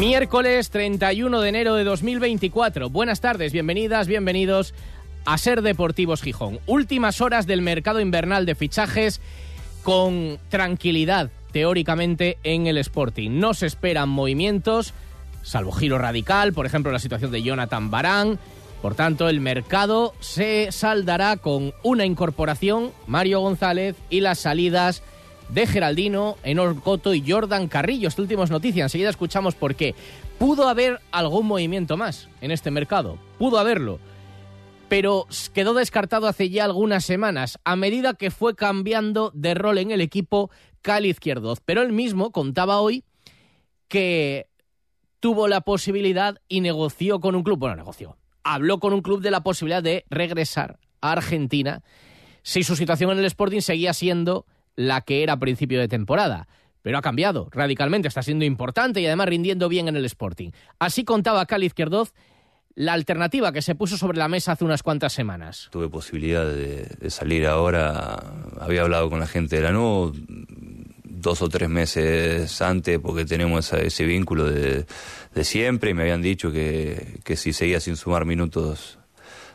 Miércoles 0.00 0.70
31 0.70 1.42
de 1.42 1.48
enero 1.50 1.74
de 1.74 1.84
2024. 1.84 2.88
Buenas 2.88 3.20
tardes, 3.20 3.52
bienvenidas, 3.52 4.06
bienvenidos 4.06 4.72
a 5.26 5.36
Ser 5.36 5.60
Deportivos 5.60 6.22
Gijón. 6.22 6.58
Últimas 6.64 7.20
horas 7.20 7.46
del 7.46 7.60
mercado 7.60 8.00
invernal 8.00 8.46
de 8.46 8.54
fichajes 8.54 9.20
con 9.82 10.38
tranquilidad, 10.48 11.30
teóricamente, 11.52 12.38
en 12.44 12.66
el 12.66 12.78
Sporting. 12.78 13.40
No 13.40 13.52
se 13.52 13.66
esperan 13.66 14.08
movimientos, 14.08 14.94
salvo 15.42 15.70
giro 15.70 15.98
radical, 15.98 16.54
por 16.54 16.64
ejemplo, 16.64 16.90
la 16.92 16.98
situación 16.98 17.30
de 17.30 17.42
Jonathan 17.42 17.90
Barán. 17.90 18.38
Por 18.80 18.94
tanto, 18.94 19.28
el 19.28 19.42
mercado 19.42 20.14
se 20.20 20.72
saldará 20.72 21.36
con 21.36 21.74
una 21.82 22.06
incorporación, 22.06 22.92
Mario 23.06 23.40
González, 23.40 23.96
y 24.08 24.20
las 24.20 24.38
salidas 24.38 25.02
de 25.52 25.66
Geraldino, 25.66 26.36
Enor 26.42 26.80
Coto 26.80 27.14
y 27.14 27.28
Jordan 27.28 27.68
Carrillo. 27.68 28.08
Esta 28.08 28.22
última 28.22 28.44
noticia, 28.46 28.84
enseguida 28.84 29.10
escuchamos 29.10 29.54
por 29.54 29.74
qué. 29.74 29.94
Pudo 30.38 30.68
haber 30.68 31.00
algún 31.10 31.46
movimiento 31.46 31.96
más 31.96 32.28
en 32.40 32.50
este 32.50 32.70
mercado, 32.70 33.18
pudo 33.38 33.58
haberlo, 33.58 33.98
pero 34.88 35.26
quedó 35.52 35.74
descartado 35.74 36.26
hace 36.26 36.50
ya 36.50 36.64
algunas 36.64 37.04
semanas, 37.04 37.58
a 37.64 37.76
medida 37.76 38.14
que 38.14 38.30
fue 38.30 38.54
cambiando 38.54 39.30
de 39.34 39.54
rol 39.54 39.78
en 39.78 39.90
el 39.90 40.00
equipo 40.00 40.50
Cali 40.82 41.10
Izquierdoz. 41.10 41.60
Pero 41.64 41.82
él 41.82 41.92
mismo 41.92 42.32
contaba 42.32 42.80
hoy 42.80 43.04
que 43.88 44.48
tuvo 45.20 45.48
la 45.48 45.60
posibilidad 45.60 46.40
y 46.48 46.60
negoció 46.60 47.20
con 47.20 47.34
un 47.34 47.42
club, 47.42 47.58
bueno, 47.58 47.76
negoció, 47.76 48.16
habló 48.42 48.80
con 48.80 48.92
un 48.92 49.02
club 49.02 49.20
de 49.20 49.30
la 49.30 49.42
posibilidad 49.42 49.82
de 49.82 50.04
regresar 50.08 50.78
a 51.00 51.12
Argentina 51.12 51.82
si 52.42 52.62
su 52.62 52.76
situación 52.76 53.10
en 53.10 53.18
el 53.18 53.26
Sporting 53.26 53.60
seguía 53.60 53.92
siendo 53.92 54.46
la 54.76 55.00
que 55.02 55.22
era 55.22 55.34
a 55.34 55.38
principio 55.38 55.80
de 55.80 55.88
temporada. 55.88 56.48
Pero 56.82 56.98
ha 56.98 57.02
cambiado 57.02 57.48
radicalmente, 57.52 58.08
está 58.08 58.22
siendo 58.22 58.44
importante 58.44 59.00
y 59.00 59.06
además 59.06 59.28
rindiendo 59.28 59.68
bien 59.68 59.88
en 59.88 59.96
el 59.96 60.04
Sporting. 60.06 60.50
Así 60.78 61.04
contaba 61.04 61.44
Cali 61.46 61.66
Izquierdoz 61.66 62.14
la 62.74 62.94
alternativa 62.94 63.52
que 63.52 63.62
se 63.62 63.74
puso 63.74 63.96
sobre 63.96 64.18
la 64.18 64.28
mesa 64.28 64.52
hace 64.52 64.64
unas 64.64 64.82
cuantas 64.82 65.12
semanas. 65.12 65.68
Tuve 65.70 65.88
posibilidad 65.88 66.46
de, 66.46 67.10
salir 67.10 67.46
ahora, 67.46 68.18
había 68.58 68.82
hablado 68.82 69.10
con 69.10 69.20
la 69.20 69.26
gente 69.26 69.56
de 69.56 69.62
la 69.62 69.72
NU 69.72 70.12
dos 71.04 71.42
o 71.42 71.48
tres 71.48 71.68
meses 71.68 72.62
antes 72.62 72.98
porque 72.98 73.26
tenemos 73.26 73.72
ese 73.74 74.04
vínculo 74.06 74.44
de, 74.44 74.86
siempre 75.42 75.90
y 75.90 75.94
me 75.94 76.02
habían 76.02 76.22
dicho 76.22 76.50
que, 76.50 77.18
que 77.24 77.36
si 77.36 77.52
seguía 77.52 77.80
sin 77.80 77.96
sumar 77.96 78.24
minutos 78.24 78.99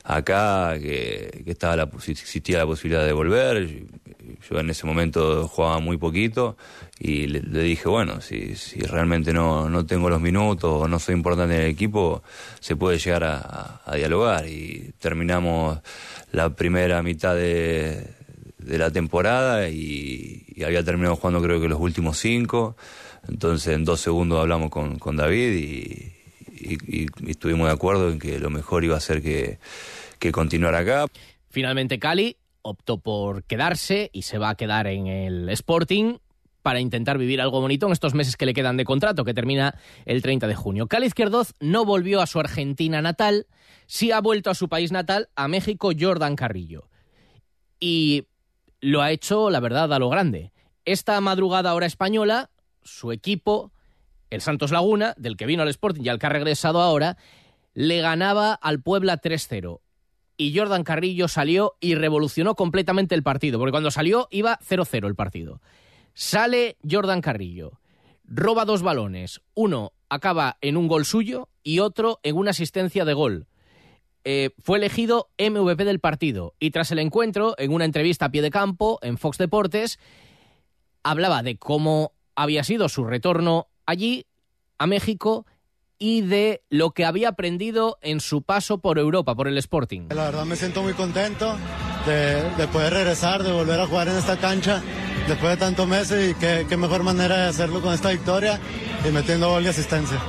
acá, 0.06 0.78
que, 0.80 1.44
estaba 1.48 1.76
la, 1.76 1.90
existía 2.08 2.60
la 2.60 2.66
posibilidad 2.66 3.06
de 3.06 3.12
volver. 3.12 3.88
Yo 4.50 4.60
en 4.60 4.70
ese 4.70 4.86
momento 4.86 5.48
jugaba 5.48 5.80
muy 5.80 5.98
poquito 5.98 6.58
y 7.00 7.28
le, 7.28 7.42
dije, 7.64 7.90
bueno, 7.90 8.22
si, 8.22 8.56
si 8.56 8.80
realmente 8.82 9.34
no, 9.34 9.70
no 9.70 9.86
tengo 9.86 10.10
los 10.10 10.22
minutos 10.22 10.84
o 10.84 10.88
no 10.88 11.00
soy 11.00 11.16
importante 11.16 11.56
en 11.56 11.62
el 11.62 11.68
equipo, 11.68 12.24
se 12.60 12.76
puede 12.76 13.00
llegar 13.00 13.24
a, 13.24 13.96
dialogar. 13.96 14.48
Y 14.48 14.94
terminamos 15.00 15.80
la 16.32 16.56
primera 16.56 17.02
mitad 17.02 17.36
de, 17.36 18.08
de 18.60 18.78
la 18.78 18.92
temporada 18.92 19.70
y, 19.70 20.44
había 20.66 20.84
terminado 20.84 21.18
jugando 21.18 21.42
creo 21.42 21.60
que 21.60 21.68
los 21.68 21.80
últimos 21.80 22.18
cinco. 22.18 22.78
Entonces 23.28 23.74
en 23.74 23.86
dos 23.86 24.02
segundos 24.02 24.40
hablamos 24.40 24.70
con, 24.70 25.00
con 25.00 25.18
David 25.18 25.54
y, 25.54 26.15
y, 26.66 27.08
estuvimos 27.30 27.68
de 27.68 27.74
acuerdo 27.74 28.10
en 28.10 28.20
que 28.20 28.40
lo 28.40 28.50
mejor 28.50 28.84
iba 28.84 28.98
a 28.98 29.00
ser 29.00 29.22
que, 29.22 29.60
que 30.20 30.32
continuara 30.32 30.80
acá. 30.80 31.06
Finalmente 31.50 32.00
Cali 32.00 32.38
optó 32.62 32.98
por 32.98 33.44
quedarse 33.44 34.10
y 34.12 34.24
se 34.24 34.38
va 34.38 34.50
a 34.50 34.56
quedar 34.56 34.88
en 34.88 35.08
el 35.08 35.50
Sporting 35.50 36.18
para 36.66 36.80
intentar 36.80 37.20
vivir 37.20 37.42
algo 37.42 37.62
bonito 37.62 37.86
en 37.86 37.92
estos 37.92 38.16
meses 38.16 38.38
que 38.38 38.48
le 38.48 38.56
quedan 38.56 38.76
de 38.76 38.86
contrato, 38.86 39.24
que 39.24 39.36
termina 39.36 39.78
el 40.06 40.24
30 40.24 40.48
de 40.48 40.56
junio. 40.56 40.88
Cali 40.88 41.06
Izquierdoz 41.06 41.54
no 41.60 41.86
volvió 41.86 42.22
a 42.22 42.26
su 42.26 42.40
Argentina 42.40 43.04
natal, 43.04 43.46
sí 43.86 44.12
ha 44.12 44.20
vuelto 44.20 44.50
a 44.50 44.56
su 44.56 44.68
país 44.68 44.92
natal, 44.92 45.30
a 45.36 45.48
México, 45.48 45.92
Jordan 45.98 46.36
Carrillo. 46.36 46.90
Y 47.80 48.26
lo 48.82 49.04
ha 49.04 49.12
hecho, 49.12 49.52
la 49.52 49.60
verdad, 49.60 49.94
a 49.94 50.00
lo 50.00 50.10
grande. 50.10 50.52
Esta 50.86 51.22
madrugada 51.22 51.76
hora 51.76 51.86
española, 51.86 52.50
su 52.82 53.12
equipo 53.12 53.72
el 54.30 54.42
Santos 54.42 54.72
Laguna, 54.72 55.14
del 55.18 55.38
que 55.38 55.46
vino 55.46 55.64
al 55.64 55.70
Sporting 55.70 56.04
y 56.04 56.10
al 56.10 56.20
que 56.20 56.26
ha 56.26 56.30
regresado 56.30 56.82
ahora, 56.82 57.18
le 57.74 58.02
ganaba 58.02 58.54
al 58.54 58.82
Puebla 58.82 59.22
3-0. 59.22 59.82
Y 60.38 60.58
Jordan 60.58 60.84
Carrillo 60.84 61.28
salió 61.28 61.76
y 61.80 61.96
revolucionó 61.96 62.56
completamente 62.56 63.16
el 63.16 63.24
partido, 63.24 63.60
porque 63.60 63.72
cuando 63.72 63.92
salió 63.92 64.28
iba 64.32 64.60
0-0 64.60 65.08
el 65.08 65.16
partido. 65.16 65.62
Sale 66.14 66.78
Jordan 66.90 67.22
Carrillo, 67.22 67.80
roba 68.26 68.66
dos 68.66 68.82
balones, 68.82 69.42
uno 69.54 69.94
acaba 70.10 70.58
en 70.62 70.78
un 70.78 70.88
gol 70.88 71.06
suyo 71.06 71.50
y 71.64 71.80
otro 71.80 72.20
en 72.24 72.38
una 72.38 72.52
asistencia 72.52 73.06
de 73.06 73.14
gol. 73.14 73.48
Eh, 74.24 74.50
fue 74.60 74.80
elegido 74.80 75.30
MVP 75.38 75.86
del 75.86 76.00
partido 76.00 76.56
y 76.60 76.72
tras 76.72 76.92
el 76.92 77.00
encuentro, 77.00 77.54
en 77.58 77.72
una 77.72 77.86
entrevista 77.86 78.26
a 78.26 78.32
pie 78.32 78.42
de 78.42 78.50
campo 78.50 78.98
en 79.02 79.18
Fox 79.18 79.38
Deportes, 79.38 80.00
hablaba 81.04 81.44
de 81.44 81.58
cómo 81.58 82.14
había 82.36 82.64
sido 82.64 82.90
su 82.90 83.06
retorno 83.06 83.68
allí, 83.86 84.26
a 84.78 84.88
México, 84.88 85.46
y 85.98 86.22
de 86.22 86.62
lo 86.70 86.92
que 86.92 87.06
había 87.06 87.30
aprendido 87.30 87.98
en 88.02 88.20
su 88.20 88.42
paso 88.42 88.80
por 88.80 89.00
Europa, 89.00 89.36
por 89.36 89.48
el 89.48 89.58
Sporting. 89.58 90.10
La 90.10 90.26
verdad 90.26 90.46
me 90.46 90.56
siento 90.56 90.84
muy 90.84 90.94
contento 90.94 91.56
de, 92.06 92.68
poder 92.68 92.94
regresar, 92.94 93.44
de 93.44 93.52
volver 93.52 93.80
a 93.80 93.88
jugar 93.88 94.10
en 94.10 94.18
esta 94.18 94.38
cancha 94.38 94.82
después 95.28 95.52
de 95.52 95.58
tantos 95.58 95.88
meses 95.88 96.32
y 96.32 96.34
qué, 96.36 96.66
qué 96.68 96.78
mejor 96.78 97.04
manera 97.04 97.38
de 97.38 97.48
hacerlo 97.48 97.82
con 97.82 97.94
esta 97.94 98.10
victoria 98.10 98.60
y 99.08 99.12
metiendo 99.12 99.50
gol 99.50 99.64
y 99.64 99.68
asistencia. 99.68 100.20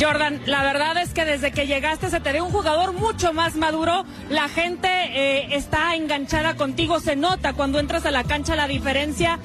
Jordan, 0.00 0.40
la 0.46 0.62
verdad 0.62 0.96
es 0.98 1.12
que 1.12 1.24
desde 1.24 1.50
que 1.50 1.66
llegaste 1.66 2.08
se 2.08 2.20
te 2.20 2.32
ve 2.32 2.40
un 2.40 2.50
jugador 2.50 2.92
mucho 2.92 3.32
más 3.32 3.56
maduro. 3.56 4.04
La 4.30 4.48
gente 4.48 4.88
eh, 4.88 5.56
está 5.56 5.96
enganchada 5.96 6.54
contigo, 6.54 7.00
se 7.00 7.16
nota 7.16 7.54
cuando 7.54 7.80
entras 7.80 8.06
a 8.06 8.12
la 8.12 8.22
cancha 8.22 8.54
la 8.54 8.68
diferencia. 8.68 9.40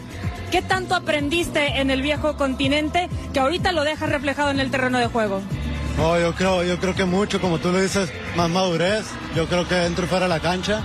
¿Qué 0.53 0.61
tanto 0.61 0.93
aprendiste 0.93 1.81
en 1.81 1.89
el 1.89 2.03
viejo 2.03 2.37
continente 2.37 3.09
que 3.33 3.39
ahorita 3.39 3.71
lo 3.71 3.83
dejas 3.83 4.07
reflejado 4.07 4.51
en 4.51 4.59
el 4.59 4.69
terreno 4.69 4.99
de 4.99 5.07
juego? 5.07 5.41
Oh, 5.99 6.19
yo 6.19 6.35
creo, 6.35 6.63
yo 6.63 6.77
creo 6.79 6.93
que 6.93 7.05
mucho, 7.05 7.41
como 7.41 7.57
tú 7.57 7.71
lo 7.71 7.81
dices, 7.81 8.13
más 8.35 8.51
madurez. 8.51 9.03
Yo 9.35 9.47
creo 9.47 9.67
que 9.67 9.73
dentro 9.73 10.05
y 10.05 10.07
fuera 10.07 10.25
de 10.25 10.29
la 10.29 10.39
cancha. 10.39 10.83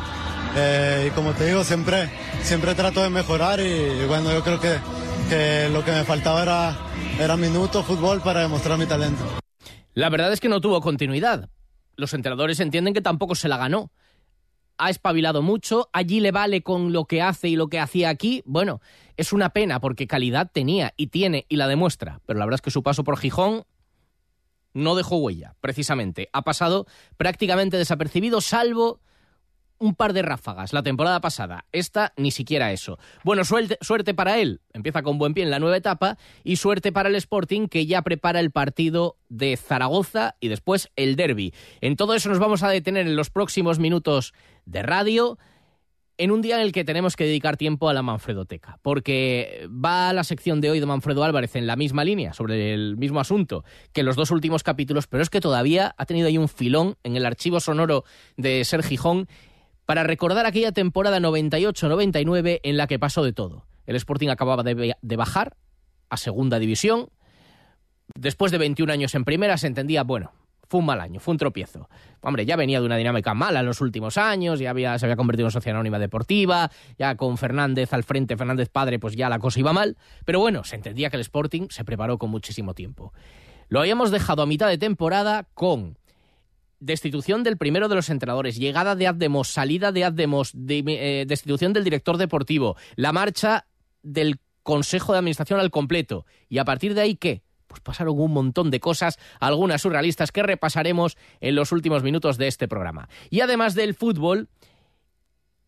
Eh, 0.57 1.09
y 1.09 1.11
como 1.11 1.33
te 1.33 1.45
digo, 1.45 1.65
siempre, 1.65 2.09
siempre 2.41 2.75
trato 2.75 3.03
de 3.03 3.11
mejorar 3.11 3.61
y, 3.61 4.07
bueno, 4.07 4.33
yo 4.33 4.43
creo 4.43 4.59
que, 4.59 4.79
que, 5.29 5.69
lo 5.71 5.85
que 5.85 5.93
me 5.93 6.05
faltaba 6.05 6.43
era, 6.43 6.75
era 7.21 7.37
minutos, 7.37 7.85
fútbol 7.85 8.23
para 8.23 8.41
demostrar 8.41 8.79
mi 8.79 8.87
talento. 8.87 9.23
La 9.93 10.09
verdad 10.09 10.33
es 10.33 10.41
que 10.41 10.49
no 10.49 10.63
tuvo 10.63 10.81
continuidad. 10.81 11.51
Los 11.95 12.15
entrenadores 12.15 12.59
entienden 12.61 12.95
que 12.95 13.03
tampoco 13.03 13.35
se 13.35 13.49
la 13.49 13.59
ganó. 13.59 13.91
Ha 14.79 14.89
espabilado 14.89 15.43
mucho, 15.43 15.91
allí 15.93 16.21
le 16.21 16.31
vale 16.31 16.63
con 16.63 16.95
lo 16.95 17.05
que 17.05 17.21
hace 17.21 17.49
y 17.49 17.57
lo 17.57 17.67
que 17.67 17.81
hacía 17.81 18.09
aquí. 18.09 18.43
Bueno, 18.47 18.81
es 19.19 19.33
una 19.33 19.51
pena 19.51 19.81
porque 19.81 20.07
calidad 20.07 20.51
tenía 20.51 20.95
y 20.97 21.09
tiene 21.09 21.45
y 21.49 21.57
la 21.57 21.69
demuestra, 21.69 22.21
pero 22.25 22.39
la 22.39 22.47
verdad 22.47 22.55
es 22.59 22.63
que 22.63 22.71
su 22.71 22.83
paso 22.83 23.05
por 23.05 23.19
Gijón 23.19 23.65
no 24.73 24.95
dejó 24.95 25.17
huella, 25.17 25.57
precisamente. 25.61 26.31
Ha 26.33 26.43
pasado 26.43 26.87
prácticamente 27.17 27.77
desapercibido, 27.77 28.41
salvo 28.41 29.01
un 29.79 29.95
par 29.95 30.13
de 30.13 30.23
ráfagas 30.23 30.73
la 30.73 30.83
temporada 30.83 31.21
pasada. 31.21 31.65
Esta 31.73 32.13
ni 32.17 32.31
siquiera 32.31 32.73
eso. 32.73 32.99
Bueno, 33.25 33.45
suerte, 33.45 33.77
suerte, 33.81 34.15
para 34.15 34.39
él. 34.39 34.61
Empieza 34.73 35.03
con 35.03 35.19
buen 35.19 35.35
pie 35.35 35.45
en 35.45 35.51
la 35.51 35.59
nueva 35.59 35.77
etapa. 35.77 36.19
Y 36.45 36.57
suerte 36.57 36.93
para 36.93 37.09
el 37.09 37.15
Sporting 37.17 37.69
que 37.69 37.87
ya 37.87 38.03
prepara 38.03 38.41
el 38.41 38.51
partido 38.51 39.17
de 39.29 39.57
Zaragoza 39.57 40.37
y 40.41 40.49
después 40.49 40.91
el 40.97 41.17
derby. 41.17 41.55
En 41.81 41.97
todo 41.97 42.15
eso 42.15 42.29
nos 42.29 42.39
vamos 42.39 42.63
a 42.63 42.71
detener 42.71 43.07
en 43.07 43.17
los 43.17 43.31
próximos 43.31 43.79
minutos 43.79 44.33
de 44.65 44.83
radio 44.83 45.39
en 46.19 46.33
un 46.33 46.43
día 46.43 46.57
en 46.57 46.63
el 46.63 46.73
que 46.73 46.85
tenemos 46.85 47.15
que 47.15 47.25
dedicar 47.25 47.57
tiempo 47.57 47.89
a 47.89 47.95
la 47.95 48.03
Manfredoteca, 48.03 48.79
porque 48.83 49.69
va 49.69 50.13
la 50.13 50.25
sección 50.25 50.61
de 50.61 50.71
hoy 50.71 50.81
de 50.81 50.87
Manfredo 50.87 51.23
Álvarez 51.23 51.55
en 51.55 51.67
la 51.69 51.77
misma 51.77 52.05
línea, 52.05 52.33
sobre 52.33 52.75
el 52.75 52.97
mismo 52.97 53.21
asunto 53.21 53.65
que 53.93 54.03
los 54.03 54.17
dos 54.17 54.33
últimos 54.33 54.65
capítulos, 54.65 55.07
pero 55.07 55.23
es 55.23 55.31
que 55.31 55.41
todavía 55.41 55.95
ha 55.97 56.07
tenido 56.07 56.27
ahí 56.27 56.37
un 56.37 56.49
filón 56.49 56.97
en 57.05 57.17
el 57.17 57.25
archivo 57.25 57.61
sonoro 57.61 58.05
de 58.37 58.65
Ser 58.65 58.83
Gijón 58.83 59.29
para 59.87 60.03
recordar 60.03 60.45
aquella 60.45 60.73
temporada 60.73 61.21
98-99 61.21 62.61
en 62.63 62.77
la 62.77 62.89
que 62.89 62.99
pasó 62.99 63.23
de 63.23 63.33
todo. 63.33 63.65
El 63.87 63.97
Sporting 63.97 64.29
acababa 64.29 64.65
de, 64.65 64.97
de 65.01 65.17
bajar 65.17 65.57
a 66.11 66.17
segunda 66.17 66.59
división, 66.59 67.09
después 68.15 68.51
de 68.51 68.59
21 68.59 68.93
años 68.93 69.15
en 69.15 69.25
primera 69.25 69.57
se 69.57 69.69
entendía, 69.69 70.03
bueno, 70.03 70.33
fue 70.69 70.81
un 70.81 70.87
mal 70.87 71.01
año, 71.01 71.21
fue 71.21 71.33
un 71.33 71.39
tropiezo. 71.39 71.89
Hombre, 72.21 72.45
ya 72.45 72.57
venía 72.57 72.81
de 72.81 72.87
una 72.87 72.97
dinámica 72.97 73.35
mala 73.35 73.61
en 73.61 73.67
los 73.67 73.81
últimos 73.81 74.19
años, 74.19 74.59
ya 74.59 74.71
había, 74.71 74.99
se 74.99 75.07
había 75.07 75.17
convertido 75.17 75.49
en 75.49 75.53
sociedad 75.53 75.77
anónima 75.77 75.99
deportiva, 75.99 76.71
ya 76.99 77.17
con 77.17 77.39
Fernández 77.39 77.93
al 77.93 78.05
frente, 78.05 78.37
Fernández 78.37 78.69
padre, 78.69 78.99
pues 78.99 79.17
ya 79.17 79.29
la 79.29 79.39
cosa 79.39 79.61
iba 79.61 79.73
mal. 79.73 79.97
Pero 80.25 80.41
bueno, 80.41 80.65
se 80.65 80.77
entendía 80.77 81.11
que 81.11 81.17
el 81.17 81.23
Sporting 81.23 81.69
se 81.71 81.85
preparó 81.85 82.19
con 82.19 82.31
muchísimo 82.31 82.75
tiempo. 82.75 83.13
Lo 83.69 83.81
habíamos 83.81 84.11
dejado 84.11 84.43
a 84.43 84.47
mitad 84.47 84.69
de 84.69 84.79
temporada 84.79 85.47
con 85.55 85.99
destitución 86.81 87.43
del 87.43 87.57
primero 87.57 87.89
de 87.89 87.97
los 87.97 88.09
entrenadores, 88.09 88.57
llegada 88.57 88.95
de 88.95 89.07
Addemos, 89.07 89.49
salida 89.49 89.93
de 89.93 90.05
Addemos, 90.05 90.53
eh, 90.55 91.25
destitución 91.27 91.73
del 91.73 91.85
director 91.85 92.17
deportivo, 92.17 92.77
la 92.97 93.13
marcha 93.13 93.67
del 94.03 94.39
Consejo 94.63 95.13
de 95.13 95.19
Administración 95.19 95.61
al 95.61 95.71
completo. 95.71 96.27
Y 96.49 96.59
a 96.59 96.65
partir 96.65 96.95
de 96.95 97.01
ahí, 97.01 97.17
¿qué? 97.17 97.43
Pues 97.69 97.81
pasaron 97.81 98.19
un 98.19 98.33
montón 98.33 98.71
de 98.71 98.81
cosas, 98.81 99.19
algunas 99.39 99.83
surrealistas, 99.83 100.33
que 100.33 100.43
repasaremos 100.43 101.17
en 101.41 101.55
los 101.55 101.71
últimos 101.71 102.03
minutos 102.03 102.39
de 102.39 102.49
este 102.49 102.67
programa. 102.67 103.09
Y 103.31 103.41
además 103.41 103.75
del 103.75 103.95
fútbol, 103.95 104.49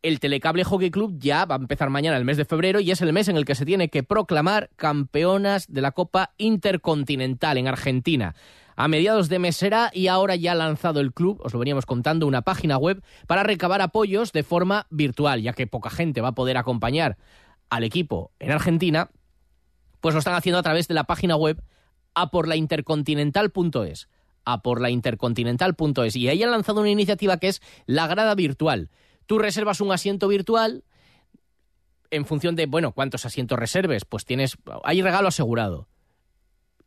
el 0.02 0.19
Telecable 0.19 0.64
Hockey 0.64 0.91
Club 0.91 1.14
ya 1.19 1.44
va 1.44 1.55
a 1.55 1.58
empezar 1.58 1.91
mañana 1.91 2.17
el 2.17 2.25
mes 2.25 2.38
de 2.38 2.44
febrero 2.44 2.81
y 2.81 2.91
es 2.91 3.00
el 3.02 3.12
mes 3.12 3.29
en 3.29 3.37
el 3.37 3.44
que 3.44 3.55
se 3.55 3.67
tiene 3.67 3.91
que 3.91 4.02
proclamar 4.02 4.70
campeonas 4.76 5.67
de 5.69 5.82
la 5.82 5.93
Copa 5.93 6.32
Intercontinental 6.38 7.58
en 7.58 7.69
Argentina 7.69 8.35
a 8.81 8.88
mediados 8.88 9.29
de 9.29 9.38
mes 9.38 9.56
será 9.56 9.91
y 9.93 10.06
ahora 10.06 10.37
ya 10.37 10.52
ha 10.52 10.55
lanzado 10.55 11.00
el 11.00 11.12
club, 11.12 11.38
os 11.44 11.52
lo 11.52 11.58
veníamos 11.58 11.85
contando, 11.85 12.26
una 12.26 12.41
página 12.41 12.79
web 12.79 13.02
para 13.26 13.43
recabar 13.43 13.82
apoyos 13.82 14.32
de 14.32 14.43
forma 14.43 14.87
virtual, 14.88 15.43
ya 15.43 15.52
que 15.52 15.67
poca 15.67 15.91
gente 15.91 16.23
va 16.23 16.29
a 16.29 16.35
poder 16.35 16.56
acompañar 16.56 17.19
al 17.69 17.85
equipo 17.85 18.32
en 18.38 18.52
Argentina, 18.52 19.11
pues 20.00 20.14
lo 20.14 20.20
están 20.20 20.35
haciendo 20.35 20.58
a 20.58 20.62
través 20.62 20.88
de 20.88 20.94
la 20.94 21.05
página 21.05 21.37
web 21.37 21.62
a 22.20 22.31
por 22.31 22.49
la 22.49 22.56
intercontinental.es 22.56 24.08
a 24.44 24.62
por 24.62 24.81
la 24.81 24.90
intercontinental.es 24.90 26.17
y 26.17 26.28
ahí 26.28 26.43
han 26.43 26.50
lanzado 26.50 26.81
una 26.81 26.90
iniciativa 26.90 27.38
que 27.38 27.49
es 27.49 27.62
la 27.87 28.06
grada 28.06 28.34
virtual. 28.34 28.90
Tú 29.26 29.38
reservas 29.38 29.81
un 29.81 29.93
asiento 29.93 30.28
virtual 30.28 30.84
en 32.11 32.25
función 32.25 32.56
de, 32.56 32.67
bueno, 32.67 32.93
cuántos 32.93 33.25
asientos 33.25 33.58
reserves, 33.58 34.05
pues 34.05 34.25
tienes, 34.25 34.56
hay 34.82 35.02
regalo 35.02 35.28
asegurado. 35.28 35.88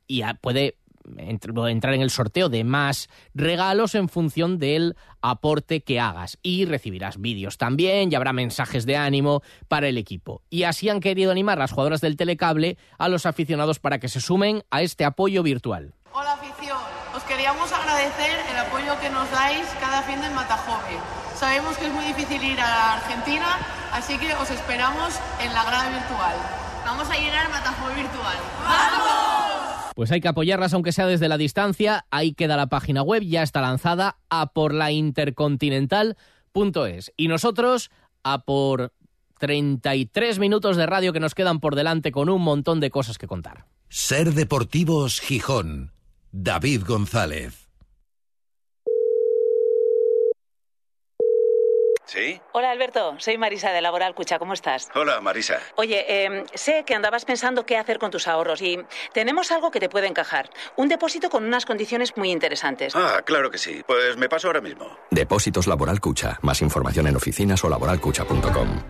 Y 0.07 0.23
puede 0.41 0.77
entrar 1.17 1.93
en 1.93 2.01
el 2.01 2.09
sorteo 2.09 2.49
de 2.49 2.63
más 2.63 3.09
regalos 3.33 3.95
en 3.95 4.09
función 4.09 4.57
del 4.59 4.95
aporte 5.21 5.81
que 5.81 5.99
hagas 5.99 6.37
y 6.41 6.65
recibirás 6.65 7.19
vídeos 7.19 7.57
también 7.57 8.11
y 8.11 8.15
habrá 8.15 8.33
mensajes 8.33 8.85
de 8.85 8.97
ánimo 8.97 9.41
para 9.67 9.87
el 9.87 9.97
equipo. 9.97 10.41
Y 10.49 10.63
así 10.63 10.89
han 10.89 10.99
querido 10.99 11.31
animar 11.31 11.57
las 11.57 11.71
jugadoras 11.71 12.01
del 12.01 12.17
telecable 12.17 12.77
a 12.97 13.09
los 13.09 13.25
aficionados 13.25 13.79
para 13.79 13.99
que 13.99 14.09
se 14.09 14.21
sumen 14.21 14.63
a 14.71 14.81
este 14.81 15.05
apoyo 15.05 15.43
virtual. 15.43 15.93
Hola 16.11 16.33
afición, 16.33 16.77
os 17.15 17.23
queríamos 17.23 17.71
agradecer 17.71 18.39
el 18.51 18.57
apoyo 18.57 18.99
que 18.99 19.09
nos 19.09 19.29
dais 19.31 19.65
cada 19.79 20.03
fin 20.03 20.21
del 20.21 20.31
Matajove. 20.33 20.97
Sabemos 21.35 21.77
que 21.77 21.87
es 21.87 21.93
muy 21.93 22.05
difícil 22.05 22.43
ir 22.43 22.59
a 22.59 22.93
Argentina, 22.93 23.57
así 23.91 24.17
que 24.17 24.33
os 24.35 24.49
esperamos 24.51 25.19
en 25.41 25.53
la 25.53 25.63
grada 25.63 25.89
virtual. 25.89 26.35
Vamos 26.85 27.09
a 27.09 27.15
llenar 27.15 27.49
Matajove 27.49 27.95
virtual. 27.95 28.37
¡Vamos! 28.63 29.42
Pues 29.95 30.11
hay 30.11 30.21
que 30.21 30.27
apoyarlas 30.27 30.73
aunque 30.73 30.91
sea 30.91 31.07
desde 31.07 31.29
la 31.29 31.37
distancia. 31.37 32.05
Ahí 32.11 32.33
queda 32.33 32.57
la 32.57 32.67
página 32.67 33.01
web, 33.01 33.23
ya 33.23 33.43
está 33.43 33.61
lanzada 33.61 34.17
a 34.29 34.53
por 34.53 34.73
la 34.73 34.91
intercontinental.es. 34.91 37.11
Y 37.15 37.27
nosotros 37.27 37.91
a 38.23 38.45
por 38.45 38.93
33 39.39 40.39
minutos 40.39 40.77
de 40.77 40.85
radio 40.85 41.13
que 41.13 41.19
nos 41.19 41.35
quedan 41.35 41.59
por 41.59 41.75
delante 41.75 42.11
con 42.11 42.29
un 42.29 42.41
montón 42.41 42.79
de 42.79 42.89
cosas 42.89 43.17
que 43.17 43.27
contar. 43.27 43.65
Ser 43.89 44.33
Deportivos 44.33 45.19
Gijón. 45.19 45.91
David 46.31 46.83
González. 46.87 47.62
¿Sí? 52.05 52.39
Hola 52.51 52.71
Alberto, 52.71 53.15
soy 53.17 53.37
Marisa 53.37 53.71
de 53.71 53.81
Laboral 53.81 54.13
Cucha, 54.13 54.37
¿cómo 54.39 54.53
estás? 54.53 54.89
Hola 54.93 55.21
Marisa. 55.21 55.59
Oye, 55.75 56.05
eh, 56.07 56.43
sé 56.53 56.83
que 56.85 56.95
andabas 56.95 57.25
pensando 57.25 57.65
qué 57.65 57.77
hacer 57.77 57.97
con 57.97 58.11
tus 58.11 58.27
ahorros 58.27 58.61
y 58.61 58.79
tenemos 59.13 59.51
algo 59.51 59.71
que 59.71 59.79
te 59.79 59.89
puede 59.89 60.07
encajar. 60.07 60.49
Un 60.75 60.89
depósito 60.89 61.29
con 61.29 61.45
unas 61.45 61.65
condiciones 61.65 62.15
muy 62.17 62.31
interesantes. 62.31 62.95
Ah, 62.95 63.21
claro 63.23 63.49
que 63.49 63.57
sí. 63.57 63.83
Pues 63.87 64.17
me 64.17 64.27
paso 64.29 64.47
ahora 64.47 64.61
mismo. 64.61 64.97
Depósitos 65.11 65.67
Laboral 65.67 65.99
Cucha. 66.01 66.39
Más 66.41 66.61
información 66.61 67.07
en 67.07 67.15
oficinas 67.15 67.63
o 67.63 67.69
laboralcucha.com. 67.69 68.83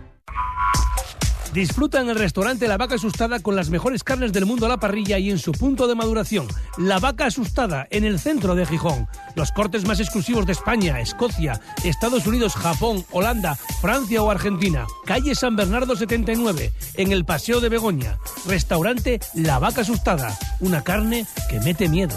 Disfruta 1.53 2.01
en 2.01 2.09
el 2.09 2.17
restaurante 2.17 2.67
La 2.67 2.77
Vaca 2.77 2.95
Asustada 2.95 3.39
con 3.39 3.55
las 3.55 3.69
mejores 3.69 4.03
carnes 4.03 4.33
del 4.33 4.47
mundo 4.47 4.65
a 4.65 4.69
la 4.69 4.79
parrilla 4.79 5.19
y 5.19 5.29
en 5.29 5.37
su 5.37 5.51
punto 5.51 5.87
de 5.87 5.93
maduración. 5.93 6.47
La 6.79 6.97
Vaca 6.97 7.27
Asustada, 7.27 7.85
en 7.91 8.05
el 8.05 8.17
centro 8.17 8.55
de 8.55 8.65
Gijón. 8.65 9.07
Los 9.35 9.51
cortes 9.51 9.85
más 9.85 9.99
exclusivos 9.99 10.45
de 10.45 10.53
España, 10.53 10.99
Escocia, 10.99 11.59
Estados 11.83 12.27
Unidos, 12.27 12.55
Japón, 12.55 13.05
Holanda, 13.11 13.55
Francia 13.81 14.21
o 14.21 14.29
Argentina. 14.29 14.85
Calle 15.05 15.35
San 15.35 15.55
Bernardo 15.55 15.95
79, 15.95 16.71
en 16.95 17.11
el 17.11 17.25
Paseo 17.25 17.59
de 17.59 17.69
Begoña. 17.69 18.17
Restaurante 18.47 19.19
La 19.33 19.59
Vaca 19.59 19.81
Asustada. 19.81 20.37
Una 20.59 20.83
carne 20.83 21.25
que 21.49 21.59
mete 21.59 21.89
miedo. 21.89 22.15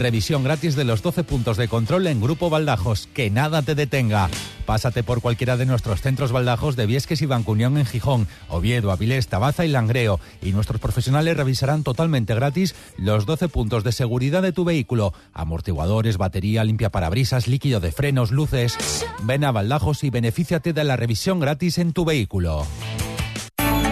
Revisión 0.00 0.42
gratis 0.42 0.76
de 0.76 0.84
los 0.84 1.02
12 1.02 1.24
puntos 1.24 1.58
de 1.58 1.68
control 1.68 2.06
en 2.06 2.22
Grupo 2.22 2.48
Baldajos. 2.48 3.06
Que 3.12 3.28
nada 3.28 3.60
te 3.60 3.74
detenga. 3.74 4.30
Pásate 4.64 5.02
por 5.02 5.20
cualquiera 5.20 5.58
de 5.58 5.66
nuestros 5.66 6.00
centros 6.00 6.32
baldajos 6.32 6.74
de 6.74 6.86
Viesques 6.86 7.20
y 7.20 7.26
Bancunión 7.26 7.76
en 7.76 7.84
Gijón, 7.84 8.26
Oviedo, 8.48 8.92
Avilés, 8.92 9.28
Tabaza 9.28 9.66
y 9.66 9.68
Langreo. 9.68 10.18
Y 10.40 10.52
nuestros 10.52 10.80
profesionales 10.80 11.36
revisarán 11.36 11.82
totalmente 11.82 12.34
gratis 12.34 12.74
los 12.96 13.26
12 13.26 13.48
puntos 13.48 13.84
de 13.84 13.92
seguridad 13.92 14.40
de 14.40 14.52
tu 14.52 14.64
vehículo. 14.64 15.12
Amortiguadores, 15.34 16.16
batería, 16.16 16.64
limpia 16.64 16.88
parabrisas, 16.88 17.46
líquido 17.46 17.78
de 17.80 17.92
frenos, 17.92 18.30
luces. 18.30 18.78
Ven 19.24 19.44
a 19.44 19.52
Baldajos 19.52 20.02
y 20.02 20.08
benefíciate 20.08 20.72
de 20.72 20.84
la 20.84 20.96
revisión 20.96 21.40
gratis 21.40 21.76
en 21.76 21.92
tu 21.92 22.06
vehículo. 22.06 22.66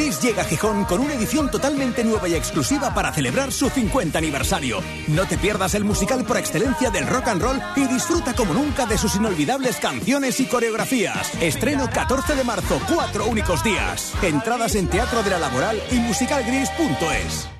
Gris 0.00 0.22
llega 0.22 0.40
a 0.40 0.44
Gijón 0.46 0.86
con 0.86 1.00
una 1.00 1.12
edición 1.12 1.50
totalmente 1.50 2.02
nueva 2.02 2.26
y 2.26 2.34
exclusiva 2.34 2.94
para 2.94 3.12
celebrar 3.12 3.52
su 3.52 3.68
50 3.68 4.16
aniversario. 4.16 4.80
No 5.08 5.26
te 5.26 5.36
pierdas 5.36 5.74
el 5.74 5.84
musical 5.84 6.24
por 6.24 6.38
excelencia 6.38 6.90
del 6.90 7.06
rock 7.06 7.28
and 7.28 7.42
roll 7.42 7.60
y 7.76 7.86
disfruta 7.86 8.32
como 8.32 8.54
nunca 8.54 8.86
de 8.86 8.96
sus 8.96 9.16
inolvidables 9.16 9.76
canciones 9.76 10.40
y 10.40 10.46
coreografías. 10.46 11.34
Estreno 11.42 11.90
14 11.92 12.34
de 12.34 12.44
marzo, 12.44 12.80
cuatro 12.88 13.26
únicos 13.26 13.62
días. 13.62 14.14
Entradas 14.22 14.74
en 14.74 14.88
Teatro 14.88 15.22
de 15.22 15.30
la 15.32 15.38
Laboral 15.38 15.78
y 15.90 15.96
musicalgris.es. 15.96 17.59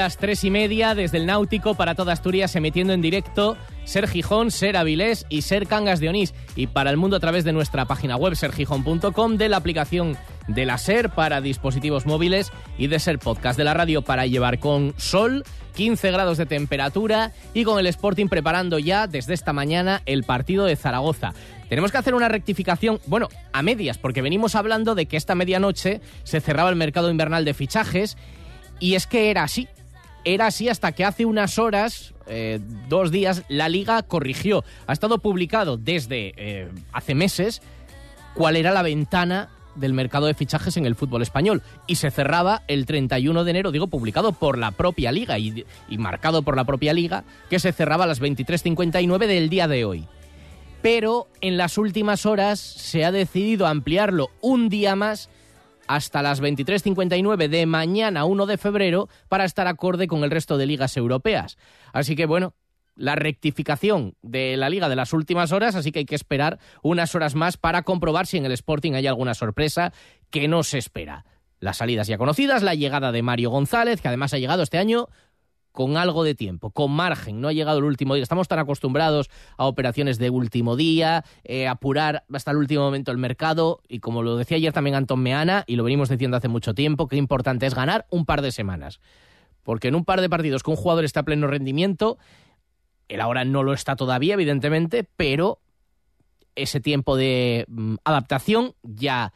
Las 0.00 0.16
tres 0.16 0.44
y 0.44 0.50
media 0.50 0.94
desde 0.94 1.18
el 1.18 1.26
Náutico 1.26 1.74
para 1.74 1.94
toda 1.94 2.14
Asturias, 2.14 2.56
emitiendo 2.56 2.94
en 2.94 3.02
directo 3.02 3.58
Ser 3.84 4.08
Gijón, 4.08 4.50
Ser 4.50 4.78
Avilés 4.78 5.26
y 5.28 5.42
Ser 5.42 5.66
Cangas 5.66 6.00
de 6.00 6.08
Onís. 6.08 6.32
Y 6.56 6.68
para 6.68 6.88
el 6.88 6.96
mundo 6.96 7.16
a 7.16 7.20
través 7.20 7.44
de 7.44 7.52
nuestra 7.52 7.84
página 7.84 8.16
web 8.16 8.34
sergijón.com, 8.34 9.36
de 9.36 9.50
la 9.50 9.58
aplicación 9.58 10.16
de 10.48 10.64
la 10.64 10.78
Ser 10.78 11.10
para 11.10 11.42
dispositivos 11.42 12.06
móviles 12.06 12.50
y 12.78 12.86
de 12.86 12.98
Ser 12.98 13.18
Podcast 13.18 13.58
de 13.58 13.64
la 13.64 13.74
radio 13.74 14.00
para 14.00 14.24
llevar 14.24 14.58
con 14.58 14.94
sol, 14.96 15.44
15 15.74 16.10
grados 16.12 16.38
de 16.38 16.46
temperatura 16.46 17.32
y 17.52 17.64
con 17.64 17.78
el 17.78 17.86
Sporting 17.86 18.28
preparando 18.28 18.78
ya 18.78 19.06
desde 19.06 19.34
esta 19.34 19.52
mañana 19.52 20.00
el 20.06 20.24
partido 20.24 20.64
de 20.64 20.76
Zaragoza. 20.76 21.34
Tenemos 21.68 21.92
que 21.92 21.98
hacer 21.98 22.14
una 22.14 22.30
rectificación, 22.30 23.00
bueno, 23.04 23.28
a 23.52 23.60
medias, 23.60 23.98
porque 23.98 24.22
venimos 24.22 24.54
hablando 24.54 24.94
de 24.94 25.04
que 25.04 25.18
esta 25.18 25.34
medianoche 25.34 26.00
se 26.24 26.40
cerraba 26.40 26.70
el 26.70 26.76
mercado 26.76 27.10
invernal 27.10 27.44
de 27.44 27.52
fichajes 27.52 28.16
y 28.78 28.94
es 28.94 29.06
que 29.06 29.30
era 29.30 29.42
así. 29.42 29.68
Era 30.24 30.46
así 30.46 30.68
hasta 30.68 30.92
que 30.92 31.04
hace 31.04 31.24
unas 31.24 31.58
horas, 31.58 32.14
eh, 32.26 32.60
dos 32.88 33.10
días, 33.10 33.42
la 33.48 33.68
liga 33.68 34.02
corrigió. 34.02 34.64
Ha 34.86 34.92
estado 34.92 35.18
publicado 35.18 35.76
desde 35.76 36.34
eh, 36.36 36.68
hace 36.92 37.14
meses 37.14 37.62
cuál 38.34 38.56
era 38.56 38.72
la 38.72 38.82
ventana 38.82 39.48
del 39.76 39.94
mercado 39.94 40.26
de 40.26 40.34
fichajes 40.34 40.76
en 40.76 40.84
el 40.84 40.94
fútbol 40.94 41.22
español 41.22 41.62
y 41.86 41.96
se 41.96 42.10
cerraba 42.10 42.62
el 42.68 42.86
31 42.86 43.44
de 43.44 43.50
enero, 43.50 43.72
digo, 43.72 43.86
publicado 43.86 44.32
por 44.32 44.58
la 44.58 44.72
propia 44.72 45.12
liga 45.12 45.38
y, 45.38 45.64
y 45.88 45.98
marcado 45.98 46.42
por 46.42 46.56
la 46.56 46.64
propia 46.64 46.92
liga, 46.92 47.24
que 47.48 47.58
se 47.58 47.72
cerraba 47.72 48.04
a 48.04 48.06
las 48.06 48.20
23.59 48.20 49.26
del 49.26 49.48
día 49.48 49.68
de 49.68 49.84
hoy. 49.84 50.06
Pero 50.82 51.28
en 51.40 51.56
las 51.56 51.78
últimas 51.78 52.26
horas 52.26 52.58
se 52.58 53.04
ha 53.04 53.12
decidido 53.12 53.66
ampliarlo 53.66 54.30
un 54.40 54.68
día 54.68 54.96
más 54.96 55.30
hasta 55.90 56.22
las 56.22 56.40
23.59 56.40 57.48
de 57.48 57.66
mañana 57.66 58.24
1 58.24 58.46
de 58.46 58.58
febrero 58.58 59.08
para 59.28 59.44
estar 59.44 59.66
acorde 59.66 60.06
con 60.06 60.22
el 60.22 60.30
resto 60.30 60.56
de 60.56 60.64
ligas 60.64 60.96
europeas. 60.96 61.58
Así 61.92 62.14
que 62.14 62.26
bueno, 62.26 62.54
la 62.94 63.16
rectificación 63.16 64.14
de 64.22 64.56
la 64.56 64.68
liga 64.68 64.88
de 64.88 64.94
las 64.94 65.12
últimas 65.12 65.50
horas, 65.50 65.74
así 65.74 65.90
que 65.90 65.98
hay 65.98 66.04
que 66.04 66.14
esperar 66.14 66.60
unas 66.84 67.16
horas 67.16 67.34
más 67.34 67.56
para 67.56 67.82
comprobar 67.82 68.28
si 68.28 68.36
en 68.36 68.46
el 68.46 68.52
Sporting 68.52 68.92
hay 68.92 69.08
alguna 69.08 69.34
sorpresa 69.34 69.92
que 70.30 70.46
no 70.46 70.62
se 70.62 70.78
espera. 70.78 71.24
Las 71.58 71.78
salidas 71.78 72.06
ya 72.06 72.18
conocidas, 72.18 72.62
la 72.62 72.76
llegada 72.76 73.10
de 73.10 73.22
Mario 73.22 73.50
González, 73.50 74.00
que 74.00 74.06
además 74.06 74.32
ha 74.32 74.38
llegado 74.38 74.62
este 74.62 74.78
año 74.78 75.08
con 75.72 75.96
algo 75.96 76.24
de 76.24 76.34
tiempo, 76.34 76.70
con 76.70 76.90
margen, 76.90 77.40
no 77.40 77.48
ha 77.48 77.52
llegado 77.52 77.78
el 77.78 77.84
último 77.84 78.14
día. 78.14 78.22
Estamos 78.22 78.48
tan 78.48 78.58
acostumbrados 78.58 79.30
a 79.56 79.66
operaciones 79.66 80.18
de 80.18 80.30
último 80.30 80.76
día, 80.76 81.24
eh, 81.44 81.68
apurar 81.68 82.24
hasta 82.32 82.50
el 82.50 82.56
último 82.56 82.82
momento 82.82 83.12
el 83.12 83.18
mercado 83.18 83.80
y 83.88 84.00
como 84.00 84.22
lo 84.22 84.36
decía 84.36 84.56
ayer 84.56 84.72
también 84.72 84.96
Anton 84.96 85.20
Meana 85.20 85.64
y 85.66 85.76
lo 85.76 85.84
venimos 85.84 86.08
diciendo 86.08 86.36
hace 86.36 86.48
mucho 86.48 86.74
tiempo, 86.74 87.08
qué 87.08 87.16
importante 87.16 87.66
es 87.66 87.74
ganar 87.74 88.06
un 88.10 88.26
par 88.26 88.42
de 88.42 88.52
semanas. 88.52 89.00
Porque 89.62 89.88
en 89.88 89.94
un 89.94 90.04
par 90.04 90.20
de 90.20 90.30
partidos 90.30 90.62
que 90.62 90.70
un 90.70 90.76
jugador 90.76 91.04
está 91.04 91.20
a 91.20 91.24
pleno 91.24 91.46
rendimiento, 91.46 92.18
él 93.08 93.20
ahora 93.20 93.44
no 93.44 93.62
lo 93.62 93.72
está 93.72 93.96
todavía, 93.96 94.34
evidentemente, 94.34 95.04
pero 95.16 95.60
ese 96.56 96.80
tiempo 96.80 97.16
de 97.16 97.64
mm, 97.68 97.96
adaptación 98.04 98.74
ya 98.82 99.32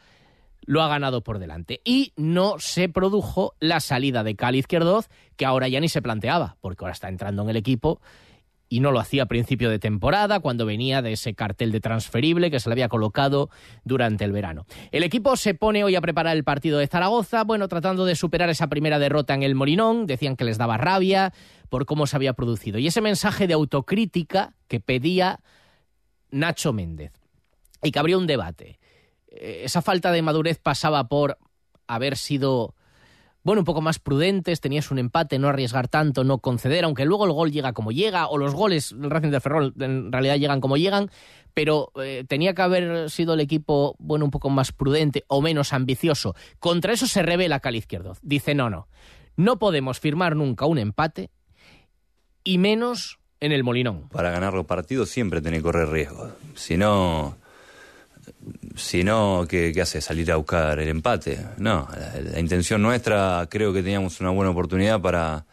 lo 0.65 0.81
ha 0.81 0.87
ganado 0.87 1.21
por 1.21 1.39
delante. 1.39 1.81
Y 1.83 2.13
no 2.15 2.55
se 2.59 2.89
produjo 2.89 3.53
la 3.59 3.79
salida 3.79 4.23
de 4.23 4.35
Cali 4.35 4.59
Izquierdoz, 4.59 5.09
que 5.35 5.45
ahora 5.45 5.67
ya 5.67 5.79
ni 5.79 5.89
se 5.89 6.01
planteaba, 6.01 6.57
porque 6.61 6.83
ahora 6.83 6.93
está 6.93 7.09
entrando 7.09 7.43
en 7.43 7.49
el 7.49 7.57
equipo 7.57 8.01
y 8.67 8.79
no 8.79 8.91
lo 8.91 8.99
hacía 8.99 9.23
a 9.23 9.27
principio 9.27 9.69
de 9.69 9.79
temporada, 9.79 10.39
cuando 10.39 10.65
venía 10.65 11.01
de 11.01 11.13
ese 11.13 11.35
cartel 11.35 11.71
de 11.71 11.79
transferible 11.79 12.49
que 12.49 12.59
se 12.59 12.69
le 12.69 12.73
había 12.73 12.89
colocado 12.89 13.49
durante 13.83 14.25
el 14.25 14.31
verano. 14.31 14.65
El 14.91 15.03
equipo 15.03 15.37
se 15.37 15.53
pone 15.53 15.83
hoy 15.83 15.95
a 15.95 16.01
preparar 16.01 16.35
el 16.35 16.43
partido 16.43 16.79
de 16.79 16.87
Zaragoza, 16.87 17.43
bueno, 17.43 17.67
tratando 17.67 18.05
de 18.05 18.15
superar 18.15 18.49
esa 18.49 18.67
primera 18.67 18.99
derrota 18.99 19.33
en 19.33 19.43
el 19.43 19.55
Molinón, 19.55 20.07
decían 20.07 20.35
que 20.35 20.45
les 20.45 20.57
daba 20.57 20.77
rabia 20.77 21.31
por 21.69 21.85
cómo 21.85 22.07
se 22.07 22.15
había 22.15 22.33
producido. 22.33 22.79
Y 22.79 22.87
ese 22.87 23.01
mensaje 23.01 23.47
de 23.47 23.53
autocrítica 23.53 24.55
que 24.67 24.79
pedía 24.79 25.41
Nacho 26.31 26.73
Méndez 26.73 27.13
y 27.83 27.91
que 27.91 27.99
habría 27.99 28.17
un 28.17 28.27
debate. 28.27 28.79
Eh, 29.35 29.61
esa 29.63 29.81
falta 29.81 30.11
de 30.11 30.21
madurez 30.21 30.59
pasaba 30.59 31.07
por 31.07 31.37
haber 31.87 32.17
sido, 32.17 32.75
bueno, 33.43 33.61
un 33.61 33.65
poco 33.65 33.81
más 33.81 33.99
prudentes, 33.99 34.61
tenías 34.61 34.91
un 34.91 34.99
empate, 34.99 35.37
no 35.39 35.47
arriesgar 35.47 35.87
tanto, 35.87 36.23
no 36.23 36.39
conceder, 36.39 36.83
aunque 36.83 37.05
luego 37.05 37.25
el 37.25 37.31
gol 37.31 37.51
llega 37.51 37.73
como 37.73 37.91
llega, 37.91 38.27
o 38.27 38.37
los 38.37 38.53
goles 38.53 38.95
del 38.97 39.11
Racing 39.11 39.29
de 39.29 39.39
Ferrol 39.39 39.73
en 39.79 40.11
realidad 40.11 40.37
llegan 40.37 40.61
como 40.61 40.77
llegan, 40.77 41.11
pero 41.53 41.91
eh, 42.01 42.25
tenía 42.27 42.53
que 42.53 42.61
haber 42.61 43.09
sido 43.09 43.33
el 43.33 43.39
equipo, 43.39 43.95
bueno, 43.99 44.25
un 44.25 44.31
poco 44.31 44.49
más 44.49 44.71
prudente 44.71 45.23
o 45.27 45.41
menos 45.41 45.73
ambicioso. 45.73 46.35
Contra 46.59 46.93
eso 46.93 47.07
se 47.07 47.21
revela 47.21 47.59
Cali 47.59 47.77
Izquierdo. 47.77 48.17
Dice, 48.21 48.55
no, 48.55 48.69
no, 48.69 48.87
no 49.37 49.59
podemos 49.59 49.99
firmar 49.99 50.35
nunca 50.35 50.65
un 50.65 50.77
empate 50.77 51.29
y 52.43 52.57
menos 52.57 53.19
en 53.39 53.51
el 53.51 53.63
Molinón. 53.63 54.09
Para 54.09 54.31
ganar 54.31 54.53
los 54.53 54.65
partidos 54.65 55.09
siempre 55.09 55.41
tiene 55.41 55.57
que 55.57 55.63
correr 55.63 55.89
riesgo. 55.89 56.31
Si 56.55 56.77
no, 56.77 57.37
si 58.75 59.03
no, 59.03 59.45
¿qué, 59.47 59.73
hace? 59.81 60.01
¿Salir 60.01 60.31
a 60.31 60.35
buscar 60.35 60.79
el 60.79 60.89
empate? 60.89 61.39
No, 61.57 61.87
la, 62.31 62.39
intención 62.39 62.81
nuestra, 62.81 63.47
creo 63.49 63.73
que 63.73 63.81
teníamos 63.81 64.19
una 64.19 64.31
buena 64.31 64.51
oportunidad 64.51 65.01
para, 65.01 65.45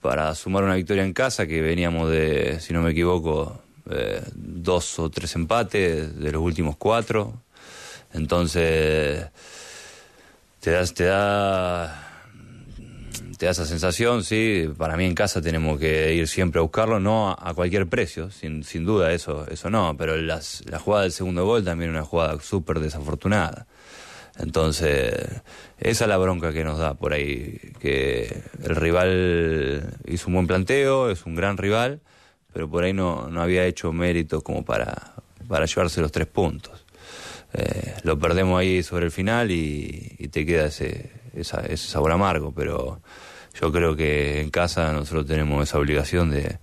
para 0.00 0.34
sumar 0.34 0.64
una 0.64 0.74
victoria 0.74 1.04
en 1.04 1.12
casa, 1.12 1.46
que 1.46 1.60
veníamos 1.60 2.10
de, 2.10 2.60
si 2.60 2.72
no 2.72 2.82
me 2.82 2.90
equivoco, 2.90 3.60
eh, 3.90 4.22
dos 4.34 4.98
o 4.98 5.10
tres 5.10 5.34
empates 5.34 6.18
de 6.18 6.32
los 6.32 6.42
últimos 6.42 6.76
cuatro. 6.76 7.42
Entonces, 8.12 9.26
te, 10.60 10.70
das, 10.70 10.94
te 10.94 11.04
da 11.04 12.03
te 13.38 13.46
da 13.46 13.52
esa 13.52 13.66
sensación, 13.66 14.24
sí. 14.24 14.68
Para 14.76 14.96
mí 14.96 15.04
en 15.04 15.14
casa 15.14 15.40
tenemos 15.40 15.78
que 15.78 16.14
ir 16.14 16.28
siempre 16.28 16.58
a 16.58 16.62
buscarlo, 16.62 17.00
no 17.00 17.30
a, 17.30 17.54
cualquier 17.54 17.86
precio, 17.86 18.30
sin, 18.30 18.64
sin 18.64 18.84
duda, 18.84 19.12
eso, 19.12 19.46
eso 19.50 19.70
no. 19.70 19.96
Pero 19.96 20.16
las, 20.16 20.62
la 20.66 20.78
jugada 20.78 21.04
del 21.04 21.12
segundo 21.12 21.44
gol 21.44 21.64
también 21.64 21.90
es 21.90 21.96
una 21.96 22.04
jugada 22.04 22.40
súper 22.40 22.80
desafortunada. 22.80 23.66
Entonces, 24.38 25.14
esa 25.78 26.04
es 26.04 26.08
la 26.08 26.16
bronca 26.16 26.52
que 26.52 26.64
nos 26.64 26.78
da 26.78 26.94
por 26.94 27.12
ahí, 27.12 27.60
que 27.80 28.42
el 28.62 28.74
rival 28.76 29.98
hizo 30.06 30.26
un 30.28 30.34
buen 30.34 30.46
planteo, 30.46 31.10
es 31.10 31.24
un 31.24 31.36
gran 31.36 31.56
rival, 31.56 32.00
pero 32.52 32.68
por 32.68 32.84
ahí 32.84 32.92
no, 32.92 33.28
no 33.28 33.42
había 33.42 33.64
hecho 33.64 33.92
mérito 33.92 34.40
como 34.42 34.64
para, 34.64 35.14
para 35.46 35.66
llevarse 35.66 36.00
los 36.00 36.10
tres 36.10 36.26
puntos. 36.26 36.84
Eh, 37.52 37.94
lo 38.02 38.18
perdemos 38.18 38.58
ahí 38.58 38.82
sobre 38.82 39.06
el 39.06 39.12
final 39.12 39.52
y 39.52 40.28
te 40.32 40.44
queda 40.44 40.66
ese, 40.66 41.23
ese 41.36 41.76
sabor 41.76 42.12
amargo, 42.12 42.52
pero 42.52 43.00
yo 43.60 43.72
creo 43.72 43.96
que 43.96 44.40
en 44.40 44.50
casa 44.50 44.92
nosotros 44.92 45.26
tenemos 45.26 45.62
esa 45.68 45.78
obligación 45.78 46.30
de, 46.30 46.58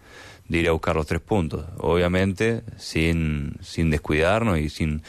ir 0.49 0.67
a 0.67 0.71
buscar 0.71 0.95
los 0.95 1.07
tres 1.07 1.21
puntos, 1.21 1.65
obviamente 1.77 2.63
sin, 2.77 3.57
sin 3.61 3.89
descuidarnos 3.89 4.59
y 4.59 4.69
sin, 4.69 5.03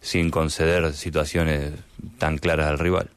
sin 0.00 0.30
conceder 0.30 0.92
situaciones 0.92 1.72
tan 2.18 2.38
claras 2.38 2.66
al 2.66 2.78
rival. 2.78 3.10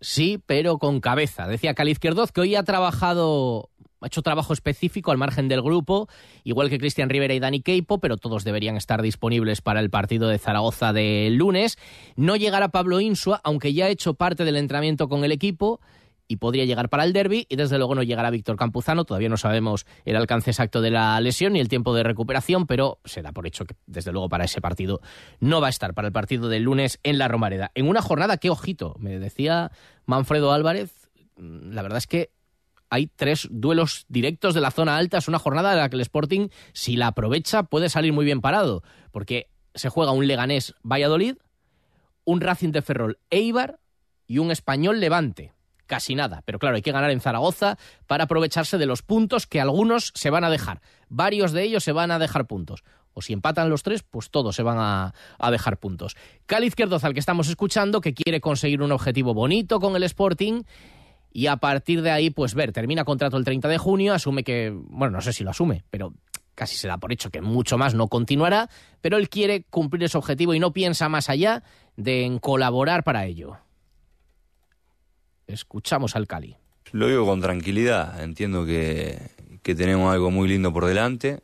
Sí, 0.00 0.40
pero 0.46 0.78
con 0.78 1.00
cabeza. 1.00 1.46
Decía 1.46 1.74
Cali 1.74 1.90
Izquierdoz 1.90 2.32
que 2.32 2.40
hoy 2.40 2.54
ha 2.56 2.62
trabajado, 2.62 3.69
ha 4.00 4.06
hecho 4.06 4.22
trabajo 4.22 4.52
específico 4.52 5.10
al 5.10 5.18
margen 5.18 5.48
del 5.48 5.62
grupo, 5.62 6.08
igual 6.44 6.70
que 6.70 6.78
Cristian 6.78 7.08
Rivera 7.08 7.34
y 7.34 7.40
Dani 7.40 7.60
Keipo, 7.60 7.98
pero 7.98 8.16
todos 8.16 8.44
deberían 8.44 8.76
estar 8.76 9.02
disponibles 9.02 9.60
para 9.60 9.80
el 9.80 9.90
partido 9.90 10.28
de 10.28 10.38
Zaragoza 10.38 10.92
de 10.92 11.28
lunes. 11.30 11.78
No 12.16 12.36
llegará 12.36 12.68
Pablo 12.68 13.00
Insua, 13.00 13.40
aunque 13.44 13.72
ya 13.72 13.86
ha 13.86 13.88
hecho 13.88 14.14
parte 14.14 14.44
del 14.44 14.56
entrenamiento 14.56 15.08
con 15.08 15.24
el 15.24 15.32
equipo 15.32 15.80
y 16.30 16.36
podría 16.36 16.64
llegar 16.64 16.88
para 16.88 17.02
el 17.02 17.12
derby 17.12 17.44
y 17.48 17.56
desde 17.56 17.76
luego 17.76 17.96
no 17.96 18.04
llegará 18.04 18.30
Víctor 18.30 18.54
Campuzano, 18.54 19.04
todavía 19.04 19.28
no 19.28 19.36
sabemos 19.36 19.84
el 20.04 20.14
alcance 20.14 20.52
exacto 20.52 20.80
de 20.80 20.92
la 20.92 21.20
lesión 21.20 21.54
ni 21.54 21.60
el 21.60 21.68
tiempo 21.68 21.92
de 21.92 22.04
recuperación, 22.04 22.68
pero 22.68 23.00
se 23.04 23.20
da 23.20 23.32
por 23.32 23.48
hecho 23.48 23.64
que 23.64 23.74
desde 23.86 24.12
luego 24.12 24.28
para 24.28 24.44
ese 24.44 24.60
partido 24.60 25.00
no 25.40 25.60
va 25.60 25.66
a 25.66 25.70
estar 25.70 25.92
para 25.92 26.06
el 26.06 26.12
partido 26.12 26.48
del 26.48 26.62
lunes 26.62 27.00
en 27.02 27.18
la 27.18 27.26
Romareda. 27.26 27.72
En 27.74 27.88
una 27.88 28.00
jornada 28.00 28.36
que 28.36 28.48
ojito, 28.48 28.94
me 29.00 29.18
decía 29.18 29.72
Manfredo 30.06 30.52
Álvarez, 30.52 31.10
mm, 31.36 31.72
la 31.72 31.82
verdad 31.82 31.98
es 31.98 32.06
que 32.06 32.30
hay 32.90 33.06
tres 33.06 33.48
duelos 33.50 34.04
directos 34.08 34.54
de 34.54 34.60
la 34.60 34.70
zona 34.70 34.96
alta, 34.96 35.18
es 35.18 35.28
una 35.28 35.38
jornada 35.38 35.72
en 35.72 35.78
la 35.78 35.88
que 35.88 35.96
el 35.96 36.02
Sporting 36.02 36.48
si 36.72 36.96
la 36.96 37.08
aprovecha 37.08 37.62
puede 37.62 37.88
salir 37.88 38.12
muy 38.12 38.24
bien 38.24 38.40
parado, 38.40 38.82
porque 39.12 39.48
se 39.74 39.88
juega 39.88 40.12
un 40.12 40.26
Leganés 40.26 40.74
Valladolid, 40.82 41.36
un 42.24 42.40
Racing 42.40 42.72
de 42.72 42.82
Ferrol 42.82 43.18
Eibar 43.30 43.80
y 44.26 44.38
un 44.38 44.50
Español 44.50 45.00
Levante 45.00 45.52
casi 45.90 46.14
nada. 46.14 46.42
Pero 46.44 46.60
claro, 46.60 46.76
hay 46.76 46.82
que 46.82 46.92
ganar 46.92 47.10
en 47.10 47.20
Zaragoza 47.20 47.76
para 48.06 48.24
aprovecharse 48.24 48.78
de 48.78 48.86
los 48.86 49.02
puntos 49.02 49.48
que 49.48 49.60
algunos 49.60 50.12
se 50.14 50.30
van 50.30 50.44
a 50.44 50.50
dejar. 50.50 50.80
Varios 51.08 51.50
de 51.50 51.64
ellos 51.64 51.82
se 51.82 51.90
van 51.90 52.12
a 52.12 52.20
dejar 52.20 52.46
puntos. 52.46 52.84
O 53.12 53.22
si 53.22 53.32
empatan 53.32 53.68
los 53.68 53.82
tres, 53.82 54.04
pues 54.04 54.30
todos 54.30 54.54
se 54.54 54.62
van 54.62 54.78
a, 54.78 55.50
dejar 55.50 55.78
puntos. 55.78 56.16
Cali 56.46 56.68
Izquierdoz, 56.68 57.02
al 57.02 57.12
que 57.12 57.18
estamos 57.18 57.48
escuchando, 57.48 58.00
que 58.00 58.14
quiere 58.14 58.40
conseguir 58.40 58.82
un 58.82 58.92
objetivo 58.92 59.34
bonito 59.34 59.80
con 59.80 59.96
el 59.96 60.04
Sporting. 60.04 60.62
Y 61.32 61.46
a 61.46 61.56
partir 61.56 62.02
de 62.02 62.10
ahí, 62.10 62.30
pues 62.30 62.54
ver, 62.54 62.72
termina 62.72 63.04
contrato 63.04 63.36
el 63.36 63.44
30 63.44 63.68
de 63.68 63.78
junio, 63.78 64.14
asume 64.14 64.42
que, 64.42 64.72
bueno, 64.74 65.12
no 65.12 65.20
sé 65.20 65.32
si 65.32 65.44
lo 65.44 65.50
asume, 65.50 65.84
pero 65.90 66.12
casi 66.54 66.76
se 66.76 66.88
da 66.88 66.98
por 66.98 67.12
hecho 67.12 67.30
que 67.30 67.40
mucho 67.40 67.78
más 67.78 67.94
no 67.94 68.08
continuará, 68.08 68.68
pero 69.00 69.16
él 69.16 69.28
quiere 69.28 69.64
cumplir 69.70 70.04
ese 70.04 70.18
objetivo 70.18 70.54
y 70.54 70.58
no 70.58 70.72
piensa 70.72 71.08
más 71.08 71.30
allá 71.30 71.62
de 71.96 72.24
en 72.24 72.38
colaborar 72.38 73.04
para 73.04 73.24
ello. 73.24 73.56
Escuchamos 75.46 76.16
al 76.16 76.26
Cali. 76.26 76.56
Lo 76.92 77.08
digo 77.08 77.24
con 77.24 77.40
tranquilidad, 77.40 78.22
entiendo 78.22 78.66
que, 78.66 79.18
tenemos 79.62 80.12
algo 80.12 80.32
muy 80.32 80.48
lindo 80.48 80.72
por 80.72 80.84
delante 80.84 81.40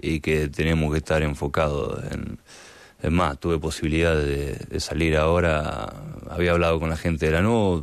y 0.00 0.20
que 0.20 0.48
tenemos 0.48 0.92
que 0.92 0.98
estar 0.98 1.22
enfocados 1.22 2.04
en... 2.12 2.38
Es 3.02 3.10
más, 3.10 3.38
tuve 3.38 3.58
posibilidad 3.58 4.16
de, 4.16 4.54
de 4.54 4.80
salir 4.80 5.16
ahora, 5.16 5.92
había 6.30 6.52
hablado 6.52 6.80
con 6.80 6.88
la 6.88 6.96
gente 6.96 7.26
de 7.26 7.32
la 7.32 7.42
NU 7.42 7.82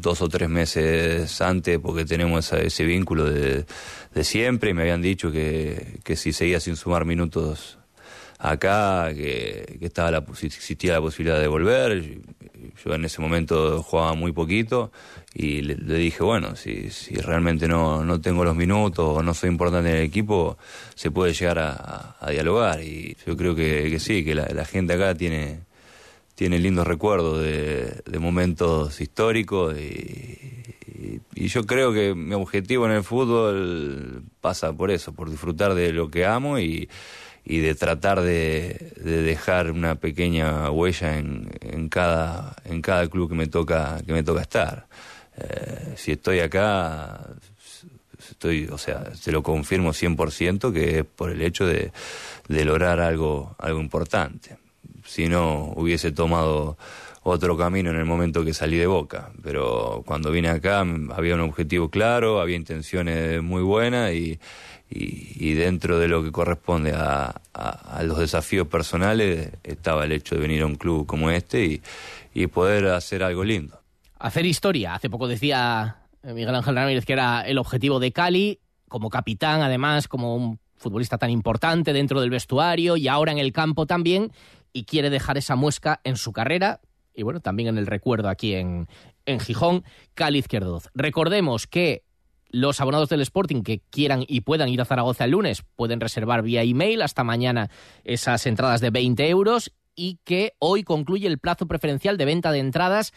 dos 0.00 0.22
o 0.22 0.28
tres 0.28 0.48
meses 0.48 1.40
antes 1.40 1.78
porque 1.78 2.04
tenemos 2.04 2.46
esa- 2.46 2.60
ese 2.60 2.84
vínculo 2.84 3.24
de, 3.24 3.64
de 4.14 4.24
siempre 4.24 4.70
y 4.70 4.74
me 4.74 4.82
habían 4.82 5.02
dicho 5.02 5.30
que, 5.32 5.98
que 6.04 6.16
si 6.16 6.32
seguía 6.32 6.60
sin 6.60 6.76
sumar 6.76 7.04
minutos 7.04 7.78
acá, 8.38 9.12
que, 9.14 9.76
que 9.80 9.86
estaba 9.86 10.10
la, 10.10 10.18
existía 10.42 10.92
la 10.92 11.00
posibilidad 11.00 11.40
de 11.40 11.48
volver. 11.48 12.18
Yo 12.84 12.94
en 12.94 13.04
ese 13.04 13.20
momento 13.20 13.82
jugaba 13.82 14.14
muy 14.14 14.30
poquito 14.32 14.92
y 15.34 15.62
le, 15.62 15.74
le 15.76 15.94
dije, 15.94 16.22
bueno, 16.22 16.54
si, 16.54 16.90
si 16.90 17.14
realmente 17.16 17.66
no, 17.66 18.04
no 18.04 18.20
tengo 18.20 18.44
los 18.44 18.54
minutos 18.54 19.04
o 19.18 19.22
no 19.22 19.34
soy 19.34 19.50
importante 19.50 19.90
en 19.90 19.96
el 19.96 20.02
equipo, 20.02 20.56
se 20.94 21.10
puede 21.10 21.32
llegar 21.32 21.58
a, 21.58 22.16
a- 22.20 22.30
dialogar. 22.30 22.80
Y 22.82 23.16
yo 23.26 23.36
creo 23.36 23.54
que, 23.56 23.88
que 23.90 23.98
sí, 23.98 24.24
que 24.24 24.34
la 24.36 24.64
gente 24.64 24.92
acá 24.94 25.14
tiene, 25.16 25.60
tiene 26.38 26.60
lindos 26.60 26.86
recuerdos 26.86 27.42
de, 27.42 28.18
momentos 28.20 29.00
históricos 29.00 29.76
y, 29.76 30.54
yo 31.34 31.64
creo 31.64 31.92
que 31.92 32.14
mi 32.14 32.34
objetivo 32.34 32.86
en 32.86 32.92
el 32.92 33.02
fútbol 33.02 34.22
pasa 34.40 34.72
por 34.72 34.90
eso, 34.92 35.12
por 35.12 35.30
disfrutar 35.30 35.74
de 35.74 35.92
lo 35.92 36.10
que 36.10 36.26
amo 36.26 36.60
y, 36.60 36.88
y 37.44 37.58
de 37.58 37.74
tratar 37.74 38.20
de, 38.20 38.92
de 38.96 39.22
dejar 39.22 39.72
una 39.72 39.96
pequeña 39.96 40.70
huella 40.70 41.18
en, 41.18 41.48
en 41.60 41.88
cada 41.88 43.08
club 43.10 43.30
que 43.30 43.34
me 43.34 43.46
toca 43.48 44.00
que 44.06 44.12
me 44.12 44.22
toca 44.22 44.42
estar. 44.42 44.86
Eh, 45.36 45.94
si 45.96 46.12
estoy 46.12 46.40
acá 46.40 47.20
estoy, 48.30 48.68
o 48.70 48.78
sea, 48.78 49.04
te 49.24 49.32
lo 49.32 49.42
confirmo 49.42 49.90
100% 49.90 50.72
que 50.72 51.00
es 51.00 51.04
por 51.04 51.30
el 51.30 51.42
hecho 51.42 51.66
de, 51.66 51.90
de 52.48 52.64
lograr 52.64 53.00
algo 53.00 53.56
algo 53.58 53.80
importante. 53.80 54.67
Si 55.08 55.26
no 55.26 55.72
hubiese 55.74 56.12
tomado 56.12 56.76
otro 57.22 57.56
camino 57.56 57.88
en 57.90 57.96
el 57.96 58.04
momento 58.04 58.44
que 58.44 58.52
salí 58.52 58.76
de 58.76 58.86
Boca, 58.86 59.30
pero 59.42 60.02
cuando 60.06 60.30
vine 60.30 60.48
acá 60.50 60.80
había 61.14 61.34
un 61.34 61.40
objetivo 61.40 61.88
claro, 61.88 62.40
había 62.40 62.56
intenciones 62.56 63.42
muy 63.42 63.62
buenas 63.62 64.12
y, 64.12 64.38
y, 64.90 65.32
y 65.48 65.54
dentro 65.54 65.98
de 65.98 66.08
lo 66.08 66.22
que 66.22 66.30
corresponde 66.30 66.92
a, 66.94 67.34
a- 67.54 67.98
a 67.98 68.02
los 68.02 68.18
desafíos 68.18 68.68
personales 68.68 69.50
estaba 69.64 70.04
el 70.04 70.12
hecho 70.12 70.34
de 70.34 70.42
venir 70.42 70.62
a 70.62 70.66
un 70.66 70.76
club 70.76 71.06
como 71.06 71.30
este 71.30 71.64
y, 71.64 71.82
y 72.34 72.46
poder 72.46 72.86
hacer 72.88 73.22
algo 73.22 73.44
lindo. 73.44 73.80
Hacer 74.18 74.44
historia. 74.46 74.94
Hace 74.94 75.08
poco 75.10 75.26
decía 75.26 75.96
eh, 76.22 76.32
Miguel 76.34 76.54
Ángel 76.54 76.74
Ramírez 76.76 77.04
que 77.06 77.14
era 77.14 77.42
el 77.42 77.58
objetivo 77.58 77.98
de 77.98 78.12
Cali, 78.12 78.58
como 78.88 79.10
capitán, 79.10 79.62
además, 79.62 80.06
como 80.08 80.34
un 80.36 80.58
futbolista 80.76 81.18
tan 81.18 81.30
importante 81.30 81.92
dentro 81.92 82.20
del 82.20 82.30
vestuario 82.30 82.96
y 82.96 83.08
ahora 83.08 83.32
en 83.32 83.38
el 83.38 83.52
campo 83.52 83.84
también, 83.84 84.30
y 84.72 84.84
quiere 84.84 85.10
dejar 85.10 85.38
esa 85.38 85.56
muesca 85.56 86.00
en 86.04 86.16
su 86.16 86.32
carrera 86.32 86.80
y 87.18 87.24
bueno, 87.24 87.40
también 87.40 87.70
en 87.70 87.78
el 87.78 87.86
recuerdo 87.86 88.28
aquí 88.28 88.54
en, 88.54 88.86
en 89.26 89.40
Gijón, 89.40 89.84
Cali 90.14 90.38
Izquierdo 90.38 90.70
2. 90.70 90.90
Recordemos 90.94 91.66
que 91.66 92.04
los 92.48 92.80
abonados 92.80 93.08
del 93.08 93.20
Sporting 93.22 93.62
que 93.62 93.80
quieran 93.90 94.24
y 94.26 94.42
puedan 94.42 94.68
ir 94.68 94.80
a 94.80 94.84
Zaragoza 94.84 95.24
el 95.24 95.32
lunes 95.32 95.64
pueden 95.74 96.00
reservar 96.00 96.42
vía 96.42 96.62
email 96.62 97.02
hasta 97.02 97.24
mañana 97.24 97.70
esas 98.04 98.46
entradas 98.46 98.80
de 98.80 98.90
20 98.90 99.28
euros 99.28 99.72
y 99.94 100.20
que 100.24 100.54
hoy 100.60 100.84
concluye 100.84 101.26
el 101.26 101.38
plazo 101.38 101.66
preferencial 101.66 102.16
de 102.16 102.24
venta 102.24 102.52
de 102.52 102.60
entradas 102.60 103.12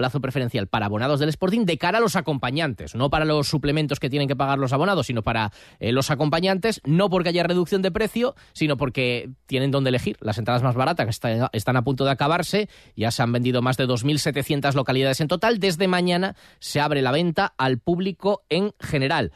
plazo 0.00 0.18
preferencial 0.22 0.66
para 0.66 0.86
abonados 0.86 1.20
del 1.20 1.28
Sporting 1.28 1.66
de 1.66 1.76
cara 1.76 1.98
a 1.98 2.00
los 2.00 2.16
acompañantes, 2.16 2.94
no 2.94 3.10
para 3.10 3.26
los 3.26 3.48
suplementos 3.48 4.00
que 4.00 4.08
tienen 4.08 4.28
que 4.28 4.34
pagar 4.34 4.58
los 4.58 4.72
abonados, 4.72 5.08
sino 5.08 5.22
para 5.22 5.52
eh, 5.78 5.92
los 5.92 6.10
acompañantes, 6.10 6.80
no 6.86 7.10
porque 7.10 7.28
haya 7.28 7.42
reducción 7.42 7.82
de 7.82 7.90
precio, 7.90 8.34
sino 8.54 8.78
porque 8.78 9.28
tienen 9.44 9.70
donde 9.70 9.90
elegir. 9.90 10.16
Las 10.22 10.38
entradas 10.38 10.62
más 10.62 10.74
baratas 10.74 11.06
está- 11.10 11.50
están 11.52 11.76
a 11.76 11.82
punto 11.84 12.06
de 12.06 12.12
acabarse, 12.12 12.70
ya 12.96 13.10
se 13.10 13.22
han 13.22 13.30
vendido 13.30 13.60
más 13.60 13.76
de 13.76 13.86
2.700 13.86 14.72
localidades 14.74 15.20
en 15.20 15.28
total. 15.28 15.58
Desde 15.60 15.86
mañana 15.86 16.34
se 16.60 16.80
abre 16.80 17.02
la 17.02 17.12
venta 17.12 17.52
al 17.58 17.76
público 17.78 18.42
en 18.48 18.72
general. 18.80 19.32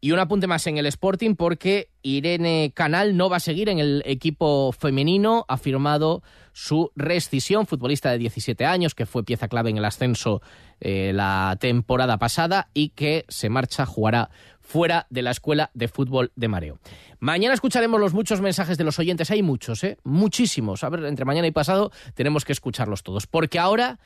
Y 0.00 0.12
un 0.12 0.20
apunte 0.20 0.46
más 0.46 0.66
en 0.68 0.78
el 0.78 0.86
Sporting 0.86 1.34
porque 1.34 1.90
Irene 2.02 2.72
Canal 2.72 3.16
no 3.16 3.28
va 3.28 3.38
a 3.38 3.40
seguir 3.40 3.68
en 3.68 3.80
el 3.80 4.02
equipo 4.06 4.70
femenino. 4.70 5.44
Ha 5.48 5.56
firmado 5.56 6.22
su 6.52 6.92
rescisión, 6.94 7.66
futbolista 7.66 8.10
de 8.12 8.18
17 8.18 8.64
años, 8.64 8.94
que 8.94 9.06
fue 9.06 9.24
pieza 9.24 9.48
clave 9.48 9.70
en 9.70 9.78
el 9.78 9.84
ascenso 9.84 10.40
eh, 10.80 11.10
la 11.12 11.56
temporada 11.58 12.16
pasada 12.18 12.68
y 12.74 12.90
que 12.90 13.24
se 13.28 13.48
marcha, 13.48 13.86
jugará 13.86 14.30
fuera 14.60 15.06
de 15.10 15.22
la 15.22 15.32
Escuela 15.32 15.70
de 15.74 15.88
Fútbol 15.88 16.30
de 16.36 16.46
Mareo. 16.46 16.78
Mañana 17.18 17.54
escucharemos 17.54 17.98
los 17.98 18.14
muchos 18.14 18.40
mensajes 18.40 18.78
de 18.78 18.84
los 18.84 18.98
oyentes. 19.00 19.30
Hay 19.32 19.42
muchos, 19.42 19.82
¿eh? 19.82 19.96
Muchísimos. 20.04 20.84
A 20.84 20.90
ver, 20.90 21.04
entre 21.06 21.24
mañana 21.24 21.48
y 21.48 21.52
pasado 21.52 21.90
tenemos 22.14 22.44
que 22.44 22.52
escucharlos 22.52 23.02
todos. 23.02 23.26
Porque 23.26 23.58
ahora, 23.58 23.98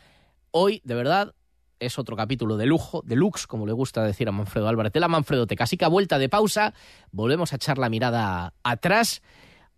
hoy, 0.53 0.81
de 0.85 0.95
verdad, 0.95 1.35
es 1.85 1.99
otro 1.99 2.17
capítulo 2.17 2.57
de 2.57 2.67
lujo, 2.67 3.03
de 3.05 3.17
lux, 3.17 3.47
como 3.47 3.67
le 3.67 3.73
gusta 3.73 4.03
decir 4.03 4.29
a 4.29 4.33
Manfredo 4.33 4.69
Álvarez 4.69 4.93
de 4.93 5.01
la 5.01 5.09
Manfredoteca. 5.09 5.65
Así 5.65 5.77
que 5.77 5.85
a 5.85 5.89
vuelta 5.89 6.19
de 6.19 6.29
pausa, 6.29 6.75
volvemos 7.11 7.53
a 7.53 7.57
echar 7.57 7.79
la 7.79 7.89
mirada 7.89 8.55
atrás. 8.63 9.23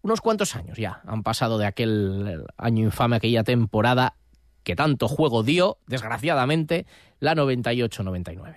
Unos 0.02 0.20
cuantos 0.20 0.54
años 0.54 0.76
ya 0.76 1.00
han 1.06 1.22
pasado 1.22 1.58
de 1.58 1.66
aquel 1.66 2.44
año 2.56 2.84
infame, 2.84 3.16
aquella 3.16 3.44
temporada 3.44 4.16
que 4.62 4.76
tanto 4.76 5.08
juego 5.08 5.42
dio, 5.42 5.78
desgraciadamente, 5.86 6.86
la 7.20 7.34
98-99. 7.34 8.56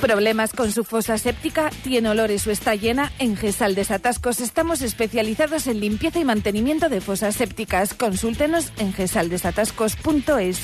¿Problemas 0.00 0.52
con 0.52 0.72
su 0.72 0.84
fosa 0.84 1.18
séptica? 1.18 1.70
¿Tiene 1.82 2.10
olores 2.10 2.46
o 2.46 2.50
está 2.50 2.74
llena? 2.74 3.12
En 3.18 3.36
Gesal 3.36 3.74
Desatascos 3.74 4.40
estamos 4.40 4.82
especializados 4.82 5.66
en 5.66 5.80
limpieza 5.80 6.20
y 6.20 6.24
mantenimiento 6.24 6.88
de 6.88 7.00
fosas 7.00 7.34
sépticas. 7.34 7.94
Consúltenos 7.94 8.72
en 8.78 8.92
gesaldesatascos.es. 8.92 10.60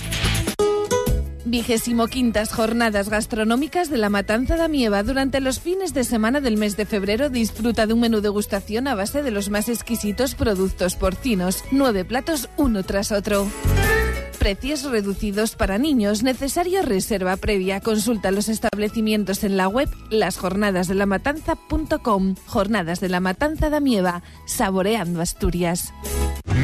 Vigésimo 1.45 2.07
quintas 2.07 2.53
jornadas 2.53 3.09
gastronómicas 3.09 3.90
de 3.90 3.99
la 3.99 4.11
Matanza 4.11 4.57
de 4.57 4.62
Amieva. 4.62 5.03
Durante 5.03 5.40
los 5.40 5.61
fines 5.61 5.92
de 5.92 6.05
semana 6.05 6.40
del 6.40 6.57
mes 6.57 6.77
de 6.77 6.87
febrero 6.87 7.29
disfruta 7.31 7.87
de 7.87 7.95
un 7.95 8.01
menú 8.01 8.21
degustación 8.21 8.87
a 8.87 8.95
base 8.95 9.23
de 9.23 9.33
los 9.33 9.51
más 9.51 9.68
exquisitos 9.68 10.35
productos 10.35 10.95
porcinos. 10.95 11.64
Nueve 11.73 12.05
platos 12.05 12.49
uno 12.57 12.85
tras 12.85 13.11
otro. 13.11 13.49
Precios 14.38 14.85
reducidos 14.85 15.57
para 15.57 15.79
niños. 15.79 16.23
Necesario 16.23 16.83
reserva 16.83 17.37
previa. 17.37 17.81
Consulta 17.81 18.31
los 18.31 18.49
establecimientos 18.49 19.42
en 19.45 19.57
la 19.57 19.68
web 19.68 19.88
lasjornadasdelamatanza.com. 20.11 22.35
Jornadas 22.47 23.01
de 23.01 23.09
la 23.09 23.21
Matanza 23.21 23.71
de 23.71 23.77
Amieva. 23.77 24.23
Saboreando 24.47 25.21
Asturias. 25.21 25.92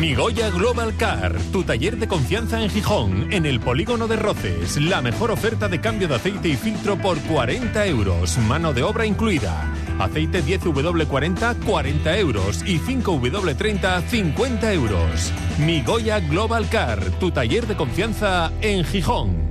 Migoya 0.01 0.51
Global 0.51 0.97
Car, 0.97 1.37
tu 1.51 1.65
taller 1.65 1.97
de 1.97 2.07
confianza 2.07 2.63
en 2.63 2.71
Gijón, 2.71 3.33
en 3.33 3.47
el 3.47 3.59
polígono 3.59 4.07
de 4.07 4.17
Roces. 4.17 4.81
La 4.81 5.03
mejor 5.03 5.31
oferta 5.31 5.69
de 5.69 5.81
cambio 5.81 6.09
de 6.09 6.17
aceite 6.17 6.49
y 6.49 6.57
filtro 6.57 6.99
por 6.99 7.19
40 7.23 7.87
euros, 7.87 8.39
mano 8.39 8.73
de 8.73 8.83
obra 8.83 9.07
incluida. 9.07 9.73
Aceite 9.99 10.43
10W40, 10.43 11.65
40 11.65 12.19
euros. 12.19 12.63
Y 12.67 12.79
5W30, 12.79 14.03
50 14.07 14.73
euros. 14.73 15.33
Migoya 15.59 16.21
Global 16.21 16.69
Car, 16.69 17.01
tu 17.19 17.31
taller 17.31 17.67
de 17.67 17.77
confianza 17.77 18.53
en 18.61 18.85
Gijón. 18.85 19.49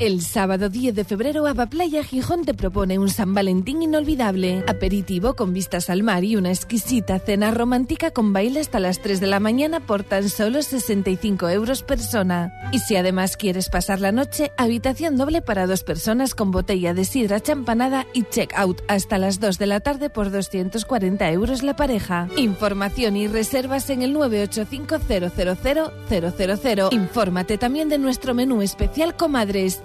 El 0.00 0.22
sábado 0.22 0.68
10 0.68 0.94
de 0.94 1.04
febrero, 1.04 1.42
Playa 1.68 2.04
Gijón 2.04 2.44
te 2.44 2.54
propone 2.54 3.00
un 3.00 3.08
San 3.08 3.34
Valentín 3.34 3.82
inolvidable. 3.82 4.62
Aperitivo 4.68 5.34
con 5.34 5.52
vistas 5.52 5.90
al 5.90 6.04
mar 6.04 6.22
y 6.22 6.36
una 6.36 6.50
exquisita 6.50 7.18
cena 7.18 7.50
romántica 7.50 8.12
con 8.12 8.32
baile 8.32 8.60
hasta 8.60 8.78
las 8.78 9.02
3 9.02 9.18
de 9.18 9.26
la 9.26 9.40
mañana 9.40 9.80
por 9.80 10.04
tan 10.04 10.28
solo 10.28 10.62
65 10.62 11.48
euros 11.48 11.82
persona. 11.82 12.52
Y 12.70 12.78
si 12.78 12.94
además 12.94 13.36
quieres 13.36 13.70
pasar 13.70 14.00
la 14.00 14.12
noche, 14.12 14.52
habitación 14.56 15.16
doble 15.16 15.42
para 15.42 15.66
dos 15.66 15.82
personas 15.82 16.36
con 16.36 16.52
botella 16.52 16.94
de 16.94 17.04
sidra 17.04 17.40
champanada 17.40 18.06
y 18.14 18.22
check-out 18.22 18.82
hasta 18.86 19.18
las 19.18 19.40
2 19.40 19.58
de 19.58 19.66
la 19.66 19.80
tarde 19.80 20.10
por 20.10 20.30
240 20.30 21.28
euros 21.32 21.64
la 21.64 21.74
pareja. 21.74 22.28
Información 22.36 23.16
y 23.16 23.26
reservas 23.26 23.90
en 23.90 24.02
el 24.02 24.12
985 24.12 24.98
000 25.08 25.30
000. 26.62 26.88
Infórmate 26.92 27.58
también 27.58 27.88
de 27.88 27.98
nuestro 27.98 28.32
menú 28.32 28.62
especial 28.62 29.16
Comadres 29.16 29.82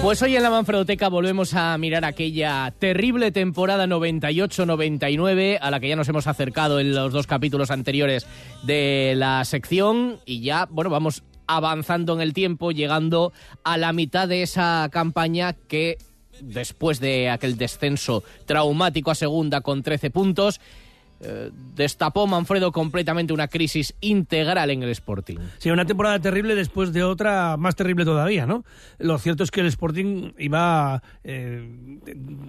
Pues 0.00 0.22
hoy 0.22 0.36
en 0.36 0.44
la 0.44 0.50
Manfredoteca 0.50 1.08
volvemos 1.08 1.52
a 1.54 1.76
mirar 1.76 2.04
aquella 2.04 2.72
terrible 2.78 3.32
temporada 3.32 3.88
98-99 3.88 5.58
a 5.60 5.72
la 5.72 5.80
que 5.80 5.88
ya 5.88 5.96
nos 5.96 6.08
hemos 6.08 6.28
acercado 6.28 6.78
en 6.78 6.94
los 6.94 7.12
dos 7.12 7.26
capítulos 7.26 7.72
anteriores 7.72 8.28
de 8.62 9.14
la 9.16 9.44
sección. 9.44 10.20
Y 10.24 10.42
ya, 10.42 10.68
bueno, 10.70 10.88
vamos 10.88 11.24
avanzando 11.48 12.14
en 12.14 12.20
el 12.20 12.32
tiempo, 12.32 12.70
llegando 12.70 13.32
a 13.64 13.76
la 13.76 13.92
mitad 13.92 14.28
de 14.28 14.42
esa 14.42 14.88
campaña 14.92 15.52
que 15.52 15.98
después 16.40 17.00
de 17.00 17.28
aquel 17.28 17.56
descenso 17.56 18.22
traumático 18.46 19.10
a 19.10 19.16
segunda 19.16 19.62
con 19.62 19.82
13 19.82 20.10
puntos, 20.10 20.60
eh, 21.20 21.50
destapó 21.74 22.26
Manfredo 22.26 22.70
completamente 22.70 23.32
una 23.32 23.48
crisis 23.48 23.94
integral 24.00 24.70
en 24.70 24.82
el 24.82 24.90
Sporting. 24.90 25.36
Sí, 25.58 25.70
una 25.70 25.84
temporada 25.84 26.18
terrible 26.20 26.54
después 26.54 26.92
de 26.92 27.02
otra 27.02 27.56
más 27.56 27.74
terrible 27.74 28.04
todavía, 28.04 28.46
¿no? 28.46 28.64
Lo 28.98 29.18
cierto 29.18 29.42
es 29.42 29.50
que 29.50 29.60
el 29.60 29.66
Sporting 29.66 30.32
iba 30.38 31.02
eh, 31.24 31.98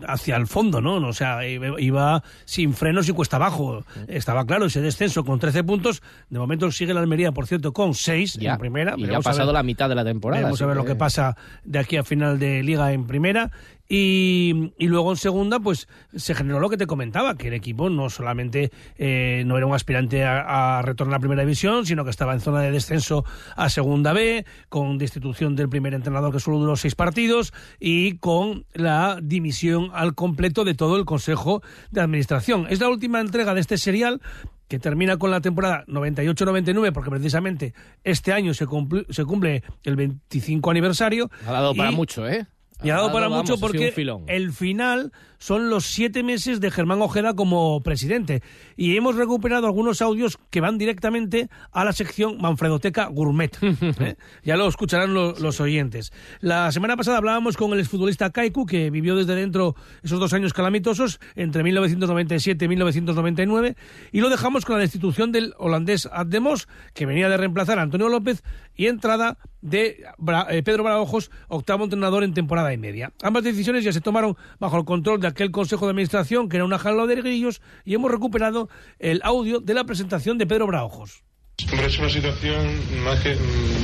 hacia 0.08 0.36
el 0.36 0.48
fondo, 0.48 0.82
¿no? 0.82 0.96
O 0.96 1.14
sea, 1.14 1.48
iba 1.48 2.24
sin 2.46 2.74
frenos 2.74 3.10
y 3.10 3.14
cuesta 3.14 3.38
abajo. 3.38 3.84
Estaba 4.08 4.46
claro 4.46 4.66
ese 4.66 4.82
descenso 4.82 5.24
con 5.24 5.40
13 5.40 5.64
puntos. 5.64 6.04
De 6.30 6.40
momento 6.40 6.72
sigue 6.72 6.94
la 6.94 7.00
Almería, 7.00 7.32
por 7.32 7.48
cierto, 7.48 7.74
con 7.74 7.94
6 7.94 8.40
en 8.42 8.58
primera. 8.58 8.94
Y 8.98 9.08
ya 9.08 9.18
ha 9.18 9.22
pasado 9.22 9.52
la 9.52 9.64
mitad 9.64 9.90
de 9.90 9.96
la 9.96 10.04
temporada. 10.04 10.44
Vamos 10.44 10.62
a 10.62 10.66
ver 10.68 10.78
lo 10.78 10.86
que 10.86 10.96
pasa 10.96 11.36
de 11.64 11.80
aquí 11.80 11.98
a 11.98 12.04
final 12.04 12.40
de 12.40 12.64
liga 12.64 12.94
en 12.94 13.08
primera. 13.08 13.52
Y, 13.92 14.70
luego 14.80 15.10
en 15.10 15.18
segunda, 15.18 15.60
pues 15.60 15.88
se 16.16 16.36
generó 16.36 16.60
lo 16.60 16.70
que 16.70 16.78
te 16.78 16.86
comentaba, 16.86 17.36
que 17.36 17.48
el 17.48 17.56
equipo 17.56 17.90
no 17.90 18.12
solamente 18.12 18.72
eh, 18.98 19.42
no 19.48 19.58
era 19.58 19.66
un 19.66 19.74
aspirante 19.74 20.24
a, 20.24 20.82
retornar 20.84 21.16
a 21.16 21.18
la 21.18 21.20
primera 21.20 21.42
división, 21.42 21.88
sino 21.88 22.04
que 22.04 22.12
estaba 22.12 22.34
en 22.34 22.40
zona 22.40 22.62
de 22.62 22.70
descenso 22.70 23.26
a 23.56 23.68
segunda 23.70 24.14
B, 24.14 24.46
con 24.70 25.00
destitución 25.00 25.56
del 25.56 25.70
primer 25.70 25.96
entrenador 25.96 26.32
que 26.32 26.40
solo 26.40 26.60
duró 26.60 26.76
seis 26.76 26.94
partidos 26.94 27.52
y 27.80 28.18
con 28.18 28.66
la 28.74 29.18
dimisión 29.24 29.90
al 29.94 30.14
completo 30.14 30.66
de 30.66 30.76
todo 30.76 30.96
el 30.98 31.06
Consejo 31.06 31.64
de 31.90 32.02
Administración. 32.02 32.68
Es 32.70 32.80
la 32.80 32.90
última 32.90 33.20
entrega 33.22 33.56
de 33.56 33.62
este 33.62 33.80
serial 33.80 34.22
que 34.68 34.78
termina 34.78 35.18
con 35.18 35.32
la 35.32 35.42
temporada 35.42 35.84
98-99, 35.88 36.94
porque 36.94 37.10
precisamente 37.10 37.74
este 38.04 38.34
año 38.34 38.54
se 38.54 38.68
cumple, 38.68 39.08
se 39.10 39.26
cumple 39.26 39.64
el 39.84 39.96
25 39.96 40.70
aniversario. 40.70 41.32
Ha 41.48 41.54
dado 41.54 41.74
para 41.74 41.90
mucho, 41.90 42.28
¿eh? 42.28 42.46
Y 42.84 42.90
ha 42.90 42.96
dado 42.96 43.12
para 43.12 43.30
mucho 43.30 43.58
porque 43.58 43.94
el 44.28 44.54
final 44.54 45.12
son 45.40 45.70
los 45.70 45.86
siete 45.86 46.22
meses 46.22 46.60
de 46.60 46.70
Germán 46.70 47.02
Ojeda 47.02 47.34
como 47.34 47.82
presidente. 47.82 48.44
Y 48.78 48.96
hemos 48.96 49.16
recuperado 49.16 49.66
algunos 49.66 50.02
audios 50.02 50.38
que 50.50 50.62
van 50.62 50.78
directamente 50.78 51.50
a 51.72 51.84
la 51.84 51.94
sección 51.94 52.38
Manfredoteca 52.40 53.08
Gourmet. 53.08 53.58
¿eh? 53.62 54.16
Ya 54.44 54.58
lo 54.58 54.68
escucharán 54.68 55.14
los 55.14 55.60
oyentes. 55.60 56.12
La 56.42 56.72
semana 56.72 56.96
pasada 56.96 57.18
hablábamos 57.18 57.58
con 57.58 57.74
el 57.74 57.80
exfutbolista 57.80 58.30
Kaiku, 58.30 58.66
que 58.66 58.90
vivió 58.90 59.16
desde 59.16 59.36
dentro 59.36 59.76
esos 60.04 60.20
dos 60.20 60.34
años 60.34 60.54
calamitosos, 60.54 61.20
entre 61.36 61.64
1997 61.64 62.66
y 62.66 62.68
1999, 62.68 63.76
y 64.12 64.20
lo 64.20 64.30
dejamos 64.30 64.66
con 64.66 64.76
la 64.76 64.82
destitución 64.82 65.32
del 65.32 65.54
holandés 65.58 66.08
Ademos, 66.12 66.68
que 66.94 67.06
venía 67.06 67.30
de 67.30 67.38
reemplazar 67.38 67.80
a 67.80 67.84
Antonio 67.84 68.10
López, 68.10 68.44
y 68.76 68.88
entrada 68.88 69.38
de 69.62 70.06
eh, 70.50 70.64
Pedro 70.64 70.84
Baraojos, 70.84 71.32
octavo 71.48 71.84
entrenador 71.84 72.24
en 72.24 72.34
temporada 72.34 72.74
y 72.74 72.78
media. 72.78 73.12
Ambas 73.22 73.44
decisiones 73.44 73.84
ya 73.84 73.92
se 73.92 74.02
tomaron 74.02 74.38
bajo 74.60 74.78
el 74.78 74.86
control 74.86 75.20
de 75.20 75.28
aquel 75.30 75.52
Consejo 75.52 75.86
de 75.86 75.92
Administración 75.92 76.50
que 76.50 76.58
era 76.58 76.66
una 76.66 76.80
jala 76.80 77.06
de 77.06 77.16
grillos 77.16 77.62
y 77.86 77.96
hemos 77.96 78.12
recuperado 78.12 78.70
el 79.00 79.22
audio 79.24 79.60
de 79.60 79.74
la 79.74 79.84
presentación 79.86 80.38
de 80.38 80.46
Pedro 80.46 80.68
Braojos. 80.68 81.24
es 81.58 82.00
una 82.00 82.10
situación 82.10 83.04
más 83.04 83.20
que, 83.22 83.38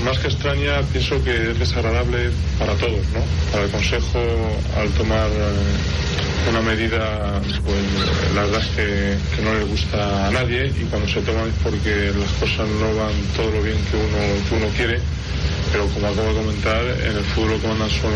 más 0.03 0.19
que 0.19 0.27
extraña, 0.27 0.81
pienso 0.91 1.23
que 1.23 1.51
es 1.51 1.59
desagradable 1.59 2.29
para 2.59 2.75
todos, 2.75 3.05
¿no? 3.13 3.21
Para 3.51 3.65
el 3.65 3.71
Consejo, 3.71 4.19
al 4.77 4.89
tomar 4.91 5.29
eh, 5.31 6.34
una 6.49 6.61
medida, 6.61 7.41
pues 7.65 8.33
la 8.35 8.43
verdad 8.43 8.61
es 8.61 8.67
que, 8.75 9.41
no 9.43 9.53
le 9.53 9.63
gusta 9.65 10.27
a 10.27 10.31
nadie 10.31 10.67
y 10.67 10.83
cuando 10.85 11.07
se 11.07 11.21
toma 11.21 11.43
es 11.43 11.53
porque 11.63 12.11
las 12.17 12.31
cosas 12.39 12.67
no 12.69 12.95
van 12.95 13.13
todo 13.35 13.51
lo 13.51 13.61
bien 13.61 13.77
que 13.89 13.97
uno, 13.97 14.47
que 14.49 14.55
uno 14.55 14.67
quiere 14.75 14.99
pero 15.75 15.87
como 15.89 16.07
acabo 16.07 16.29
de 16.29 16.35
comentar, 16.35 16.85
en 16.85 17.17
el 17.17 17.23
fútbol 17.25 17.51
lo 17.51 17.59
que 17.59 17.67
mandan 17.67 17.89
son 17.89 18.11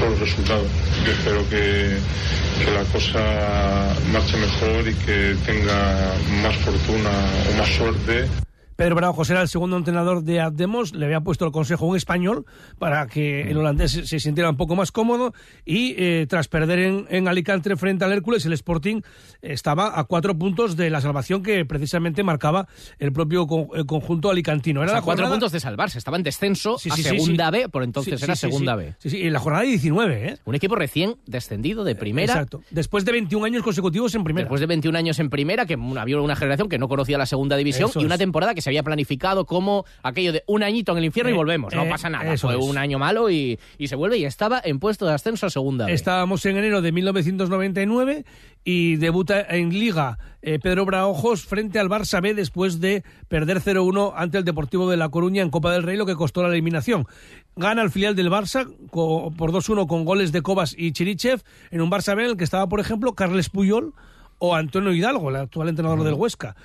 los, 0.00 0.18
resultados. 0.20 0.66
espero 1.06 1.46
que, 1.50 1.98
que 2.64 2.70
la 2.72 2.82
cosa 2.84 3.94
marche 4.10 4.38
mejor 4.38 4.88
y 4.88 4.94
que 4.94 5.36
tenga 5.44 6.14
más 6.42 6.56
fortuna 6.56 7.10
o 7.52 7.58
más 7.58 7.68
suerte. 7.68 8.45
Pedro 8.76 8.94
Bravo 8.94 9.22
era 9.28 9.40
el 9.40 9.48
segundo 9.48 9.78
entrenador 9.78 10.22
de 10.22 10.40
Ademos, 10.40 10.94
le 10.94 11.06
había 11.06 11.22
puesto 11.22 11.46
el 11.46 11.52
consejo 11.52 11.86
un 11.86 11.96
español 11.96 12.44
para 12.78 13.06
que 13.06 13.50
el 13.50 13.56
holandés 13.56 13.92
se, 13.92 14.20
sintiera 14.20 14.50
un 14.50 14.58
poco 14.58 14.76
más 14.76 14.92
cómodo 14.92 15.32
y 15.64 15.94
eh, 15.96 16.26
tras 16.28 16.48
perder 16.48 17.06
en, 17.08 17.26
Alicante 17.26 17.74
frente 17.76 18.04
al 18.04 18.12
Hércules, 18.12 18.44
el 18.44 18.52
Sporting 18.52 19.00
estaba 19.40 19.98
a 19.98 20.04
cuatro 20.04 20.38
puntos 20.38 20.76
de 20.76 20.90
la 20.90 21.00
salvación 21.00 21.42
que 21.42 21.64
precisamente 21.64 22.22
marcaba 22.22 22.68
el 22.98 23.12
propio 23.12 23.46
conjunto 23.46 24.30
alicantino. 24.30 24.82
Era 24.82 25.00
cuatro 25.00 25.28
puntos 25.28 25.52
de 25.52 25.60
salvarse, 25.60 25.98
estaba 25.98 26.18
en 26.18 26.22
descenso 26.22 26.76
a 26.76 26.96
segunda 26.96 27.50
B, 27.50 27.68
por 27.68 27.82
entonces 27.82 28.22
era 28.22 28.36
segunda 28.36 28.76
B. 28.76 28.94
Sí, 28.98 29.10
sí, 29.10 29.22
en 29.22 29.32
la 29.32 29.40
jornada 29.40 29.64
de 29.64 29.70
19, 29.70 30.28
¿eh? 30.28 30.38
Un 30.44 30.54
equipo 30.54 30.76
recién 30.76 31.16
descendido 31.26 31.82
de 31.82 31.94
primera. 31.94 32.34
Exacto, 32.34 32.62
después 32.70 33.04
de 33.04 33.12
21 33.12 33.46
años 33.46 33.62
consecutivos 33.62 34.14
en 34.14 34.22
primera. 34.22 34.44
Después 34.44 34.60
de 34.60 34.66
21 34.66 34.98
años 34.98 35.18
en 35.18 35.30
primera, 35.30 35.64
que 35.64 35.78
había 35.98 36.20
una 36.20 36.36
generación 36.36 36.68
que 36.68 36.78
no 36.78 36.88
conocía 36.88 37.16
la 37.16 37.26
segunda 37.26 37.56
división 37.56 37.90
y 37.94 38.04
una 38.04 38.18
temporada 38.18 38.54
que 38.54 38.65
se 38.66 38.70
había 38.70 38.82
planificado 38.82 39.46
como 39.46 39.84
aquello 40.02 40.32
de 40.32 40.42
un 40.48 40.64
añito 40.64 40.90
en 40.90 40.98
el 40.98 41.04
infierno 41.04 41.30
y 41.30 41.34
eh, 41.34 41.36
volvemos, 41.36 41.72
no 41.72 41.84
eh, 41.84 41.88
pasa 41.88 42.10
nada. 42.10 42.36
Fue 42.36 42.56
un 42.56 42.76
año 42.76 42.98
malo 42.98 43.30
y, 43.30 43.60
se 43.86 43.94
vuelve 43.94 44.18
y 44.18 44.24
estaba 44.24 44.60
en 44.64 44.80
puesto 44.80 45.06
de 45.06 45.14
ascenso 45.14 45.46
a 45.46 45.50
segunda. 45.50 45.88
Estábamos 45.88 46.44
en 46.46 46.56
enero 46.56 46.82
de 46.82 46.90
1999 46.90 48.24
y 48.64 48.96
debuta 48.96 49.40
en 49.40 49.70
Liga 49.70 50.18
eh, 50.42 50.58
Pedro 50.58 50.84
Braojos 50.84 51.44
frente 51.44 51.78
al 51.78 51.88
Barça 51.88 52.20
B 52.20 52.34
después 52.34 52.80
de 52.80 53.04
perder 53.28 53.60
0-1 53.60 54.14
ante 54.16 54.38
el 54.38 54.44
Deportivo 54.44 54.90
de 54.90 54.96
La 54.96 55.10
Coruña 55.10 55.42
en 55.42 55.50
Copa 55.50 55.70
del 55.70 55.84
Rey, 55.84 55.96
lo 55.96 56.04
que 56.04 56.16
costó 56.16 56.42
la 56.42 56.48
eliminación. 56.48 57.06
Gana 57.54 57.82
el 57.82 57.92
filial 57.92 58.16
del 58.16 58.32
Barça 58.32 58.66
por 58.90 59.52
2-1 59.52 59.86
con 59.86 60.04
goles 60.04 60.32
de 60.32 60.42
Cobas 60.42 60.74
y 60.76 60.90
Chirichev 60.90 61.40
en 61.70 61.82
un 61.82 61.88
Barça 61.88 62.16
B 62.16 62.24
en 62.24 62.30
el 62.30 62.36
que 62.36 62.42
estaba, 62.42 62.68
por 62.68 62.80
ejemplo, 62.80 63.14
Carles 63.14 63.48
Puyol 63.48 63.94
o 64.38 64.54
Antonio 64.56 64.92
Hidalgo, 64.92 65.30
el 65.30 65.36
actual 65.36 65.68
entrenador 65.68 66.02
del 66.02 66.14
Huesca. 66.14 66.56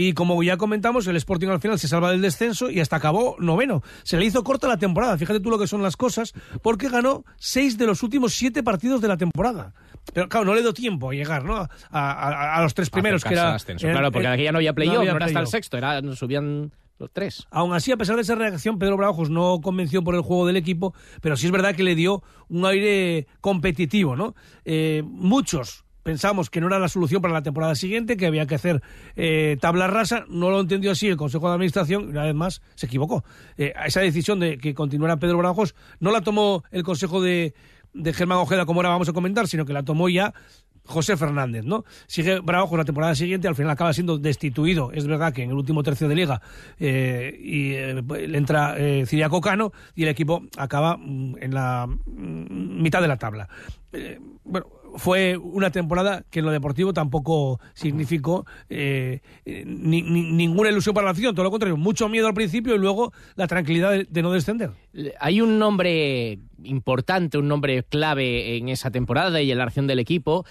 Y 0.00 0.14
como 0.14 0.42
ya 0.42 0.56
comentamos, 0.56 1.06
el 1.08 1.16
Sporting 1.16 1.48
al 1.48 1.60
final 1.60 1.78
se 1.78 1.86
salva 1.86 2.10
del 2.10 2.22
descenso 2.22 2.70
y 2.70 2.80
hasta 2.80 2.96
acabó 2.96 3.36
noveno. 3.38 3.82
Se 4.02 4.16
le 4.16 4.24
hizo 4.24 4.42
corta 4.42 4.66
la 4.66 4.78
temporada, 4.78 5.18
fíjate 5.18 5.40
tú 5.40 5.50
lo 5.50 5.58
que 5.58 5.66
son 5.66 5.82
las 5.82 5.98
cosas, 5.98 6.32
porque 6.62 6.88
ganó 6.88 7.22
seis 7.36 7.76
de 7.76 7.84
los 7.84 8.02
últimos 8.02 8.32
siete 8.32 8.62
partidos 8.62 9.02
de 9.02 9.08
la 9.08 9.18
temporada. 9.18 9.74
Pero 10.14 10.26
claro, 10.30 10.46
no 10.46 10.54
le 10.54 10.62
dio 10.62 10.72
tiempo 10.72 11.10
a 11.10 11.12
llegar 11.12 11.44
¿no? 11.44 11.68
a, 11.90 12.60
los 12.62 12.72
tres 12.72 12.88
primeros, 12.88 13.22
que 13.22 13.34
era... 13.34 13.58
claro, 13.58 14.10
porque 14.10 14.26
aquí 14.26 14.44
ya 14.44 14.52
no 14.52 14.56
había 14.56 14.72
playoff, 14.72 15.04
no, 15.04 15.16
era 15.16 15.26
hasta 15.26 15.40
el 15.40 15.48
sexto, 15.48 15.76
era, 15.76 16.00
subían 16.14 16.72
los 16.98 17.10
tres. 17.12 17.46
Aún 17.50 17.74
así, 17.74 17.92
a 17.92 17.98
pesar 17.98 18.16
de 18.16 18.22
esa 18.22 18.36
reacción, 18.36 18.78
Pedro 18.78 18.96
Bravojos 18.96 19.28
no 19.28 19.60
convenció 19.60 20.02
por 20.02 20.14
el 20.14 20.22
juego 20.22 20.46
del 20.46 20.56
equipo, 20.56 20.94
pero 21.20 21.36
sí 21.36 21.44
es 21.44 21.52
verdad 21.52 21.74
que 21.74 21.82
le 21.82 21.94
dio 21.94 22.22
un 22.48 22.64
aire 22.64 23.26
competitivo, 23.42 24.16
¿no? 24.16 24.34
Eh, 24.64 25.02
muchos 25.04 25.84
pensamos 26.02 26.50
que 26.50 26.60
no 26.60 26.66
era 26.66 26.78
la 26.78 26.88
solución 26.88 27.22
para 27.22 27.34
la 27.34 27.42
temporada 27.42 27.74
siguiente, 27.74 28.16
que 28.16 28.26
había 28.26 28.46
que 28.46 28.54
hacer 28.54 28.82
eh, 29.16 29.56
tabla 29.60 29.86
rasa. 29.86 30.24
No 30.28 30.50
lo 30.50 30.60
entendió 30.60 30.92
así 30.92 31.08
el 31.08 31.16
Consejo 31.16 31.48
de 31.48 31.54
Administración 31.54 32.04
y 32.04 32.06
una 32.06 32.24
vez 32.24 32.34
más 32.34 32.62
se 32.74 32.86
equivocó. 32.86 33.24
Eh, 33.56 33.72
esa 33.86 34.00
decisión 34.00 34.40
de 34.40 34.58
que 34.58 34.74
continuara 34.74 35.18
Pedro 35.18 35.38
Bravojos 35.38 35.74
no 35.98 36.10
la 36.10 36.20
tomó 36.20 36.64
el 36.70 36.82
Consejo 36.82 37.20
de, 37.20 37.54
de 37.92 38.12
Germán 38.12 38.38
Ojeda, 38.38 38.66
como 38.66 38.80
ahora 38.80 38.90
vamos 38.90 39.08
a 39.08 39.12
comentar, 39.12 39.48
sino 39.48 39.64
que 39.64 39.72
la 39.72 39.82
tomó 39.82 40.08
ya 40.08 40.34
José 40.90 41.16
Fernández, 41.16 41.64
¿no? 41.64 41.84
Sigue 42.06 42.40
Bravojos 42.40 42.78
la 42.78 42.84
temporada 42.84 43.14
siguiente, 43.14 43.48
al 43.48 43.54
final 43.54 43.70
acaba 43.70 43.92
siendo 43.92 44.18
destituido. 44.18 44.90
Es 44.92 45.06
verdad 45.06 45.32
que 45.32 45.42
en 45.42 45.50
el 45.50 45.56
último 45.56 45.82
tercio 45.82 46.08
de 46.08 46.14
liga 46.14 46.42
eh, 46.78 47.38
y, 47.40 47.72
eh, 47.74 48.02
le 48.02 48.38
entra 48.38 48.74
eh, 48.76 49.06
Ciriaco 49.06 49.40
Cano 49.40 49.72
y 49.94 50.02
el 50.02 50.08
equipo 50.08 50.42
acaba 50.56 50.96
mm, 50.96 51.36
en 51.40 51.54
la 51.54 51.86
mm, 51.86 52.82
mitad 52.82 53.00
de 53.00 53.08
la 53.08 53.16
tabla. 53.16 53.48
Bueno, 54.44 54.66
fue 54.96 55.36
una 55.36 55.70
temporada 55.70 56.24
que 56.30 56.38
en 56.40 56.44
lo 56.46 56.50
deportivo 56.50 56.92
tampoco 56.92 57.60
significó 57.74 58.46
eh, 58.68 59.20
ni- 59.44 60.02
ni- 60.02 60.32
ninguna 60.32 60.70
ilusión 60.70 60.94
para 60.94 61.04
la 61.06 61.10
afición, 61.12 61.34
todo 61.34 61.44
lo 61.44 61.50
contrario, 61.50 61.76
mucho 61.76 62.08
miedo 62.08 62.26
al 62.26 62.34
principio 62.34 62.74
y 62.74 62.78
luego 62.78 63.12
la 63.36 63.46
tranquilidad 63.46 63.90
de, 63.92 64.04
de 64.08 64.22
no 64.22 64.32
descender. 64.32 64.70
Hay 65.20 65.40
un 65.40 65.58
nombre 65.58 66.38
importante, 66.62 67.38
un 67.38 67.48
nombre 67.48 67.82
clave 67.84 68.56
en 68.56 68.68
esa 68.68 68.90
temporada 68.90 69.40
y 69.42 69.50
en 69.50 69.58
la 69.58 69.64
reacción 69.64 69.86
del 69.86 69.98
equipo, 69.98 70.44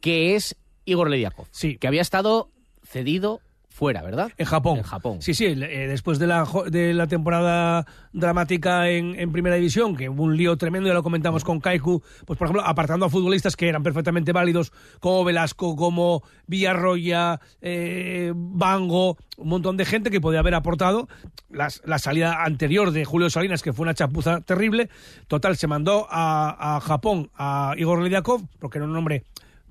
que 0.00 0.34
es 0.34 0.56
Igor 0.84 1.08
Lediakov, 1.10 1.46
que 1.78 1.86
había 1.86 2.02
estado 2.02 2.50
cedido 2.82 3.40
fuera, 3.72 4.02
¿verdad? 4.02 4.30
En 4.36 4.46
Japón. 4.46 4.78
En 4.78 4.84
Japón. 4.84 5.22
Sí, 5.22 5.34
sí, 5.34 5.46
eh, 5.46 5.56
después 5.88 6.18
de 6.18 6.26
la, 6.26 6.46
de 6.70 6.92
la 6.94 7.06
temporada 7.06 7.86
dramática 8.12 8.88
en, 8.90 9.18
en 9.18 9.32
Primera 9.32 9.56
División, 9.56 9.96
que 9.96 10.08
hubo 10.08 10.22
un 10.24 10.36
lío 10.36 10.56
tremendo, 10.56 10.88
ya 10.88 10.94
lo 10.94 11.02
comentamos 11.02 11.42
con 11.42 11.58
Kaiku, 11.60 12.02
pues 12.26 12.38
por 12.38 12.46
ejemplo, 12.46 12.62
apartando 12.64 13.06
a 13.06 13.08
futbolistas 13.10 13.56
que 13.56 13.68
eran 13.68 13.82
perfectamente 13.82 14.32
válidos, 14.32 14.72
como 15.00 15.24
Velasco, 15.24 15.74
como 15.74 16.22
Villarroya, 16.46 17.40
eh, 17.60 18.32
Bango, 18.34 19.16
un 19.38 19.48
montón 19.48 19.76
de 19.76 19.84
gente 19.84 20.10
que 20.10 20.20
podía 20.20 20.40
haber 20.40 20.54
aportado. 20.54 21.08
Las- 21.50 21.82
la 21.84 21.98
salida 21.98 22.44
anterior 22.44 22.90
de 22.92 23.04
Julio 23.04 23.30
Salinas, 23.30 23.62
que 23.62 23.72
fue 23.72 23.84
una 23.84 23.94
chapuza 23.94 24.40
terrible, 24.42 24.90
total, 25.28 25.56
se 25.56 25.66
mandó 25.66 26.06
a, 26.10 26.76
a 26.76 26.80
Japón 26.80 27.30
a 27.36 27.74
Igor 27.76 28.02
Lediakov, 28.02 28.42
porque 28.58 28.78
era 28.78 28.86
un 28.86 28.94
hombre 28.96 29.24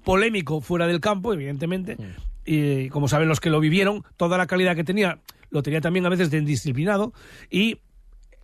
polémico 0.03 0.61
fuera 0.61 0.87
del 0.87 0.99
campo, 0.99 1.33
evidentemente, 1.33 1.97
y 2.45 2.89
como 2.89 3.07
saben 3.07 3.27
los 3.27 3.39
que 3.39 3.49
lo 3.49 3.59
vivieron, 3.59 4.03
toda 4.17 4.37
la 4.37 4.47
calidad 4.47 4.75
que 4.75 4.83
tenía 4.83 5.19
lo 5.51 5.61
tenía 5.61 5.81
también 5.81 6.05
a 6.05 6.09
veces 6.09 6.31
de 6.31 6.37
indisciplinado 6.37 7.13
y 7.49 7.79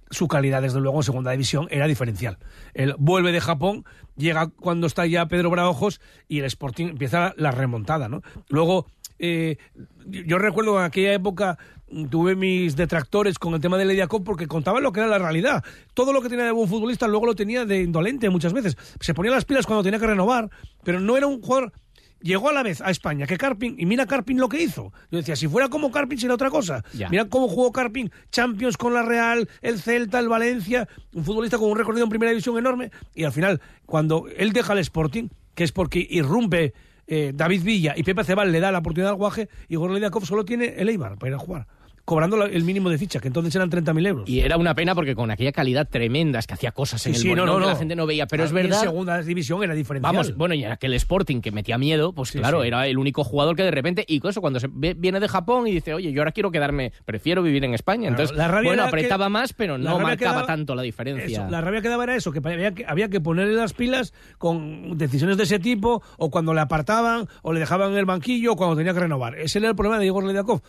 su 0.10 0.28
calidad, 0.28 0.62
desde 0.62 0.80
luego, 0.80 0.98
en 0.98 1.04
segunda 1.04 1.32
división 1.32 1.68
era 1.70 1.88
diferencial. 1.88 2.38
Él 2.74 2.96
vuelve 2.98 3.32
de 3.32 3.42
Japón, 3.42 3.84
llega 4.16 4.48
cuando 4.48 4.88
está 4.88 5.06
ya 5.06 5.28
Pedro 5.28 5.50
Braojos 5.50 6.00
y 6.28 6.40
el 6.40 6.46
Sporting 6.46 6.88
empieza 6.88 7.34
la 7.36 7.52
remontada, 7.52 8.08
¿no? 8.08 8.22
Luego, 8.48 8.88
eh, 9.20 9.58
yo 10.06 10.38
recuerdo 10.38 10.80
en 10.80 10.86
aquella 10.86 11.14
época 11.14 11.58
mm, 11.92 12.06
tuve 12.06 12.36
mis 12.36 12.76
detractores 12.76 13.38
con 13.38 13.54
el 13.54 13.60
tema 13.60 13.78
de 13.78 13.86
Lediakov 13.86 14.24
porque 14.24 14.48
contaban 14.48 14.84
lo 14.84 14.94
que 14.94 15.02
era 15.02 15.10
la 15.10 15.18
realidad. 15.18 15.64
Todo 15.94 16.14
lo 16.14 16.22
que 16.22 16.30
tenía 16.30 16.46
de 16.46 16.52
buen 16.52 16.70
futbolista 16.70 17.08
luego 17.08 17.26
lo 17.26 17.36
tenía 17.36 17.66
de 17.66 17.82
indolente 17.82 18.30
muchas 18.30 18.54
veces. 18.54 18.78
Se 19.02 19.14
ponía 19.14 19.32
las 19.32 19.46
pilas 19.46 19.66
cuando 19.66 19.84
tenía 19.84 20.00
que 20.00 20.08
renovar, 20.08 20.50
pero 20.84 21.02
no 21.02 21.18
era 21.18 21.28
un 21.28 21.42
jugador 21.42 21.74
llegó 22.22 22.50
a 22.50 22.54
la 22.54 22.64
vez 22.64 22.82
a 22.82 22.90
España 22.90 23.26
que 23.26 23.38
Carpin, 23.38 23.76
y 23.78 23.86
mira 23.86 24.06
Carpin 24.06 24.38
lo 24.38 24.50
que 24.50 24.62
hizo. 24.62 24.92
Yo 25.12 25.18
decía, 25.18 25.36
si 25.36 25.48
fuera 25.48 25.70
como 25.70 25.92
Carpin 25.92 26.18
sería 26.18 26.36
otra 26.36 26.50
cosa. 26.50 26.84
Ya. 26.94 27.10
Mira 27.10 27.26
cómo 27.26 27.48
jugó 27.48 27.72
Carpin, 27.72 28.12
Champions 28.32 28.78
con 28.78 28.94
la 28.94 29.04
Real, 29.04 29.50
el 29.62 29.80
Celta, 29.80 30.20
el 30.20 30.30
Valencia, 30.30 30.88
un 31.14 31.24
futbolista 31.24 31.58
con 31.58 31.70
un 31.70 31.78
recorrido 31.78 32.04
en 32.04 32.10
primera 32.10 32.32
división 32.32 32.58
enorme, 32.58 32.92
y 33.14 33.24
al 33.24 33.32
final, 33.32 33.62
cuando 33.86 34.26
él 34.36 34.54
deja 34.54 34.74
el 34.74 34.80
Sporting, 34.80 35.30
que 35.56 35.64
es 35.64 35.72
porque 35.72 36.06
irrumpe 36.10 36.74
eh, 37.08 37.32
David 37.34 37.64
Villa 37.64 37.94
y 37.96 38.04
Pepe 38.04 38.24
Cebal 38.24 38.52
le 38.52 38.60
da 38.60 38.72
la 38.72 38.80
oportunidad 38.80 39.12
al 39.12 39.18
guaje, 39.18 39.50
Igor 39.70 39.92
Lediakov 39.92 40.26
solo 40.26 40.46
tiene 40.46 40.76
el 40.78 40.90
Eibar 40.90 41.18
para 41.18 41.30
ir 41.30 41.36
a 41.36 41.40
jugar, 41.40 41.68
cobrando 42.08 42.38
la- 42.38 42.46
el 42.46 42.64
mínimo 42.64 42.90
de 42.90 42.98
ficha, 42.98 43.20
que 43.20 43.28
entonces 43.28 43.54
eran 43.54 43.70
30.000 43.70 44.08
euros. 44.08 44.30
Y 44.30 44.40
era 44.40 44.56
una 44.56 44.74
pena 44.74 44.96
porque 44.96 45.14
con 45.14 45.30
aquella 45.30 45.52
calidad 45.52 45.90
tremenda, 45.90 46.40
es 46.40 46.48
que 46.48 46.54
hacía 46.54 46.72
cosas 46.72 47.06
en 47.06 47.14
Sí, 47.14 47.18
el 47.18 47.22
sí, 47.22 47.28
no, 47.28 47.42
Molinón 47.42 47.60
no, 47.60 47.66
que 47.68 47.74
la 47.74 47.78
gente 47.80 47.96
no 47.98 48.06
veía, 48.06 48.28
pero 48.28 48.46
es 48.46 48.54
verdad... 48.54 48.80
En 48.82 48.90
segunda 48.90 49.22
división 49.22 49.62
era 49.62 49.74
diferencial. 49.74 50.14
Vamos, 50.14 50.34
bueno, 50.38 50.56
y 50.56 50.64
aquel 50.64 50.94
Sporting 50.94 51.42
que 51.42 51.52
metía 51.52 51.78
miedo, 51.78 52.14
pues 52.14 52.32
claro, 52.32 52.64
era 52.64 52.88
el 52.88 52.98
único 52.98 53.26
jugador 53.26 53.58
que 53.58 53.64
de 53.64 53.72
repente, 53.72 54.06
y 54.08 54.22
con 54.22 54.32
eso, 54.32 54.40
cuando 54.40 54.62
se 54.62 54.70
viene 54.72 55.20
de 55.20 55.28
Japón 55.28 55.68
y 55.68 55.74
dice, 55.74 55.94
oye, 55.94 56.14
yo 56.14 56.22
ahora 56.22 56.32
quiero 56.32 56.50
quedarme, 56.50 56.94
prefiero 57.04 57.44
vivir 57.44 57.66
en 57.66 57.74
España. 57.74 58.08
Claro, 58.08 58.14
Entonces, 58.24 58.38
la 58.38 58.48
rabia 58.48 58.70
bueno, 58.70 58.84
que- 58.84 58.88
apretaba 58.88 59.28
más, 59.28 59.52
pero 59.52 59.78
la 59.78 59.90
no 59.90 60.00
marcaba 60.00 60.46
tanto 60.46 60.76
la 60.76 60.84
diferencia. 60.84 61.42
Eso, 61.44 61.52
la 61.52 61.60
rabia 61.60 61.82
que 61.82 61.90
daba 61.90 62.06
era 62.06 62.16
eso, 62.16 62.32
que 62.32 62.40
había, 62.42 62.74
que 62.74 62.86
había 62.88 63.10
que 63.10 63.20
ponerle 63.20 63.54
las 63.56 63.74
pilas 63.74 64.14
con 64.38 64.98
decisiones 64.98 65.36
de 65.36 65.44
ese 65.44 65.60
tipo, 65.60 66.02
o 66.18 66.32
cuando 66.32 66.54
le 66.54 66.62
apartaban, 66.62 67.28
o 67.42 67.52
le 67.52 67.60
dejaban 67.60 67.92
en 67.92 67.98
el 67.98 68.06
banquillo, 68.06 68.54
o 68.54 68.56
cuando 68.56 68.78
tenía 68.78 68.94
que 68.94 69.02
renovar. 69.02 69.38
Ese 69.38 69.60
era 69.60 69.68
el 69.68 69.76
problema 69.76 70.00
de 70.00 70.06
Igor 70.06 70.24
Lediakov. 70.24 70.62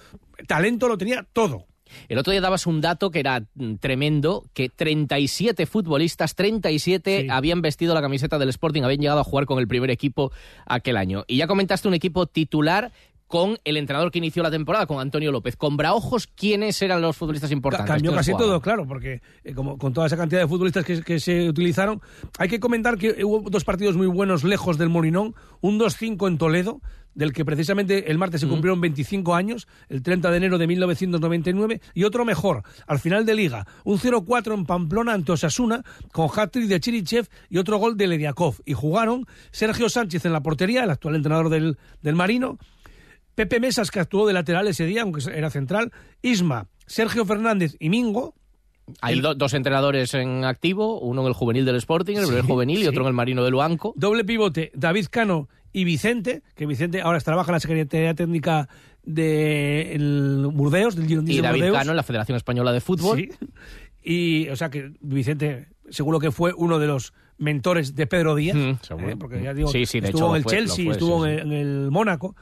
Talento 0.47 0.87
lo 0.89 0.97
tenía 0.97 1.27
todo. 1.33 1.67
El 2.09 2.19
otro 2.19 2.31
día 2.33 2.41
dabas 2.41 2.67
un 2.67 2.81
dato 2.81 3.11
que 3.11 3.21
era 3.21 3.47
mm, 3.55 3.77
tremendo, 3.77 4.45
que 4.53 4.69
37 4.69 5.67
futbolistas, 5.67 6.35
37 6.35 7.29
habían 7.31 7.63
vestido 7.63 7.95
la 7.95 8.03
camiseta 8.03 8.39
del 8.39 8.51
Sporting, 8.51 8.83
habían 8.83 9.01
llegado 9.01 9.21
a 9.21 9.25
jugar 9.25 9.47
con 9.47 9.59
el 9.59 9.69
primer 9.69 9.91
equipo 9.91 10.33
aquel 10.67 10.97
año. 10.97 11.25
Y 11.27 11.39
ya 11.39 11.47
comentaste 11.47 11.89
un 11.89 11.95
equipo 11.95 12.27
titular 12.27 12.93
con 13.29 13.59
el 13.65 13.77
entrenador 13.77 14.11
que 14.11 14.19
inició 14.19 14.43
la 14.43 14.51
temporada, 14.51 14.87
con 14.87 14.99
Antonio 14.99 15.31
López. 15.31 15.55
Con 15.55 15.77
Braojos, 15.77 16.27
¿quiénes 16.27 16.81
eran 16.83 17.03
los 17.03 17.17
futbolistas 17.17 17.53
importantes? 17.53 17.87
Cambió 17.95 18.11
¿Quiénes 18.11 18.27
casi 18.27 18.37
todo, 18.37 18.61
claro, 18.61 18.87
porque 18.87 19.21
eh, 19.45 19.55
como 19.55 19.79
con 19.79 19.93
toda 19.93 20.07
esa 20.07 20.17
cantidad 20.17 20.41
de 20.41 20.49
futbolistas 20.49 20.85
que, 20.85 21.03
que 21.03 21.21
se 21.21 21.49
utilizaron, 21.49 22.01
hay 22.39 22.49
que 22.49 22.59
comentar 22.59 22.97
que 22.97 23.23
hubo 23.25 23.49
dos 23.49 23.65
partidos 23.65 23.97
muy 23.97 24.07
buenos 24.07 24.45
lejos 24.45 24.79
del 24.79 24.89
Molinón, 24.89 25.35
un 25.61 25.79
2-5 25.79 26.27
en 26.27 26.39
Toledo, 26.39 26.81
del 27.19 27.33
que 27.33 27.45
precisamente 27.45 28.11
el 28.11 28.17
martes 28.17 28.41
se 28.41 28.47
cumplieron 28.47 28.81
25 28.81 29.35
años, 29.35 29.67
el 29.89 30.03
30 30.03 30.31
de 30.31 30.37
enero 30.37 30.57
de 30.57 30.69
1999, 30.69 31.81
y 31.93 32.05
otro 32.05 32.25
mejor, 32.25 32.63
al 32.87 33.01
final 33.01 33.27
de 33.27 33.35
liga, 33.35 33.67
un 33.85 33.99
0-4 33.99 34.55
en 34.55 34.65
Pamplona 34.65 35.15
ante 35.15 35.33
Osasuna, 35.33 35.83
con 36.13 36.29
hat-trick 36.35 36.69
de 36.69 36.79
Chirichev 36.79 37.27
y 37.51 37.59
otro 37.59 37.79
gol 37.79 37.97
de 37.97 38.07
Lediakov. 38.07 38.63
Y 38.65 38.75
jugaron 38.75 39.27
Sergio 39.51 39.89
Sánchez 39.89 40.25
en 40.27 40.33
la 40.33 40.43
portería, 40.43 40.85
el 40.85 40.91
actual 40.91 41.17
entrenador 41.17 41.49
del, 41.49 41.77
del 42.03 42.15
Marino, 42.15 42.57
Pepe 43.39 43.61
Mesas, 43.61 43.93
que 43.93 44.01
actuó 44.01 44.27
de 44.27 44.33
lateral 44.33 44.67
ese 44.67 44.85
día, 44.85 45.03
aunque 45.03 45.21
era 45.33 45.49
central, 45.49 45.93
Isma, 46.23 46.67
Sergio 46.87 47.25
Fernández 47.25 47.77
y 47.79 47.89
Mingo. 47.89 48.35
Hay 49.01 49.15
El- 49.15 49.23
do- 49.23 49.37
dos 49.37 49.55
entrenadores 49.55 50.13
en 50.15 50.45
activo, 50.45 50.99
uno 50.99 51.21
en 51.21 51.29
el 51.29 51.35
juvenil 51.35 51.65
del 51.65 51.77
Sporting, 51.77 52.17
el 52.17 52.25
primer 52.27 52.43
Sí, 52.43 52.49
juvenil, 52.51 52.83
y 52.83 52.87
otro 52.89 53.03
en 53.03 53.07
el 53.07 53.13
Marino 53.13 53.45
de 53.45 53.51
Luanco. 53.53 53.93
Doble 53.97 54.25
pivote, 54.25 54.73
David 54.75 55.07
Cano 55.09 55.49
y 55.73 55.85
Vicente, 55.85 56.43
que 56.57 56.67
Vicente 56.67 57.01
ahora 57.01 57.21
trabaja 57.21 57.53
en 57.53 57.55
la 57.55 57.61
Secretaría 57.61 58.13
Técnica 58.15 58.69
de 59.05 59.93
el 59.95 60.49
Burdeos, 60.53 60.97
del 60.97 61.07
Girondins 61.07 61.35
Y 61.39 61.41
de 61.41 61.47
David 61.47 61.61
Burdeos. 61.61 61.79
Cano 61.79 61.91
en 61.93 61.97
la 61.97 62.03
Federación 62.03 62.35
Española 62.37 62.73
de 62.73 62.81
Fútbol. 62.81 63.19
Sí. 63.19 63.31
Y, 64.03 64.49
o 64.49 64.57
sea, 64.57 64.69
que 64.71 64.91
Vicente 65.01 65.69
seguro 65.91 66.19
que 66.19 66.33
fue 66.33 66.53
uno 66.57 66.81
de 66.81 66.89
los 66.89 67.13
mentores 67.37 67.95
de 67.95 68.07
Pedro 68.09 68.35
Díaz, 68.35 68.57
Mm, 68.57 68.73
seguro. 68.83 69.11
¿eh? 69.11 69.17
porque 69.17 69.41
ya 69.41 69.55
digo, 69.55 69.69
Sí, 69.71 69.87
sí, 69.87 70.01
de 70.01 70.09
estuvo 70.09 70.25
hecho 70.25 70.31
en 70.31 70.37
el 70.39 70.43
fue- 70.43 70.53
Chelsea, 70.55 70.85
fue, 70.87 70.93
estuvo 70.93 71.25
sí, 71.25 71.31
en, 71.31 71.39
el, 71.39 71.47
en 71.47 71.53
el 71.53 71.91
Mónaco. 71.93 72.35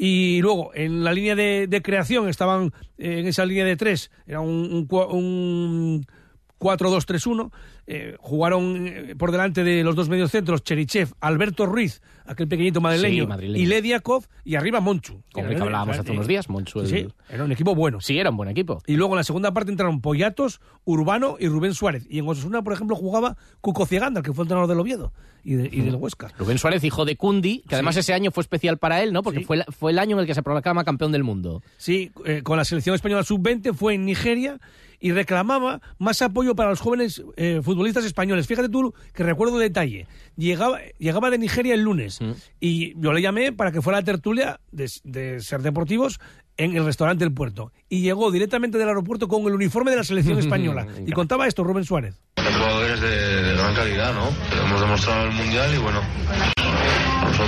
Y 0.00 0.40
luego, 0.42 0.70
en 0.74 1.02
la 1.02 1.12
línea 1.12 1.34
de, 1.34 1.66
de 1.66 1.82
creación, 1.82 2.28
estaban 2.28 2.72
eh, 2.96 3.18
en 3.18 3.26
esa 3.26 3.44
línea 3.44 3.64
de 3.64 3.76
tres, 3.76 4.12
era 4.26 4.40
un, 4.40 4.86
un, 4.88 5.16
un 5.16 6.06
4-2-3-1. 6.60 7.50
Eh, 7.90 8.16
jugaron 8.20 8.86
eh, 8.86 9.14
por 9.16 9.32
delante 9.32 9.64
de 9.64 9.82
los 9.82 9.96
dos 9.96 10.10
mediocentros 10.10 10.62
Cherichev, 10.62 11.08
Alberto 11.20 11.64
Ruiz, 11.64 12.02
aquel 12.26 12.46
pequeñito 12.46 12.82
madrileño, 12.82 13.24
Sí, 13.24 13.26
madrileño. 13.28 13.64
y 13.64 13.66
Lediakov, 13.66 14.26
y 14.44 14.56
arriba 14.56 14.80
Monchu. 14.80 15.22
Como 15.32 15.46
el 15.48 15.56
que 15.56 15.62
hablábamos 15.62 15.98
hace 15.98 16.12
unos 16.12 16.26
días, 16.26 16.50
Monchu. 16.50 16.80
el- 16.80 16.86
Sí, 16.86 17.08
era 17.30 17.44
un 17.44 17.52
equipo 17.52 17.74
bueno. 17.74 18.02
Sí, 18.02 18.18
era 18.18 18.28
un 18.28 18.36
buen 18.36 18.50
equipo. 18.50 18.82
Y 18.86 18.96
luego 18.96 19.14
en 19.14 19.16
la 19.18 19.24
segunda 19.24 19.52
parte 19.54 19.70
entraron 19.70 20.02
Poyatos, 20.02 20.60
Urbano 20.84 21.36
y 21.40 21.48
Rubén 21.48 21.72
Suárez. 21.72 22.06
Y 22.10 22.18
en 22.18 22.28
Osasuna, 22.28 22.62
por 22.62 22.74
ejemplo, 22.74 22.94
jugaba 22.94 23.38
Cuco 23.62 23.86
Cieganda, 23.86 24.20
que 24.20 24.34
fue 24.34 24.44
entrenador 24.44 24.68
del 24.68 24.80
Oviedo 24.80 25.14
y, 25.42 25.54
de- 25.54 25.70
y 25.72 25.80
del 25.80 25.94
Huesca. 25.96 26.28
Rubén 26.38 26.58
Suárez, 26.58 26.84
hijo 26.84 27.06
de 27.06 27.16
Cundi, 27.16 27.64
que 27.66 27.74
además 27.76 27.94
Sí. 27.94 28.00
ese 28.00 28.12
año 28.12 28.30
fue 28.32 28.42
especial 28.42 28.76
para 28.76 29.02
él, 29.02 29.14
¿no? 29.14 29.22
Porque 29.22 29.40
fue, 29.40 29.56
la- 29.56 29.64
fue 29.70 29.92
el 29.92 29.98
año 29.98 30.16
en 30.16 30.20
el 30.20 30.26
que 30.26 30.34
se 30.34 30.42
proclama 30.42 30.84
campeón 30.84 31.10
del 31.12 31.24
mundo. 31.24 31.62
Sí, 31.78 32.12
eh, 32.26 32.42
con 32.42 32.58
la 32.58 32.66
selección 32.66 32.94
española 32.94 33.22
sub-20 33.22 33.72
fue 33.72 33.94
en 33.94 34.04
Nigeria 34.04 34.58
y 35.00 35.12
reclamaba 35.12 35.80
más 35.98 36.22
apoyo 36.22 36.54
para 36.54 36.70
los 36.70 36.80
jóvenes 36.80 37.22
eh, 37.36 37.60
futbolistas 37.62 38.04
españoles. 38.04 38.46
Fíjate 38.46 38.68
tú 38.68 38.94
que 39.14 39.22
recuerdo 39.22 39.58
detalle. 39.58 40.06
Llegaba, 40.36 40.80
llegaba 40.98 41.30
de 41.30 41.38
Nigeria 41.38 41.74
el 41.74 41.82
lunes 41.82 42.18
y 42.60 42.98
yo 43.00 43.12
le 43.12 43.22
llamé 43.22 43.52
para 43.52 43.72
que 43.72 43.82
fuera 43.82 43.98
a 43.98 44.00
la 44.00 44.04
tertulia 44.04 44.60
de, 44.72 44.90
de 45.04 45.40
Ser 45.40 45.62
Deportivos 45.62 46.20
en 46.56 46.76
el 46.76 46.84
restaurante 46.84 47.24
del 47.24 47.32
puerto. 47.32 47.72
Y 47.88 48.00
llegó 48.02 48.30
directamente 48.30 48.78
del 48.78 48.88
aeropuerto 48.88 49.28
con 49.28 49.42
el 49.46 49.54
uniforme 49.54 49.90
de 49.92 49.98
la 49.98 50.04
selección 50.04 50.38
española. 50.40 50.86
y 51.06 51.12
contaba 51.12 51.46
esto 51.46 51.64
Rubén 51.64 51.84
Suárez. 51.84 52.20
Hay 52.36 52.52
jugadores 52.52 53.00
de, 53.00 53.08
de 53.42 53.52
gran 53.54 53.74
calidad, 53.74 54.12
¿no? 54.14 54.28
Hemos 54.66 54.80
demostrado 54.80 55.26
el 55.28 55.32
Mundial 55.34 55.74
y 55.74 55.78
bueno, 55.78 56.00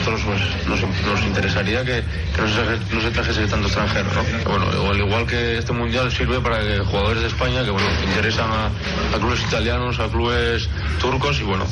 nosotros 0.01 0.23
pues, 0.25 0.67
nos, 0.67 0.81
nos 1.05 1.27
interesaría 1.27 1.85
que, 1.85 2.03
que 2.35 2.41
no, 2.41 2.49
se, 2.49 2.95
no 2.95 3.01
se 3.01 3.11
trajese 3.11 3.47
tanto 3.47 3.67
extranjero, 3.67 4.09
¿no? 4.15 4.51
Bueno, 4.51 4.91
al 4.91 4.99
igual 4.99 5.27
que 5.27 5.59
este 5.59 5.73
Mundial 5.73 6.11
sirve 6.11 6.41
para 6.41 6.61
que 6.61 6.79
jugadores 6.79 7.23
de 7.23 7.29
España 7.29 7.65
que 7.65 7.71
bueno, 7.71 7.87
interesan 8.07 8.51
a, 8.51 8.71
clubes 9.19 9.43
italianos, 9.47 10.01
a 10.01 10.09
clubes 10.09 10.69
turcos 11.01 11.41
y 11.41 11.45
bueno, 11.45 11.67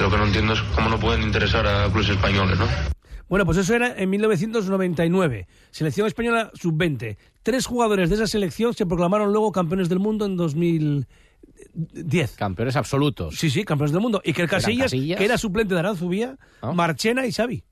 lo 0.00 0.10
que 0.10 0.16
no 0.16 0.24
entiendo 0.26 0.52
es 0.52 0.60
cómo 0.74 0.90
no 0.90 0.98
pueden 0.98 1.22
interesar 1.22 1.66
a 1.66 1.90
clubes 1.90 2.10
españoles, 2.10 2.58
¿no? 2.58 2.66
Bueno, 3.28 3.46
pues 3.46 3.56
eso 3.56 3.74
era 3.74 3.96
en 3.96 4.10
1999. 4.10 5.46
Selección 5.70 6.06
española 6.06 6.50
sub-20. 6.52 7.16
Tres 7.42 7.64
jugadores 7.64 8.10
de 8.10 8.16
esa 8.16 8.26
selección 8.26 8.74
se 8.74 8.84
proclamaron 8.84 9.32
luego 9.32 9.52
campeones 9.52 9.88
del 9.88 10.00
mundo 10.00 10.26
en 10.26 10.36
2010. 11.74 12.36
Campeones 12.36 12.76
absolutos. 12.76 13.36
Sí, 13.36 13.50
sí, 13.50 13.64
campeones 13.64 13.92
del 13.92 14.00
mundo. 14.00 14.20
Y 14.24 14.32
que 14.32 14.42
el 14.42 14.48
Casillas, 14.48 14.84
Casillas. 14.92 15.18
que 15.18 15.24
era 15.24 15.38
suplente 15.38 15.74
de 15.74 15.80
Aranzubía, 15.80 16.36
Ah. 16.60 16.72
Marchena 16.72 17.26
y 17.26 17.32
Xavi. 17.32 17.64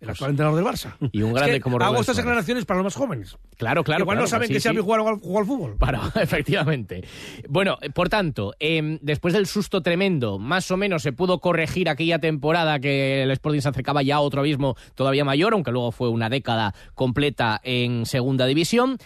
El 0.00 0.10
actual 0.10 0.32
entrenador 0.32 0.62
del 0.62 0.66
Barça. 0.70 0.94
Y 1.12 1.22
un 1.22 1.32
grande 1.32 1.52
Es 1.52 1.56
que 1.56 1.62
como 1.62 1.78
Hago 1.78 2.00
estas 2.00 2.16
declaraciones 2.16 2.66
para 2.66 2.78
los 2.78 2.84
más 2.84 2.94
jóvenes. 2.94 3.38
Claro, 3.56 3.82
claro. 3.82 4.02
Igual 4.02 4.16
claro, 4.16 4.24
no 4.26 4.28
saben 4.28 4.48
sí, 4.48 4.54
que 4.54 4.60
Xavi 4.60 4.76
sí. 4.76 4.82
jugó 4.82 5.38
al, 5.38 5.46
fútbol. 5.46 5.76
Para, 5.78 6.00
efectivamente. 6.20 7.02
Bueno, 7.48 7.78
eh, 7.80 7.90
por 7.90 8.08
tanto, 8.10 8.54
em, 8.58 8.98
después 9.00 9.32
del 9.32 9.46
susto 9.46 9.82
tremendo, 9.82 10.38
más 10.38 10.70
o 10.70 10.76
menos 10.76 11.02
se 11.02 11.12
pudo 11.12 11.40
corregir 11.40 11.88
aquella 11.88 12.18
temporada 12.18 12.78
que 12.78 13.22
el 13.22 13.30
Sporting 13.30 13.60
se 13.60 13.68
acercaba 13.70 14.02
ya 14.02 14.16
a 14.16 14.20
otro 14.20 14.40
abismo 14.40 14.76
todavía 14.94 15.24
mayor, 15.24 15.54
aunque 15.54 15.70
luego 15.72 15.92
fue 15.92 16.08
una 16.10 16.28
década 16.28 16.74
completa 16.94 17.60
en 17.64 18.04
segunda 18.06 18.44
división. 18.46 18.98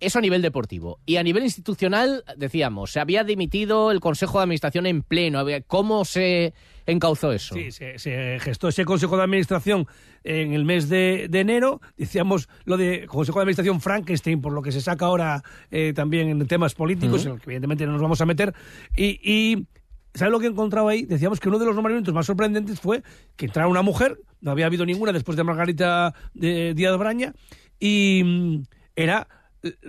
Eso 0.00 0.18
a 0.18 0.22
nivel 0.22 0.42
deportivo. 0.42 0.98
Y 1.06 1.16
a 1.16 1.22
nivel 1.22 1.44
institucional, 1.44 2.24
decíamos, 2.36 2.92
se 2.92 3.00
había 3.00 3.22
dimitido 3.22 3.90
el 3.90 4.00
Consejo 4.00 4.38
de 4.38 4.44
Administración 4.44 4.86
en 4.86 5.02
pleno. 5.02 5.44
¿Cómo 5.66 6.04
se 6.04 6.54
encauzó 6.86 7.32
eso? 7.32 7.54
Sí, 7.54 7.70
se, 7.70 7.98
se 7.98 8.38
gestó 8.40 8.68
ese 8.68 8.84
Consejo 8.84 9.16
de 9.16 9.24
Administración 9.24 9.86
en 10.24 10.54
el 10.54 10.64
mes 10.64 10.88
de, 10.88 11.28
de 11.28 11.40
enero. 11.40 11.80
Decíamos 11.96 12.48
lo 12.64 12.76
de 12.76 13.06
Consejo 13.06 13.38
de 13.38 13.42
Administración 13.42 13.80
Frankenstein, 13.80 14.40
por 14.40 14.52
lo 14.52 14.62
que 14.62 14.72
se 14.72 14.80
saca 14.80 15.06
ahora 15.06 15.42
eh, 15.70 15.92
también 15.94 16.28
en 16.28 16.46
temas 16.46 16.74
políticos, 16.74 17.24
en 17.24 17.32
los 17.32 17.40
que 17.40 17.50
evidentemente 17.50 17.86
no 17.86 17.92
nos 17.92 18.02
vamos 18.02 18.20
a 18.20 18.26
meter. 18.26 18.54
Y, 18.96 19.20
y 19.22 19.66
¿sabes 20.14 20.32
lo 20.32 20.40
que 20.40 20.46
he 20.46 20.50
encontrado 20.50 20.88
ahí? 20.88 21.04
Decíamos 21.04 21.40
que 21.40 21.48
uno 21.48 21.58
de 21.58 21.66
los 21.66 21.74
nombramientos 21.74 22.14
más 22.14 22.26
sorprendentes 22.26 22.80
fue 22.80 23.02
que 23.36 23.46
entrara 23.46 23.68
una 23.68 23.82
mujer, 23.82 24.18
no 24.40 24.50
había 24.50 24.66
habido 24.66 24.86
ninguna 24.86 25.12
después 25.12 25.36
de 25.36 25.44
Margarita 25.44 26.14
de 26.34 26.74
Díaz 26.74 26.96
Braña, 26.98 27.34
y 27.78 28.22
mm, 28.24 28.62
era 28.96 29.28
eh, 29.28 29.39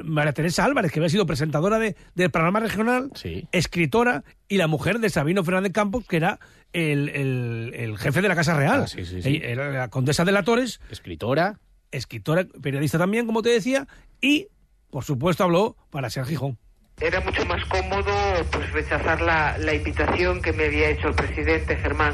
María 0.04 0.34
Teresa 0.34 0.66
Álvarez, 0.66 0.92
que 0.92 1.00
había 1.00 1.10
sido 1.10 1.26
presentadora 1.26 1.80
de, 1.80 1.96
del 2.16 2.30
programa 2.32 2.60
regional, 2.60 3.10
escritora 3.52 4.24
y 4.48 4.58
la 4.58 4.68
mujer 4.68 5.00
de 5.00 5.10
Sabino 5.10 5.44
Fernández 5.44 5.72
Campos, 5.74 6.06
que 6.08 6.18
era 6.18 6.40
el, 6.74 7.10
el- 7.10 7.74
el 7.76 7.98
jefe 7.98 8.22
de 8.22 8.28
la 8.28 8.36
Casa 8.36 8.56
Real. 8.56 8.82
Ah, 8.84 8.88
sí, 8.88 9.06
sí, 9.06 9.22
sí. 9.22 9.40
Era 9.44 9.70
la 9.72 9.88
condesa 9.90 10.26
de 10.26 10.32
la 10.32 10.44
Torres. 10.44 10.80
Escritora. 10.90 11.60
Escritora, 11.92 12.46
periodista 12.62 12.98
también, 12.98 13.26
como 13.26 13.42
te 13.42 13.50
decía, 13.50 13.88
y, 14.22 14.48
por 14.90 15.04
supuesto, 15.04 15.44
habló 15.44 15.76
para 15.90 16.10
ser 16.10 16.26
Gijón. 16.26 16.58
Era 17.02 17.20
mucho 17.22 17.44
más 17.48 17.66
cómodo 17.66 18.12
pues 18.52 18.72
rechazar 18.74 19.22
la, 19.22 19.58
la 19.58 19.74
invitación 19.74 20.42
que 20.42 20.54
me 20.54 20.66
había 20.66 20.90
hecho 20.92 21.08
el 21.08 21.16
presidente 21.16 21.76
Germán. 21.78 22.14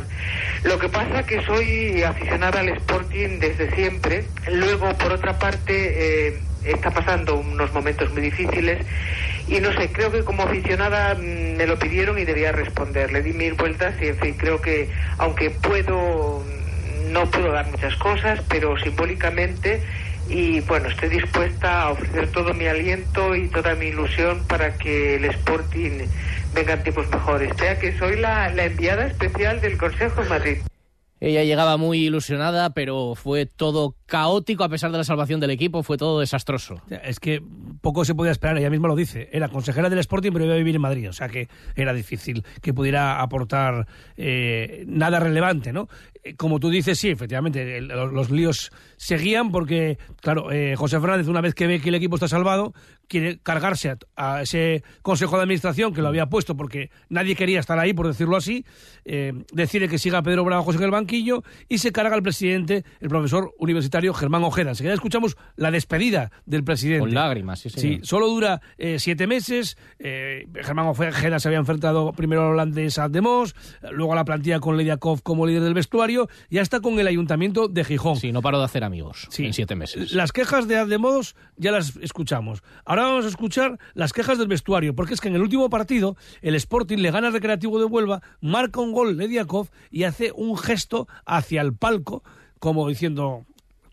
Lo 0.64 0.80
que 0.80 0.88
pasa 0.88 1.24
que 1.26 1.44
soy 1.46 2.02
aficionada 2.04 2.62
al 2.62 2.70
Sporting 2.70 3.40
desde 3.40 3.76
siempre. 3.76 4.26
Luego, 4.50 4.94
por 4.98 5.12
otra 5.12 5.38
parte, 5.38 6.30
eh, 6.30 6.40
está 6.72 6.92
pasando 6.92 7.38
unos 7.38 7.72
momentos 7.74 8.12
muy 8.12 8.22
difíciles 8.22 8.86
y 9.48 9.60
no 9.62 9.72
sé, 9.74 9.90
creo 9.92 10.12
que 10.12 10.24
como 10.24 10.44
aficionada 10.44 11.16
mm, 11.16 11.56
me 11.56 11.66
lo 11.66 11.80
pidieron 11.80 12.20
y 12.20 12.26
debía 12.26 12.52
responder. 12.52 13.12
Le 13.12 13.22
di 13.22 13.34
mil 13.34 13.54
vueltas 13.54 13.96
y, 14.02 14.08
en 14.08 14.18
fin, 14.18 14.34
creo 14.38 14.62
que 14.62 14.90
aunque 15.18 15.50
puedo, 15.50 16.44
no 17.10 17.26
puedo 17.32 17.52
dar 17.52 17.68
muchas 17.68 17.96
cosas, 17.96 18.42
pero 18.50 18.78
simbólicamente 18.78 19.82
y 20.30 20.60
bueno, 20.62 20.90
estoy 20.90 21.08
dispuesta 21.10 21.84
a 21.84 21.92
ofrecer 21.92 22.30
todo 22.32 22.54
mi 22.54 22.68
aliento 22.68 23.34
y 23.34 23.48
toda 23.48 23.76
mi 23.76 23.88
ilusión 23.88 24.46
para 24.48 24.78
que 24.78 25.16
el 25.16 25.26
Sporting 25.26 26.06
venga 26.54 26.74
en 26.74 26.84
tiempos 26.84 27.10
mejores. 27.10 27.56
Vea 27.56 27.80
que 27.80 27.98
soy 27.98 28.18
la, 28.18 28.50
la 28.50 28.66
enviada 28.66 29.06
especial 29.06 29.62
del 29.62 29.78
Consejo 29.78 30.22
en 30.24 30.30
Madrid. 30.30 30.58
Ella 31.20 31.44
llegaba 31.44 31.78
muy 31.78 32.06
ilusionada, 32.06 32.72
pero 32.72 33.16
fue 33.16 33.46
todo 33.46 33.96
caótico 34.08 34.64
a 34.64 34.70
pesar 34.70 34.92
de 34.92 34.98
la 34.98 35.04
salvación 35.04 35.40
del 35.40 35.52
equipo, 35.52 35.84
fue 35.84 35.98
todo 35.98 36.22
desastroso. 36.22 36.82
Es 37.04 37.20
que 37.20 37.44
poco 37.82 38.06
se 38.06 38.16
podía 38.16 38.32
esperar, 38.32 38.58
ella 38.58 38.70
misma 38.70 38.88
lo 38.88 38.96
dice. 38.96 39.30
Era 39.32 39.50
consejera 39.50 39.90
del 39.90 40.00
Sporting, 40.00 40.32
pero 40.32 40.46
iba 40.46 40.54
a 40.54 40.58
vivir 40.58 40.76
en 40.76 40.82
Madrid, 40.82 41.10
o 41.10 41.14
sea 41.14 41.28
que 41.28 41.50
era 41.76 41.94
difícil 41.94 42.44
que 42.62 42.74
pudiera 42.74 43.22
aportar 43.22 43.86
eh, 44.16 44.86
nada 44.88 45.20
relevante, 45.20 45.74
¿no? 45.74 45.90
Eh, 46.24 46.36
Como 46.36 46.60
tú 46.60 46.70
dices, 46.70 46.98
sí, 46.98 47.10
efectivamente, 47.10 47.82
los, 47.82 48.32
líos 48.32 48.72
seguían 48.96 49.52
porque, 49.52 49.98
claro, 50.22 50.52
eh, 50.52 50.76
José 50.76 51.00
Fernández, 51.00 51.28
una 51.28 51.42
vez 51.42 51.54
que 51.54 51.68
ve 51.68 51.82
que 51.82 51.90
el 51.90 51.96
equipo 51.96 52.16
está 52.16 52.30
salvado, 52.30 52.74
quiere 53.10 53.40
cargarse 53.40 53.96
a, 54.16 54.42
ese 54.42 54.84
consejo 55.02 55.36
de 55.36 55.44
administración 55.44 55.94
que 55.94 56.02
lo 56.02 56.08
había 56.08 56.28
puesto 56.28 56.56
porque 56.56 56.92
nadie 57.10 57.36
quería 57.36 57.60
estar 57.60 57.78
ahí, 57.78 57.94
por 57.94 58.08
decirlo 58.08 58.36
así, 58.36 58.66
decide 59.54 59.88
que 59.88 59.98
siga 59.98 60.22
Pedro 60.22 60.44
Bravos 60.44 60.76
en 60.76 60.84
el 60.84 60.92
banquillo 60.92 61.44
y 61.70 61.78
se 61.78 61.94
carga 61.94 62.16
al 62.16 62.24
presidente, 62.24 62.84
el 63.00 63.08
profesor 63.08 63.54
universitario 63.60 63.97
Germán 64.14 64.44
Ojeda. 64.44 64.70
Enseguida 64.70 64.94
escuchamos 64.94 65.38
la 65.56 65.72
despedida 65.72 66.32
del 66.46 66.64
presidente. 66.64 67.02
Con 67.02 67.14
lágrimas, 67.14 67.60
sí, 67.60 67.70
señor. 67.70 68.00
Sí, 68.00 68.06
solo 68.06 68.28
dura 68.28 68.62
eh, 68.78 68.98
siete 69.00 69.28
meses. 69.28 69.78
Eh, 70.00 70.48
Germán 70.64 70.88
Ojeda 70.88 71.40
se 71.40 71.48
había 71.48 71.60
enfrentado 71.60 72.14
primero 72.14 72.44
al 72.44 72.54
holandés 72.54 72.98
a 73.00 73.10
Demos, 73.10 73.56
luego 73.92 74.14
a 74.14 74.16
la 74.16 74.26
plantilla 74.26 74.60
con 74.60 74.78
Lediakov 74.78 75.22
como 75.24 75.46
líder 75.46 75.64
del 75.64 75.74
vestuario 75.74 76.30
y 76.50 76.60
hasta 76.60 76.80
con 76.80 77.00
el 77.00 77.08
ayuntamiento 77.08 77.68
de 77.68 77.84
Gijón. 77.84 78.18
Sí, 78.18 78.32
no 78.32 78.42
paró 78.42 78.60
de 78.60 78.66
hacer 78.66 78.84
amigos 78.84 79.28
en 79.38 79.54
siete 79.54 79.76
meses. 79.76 80.14
Las 80.14 80.32
quejas 80.32 80.68
de 80.68 80.78
Ademos 80.78 81.36
ya 81.58 81.72
las 81.72 81.96
escuchamos. 81.98 82.64
Ahora 82.86 83.04
vamos 83.04 83.26
a 83.26 83.30
escuchar 83.30 83.78
las 83.94 84.14
quejas 84.14 84.38
del 84.38 84.48
vestuario, 84.48 84.96
porque 84.96 85.14
es 85.14 85.22
que 85.22 85.28
en 85.28 85.36
el 85.36 85.42
último 85.42 85.70
partido 85.70 86.16
el 86.42 86.56
Sporting 86.56 86.98
le 86.98 87.12
gana 87.12 87.28
al 87.28 87.34
Recreativo 87.34 87.80
de 87.80 87.86
Huelva, 87.86 88.22
marca 88.42 88.80
un 88.80 88.92
gol 88.92 89.18
Lediakov 89.18 89.70
y 89.92 90.04
hace 90.04 90.32
un 90.36 90.58
gesto 90.58 91.08
hacia 91.26 91.62
el 91.62 91.74
palco, 91.74 92.24
como 92.60 92.88
diciendo 92.88 93.46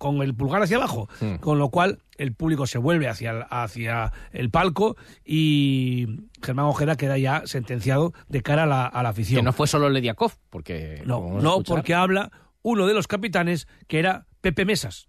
con 0.04 0.20
el 0.22 0.34
pulgar 0.34 0.62
hacia 0.62 0.76
abajo, 0.76 1.08
Hmm. 1.20 1.36
con 1.36 1.58
lo 1.58 1.70
cual 1.70 1.98
el 2.18 2.34
público 2.34 2.66
se 2.66 2.76
vuelve 2.78 3.08
hacia 3.08 3.30
el, 3.30 3.44
hacia 3.48 4.12
el 4.32 4.50
palco 4.50 4.96
y 5.24 6.06
Germán 6.42 6.66
Ojeda 6.66 6.96
queda 6.96 7.16
ya 7.16 7.42
sentenciado 7.46 8.12
de 8.28 8.42
cara 8.42 8.64
a 8.64 8.66
la, 8.66 8.86
a 8.86 9.02
la 9.02 9.08
afición. 9.08 9.38
Que 9.38 9.42
no 9.44 9.52
fue 9.54 9.66
solo 9.66 9.88
Lediakov, 9.88 10.32
porque... 10.50 11.02
No, 11.06 11.40
no, 11.40 11.62
porque 11.62 11.94
habla 11.94 12.30
uno 12.62 12.86
de 12.86 12.92
los 12.94 13.06
capitanes 13.08 13.66
que 13.88 13.98
era 13.98 14.26
Pepe 14.42 14.64
Mesas. 14.66 15.08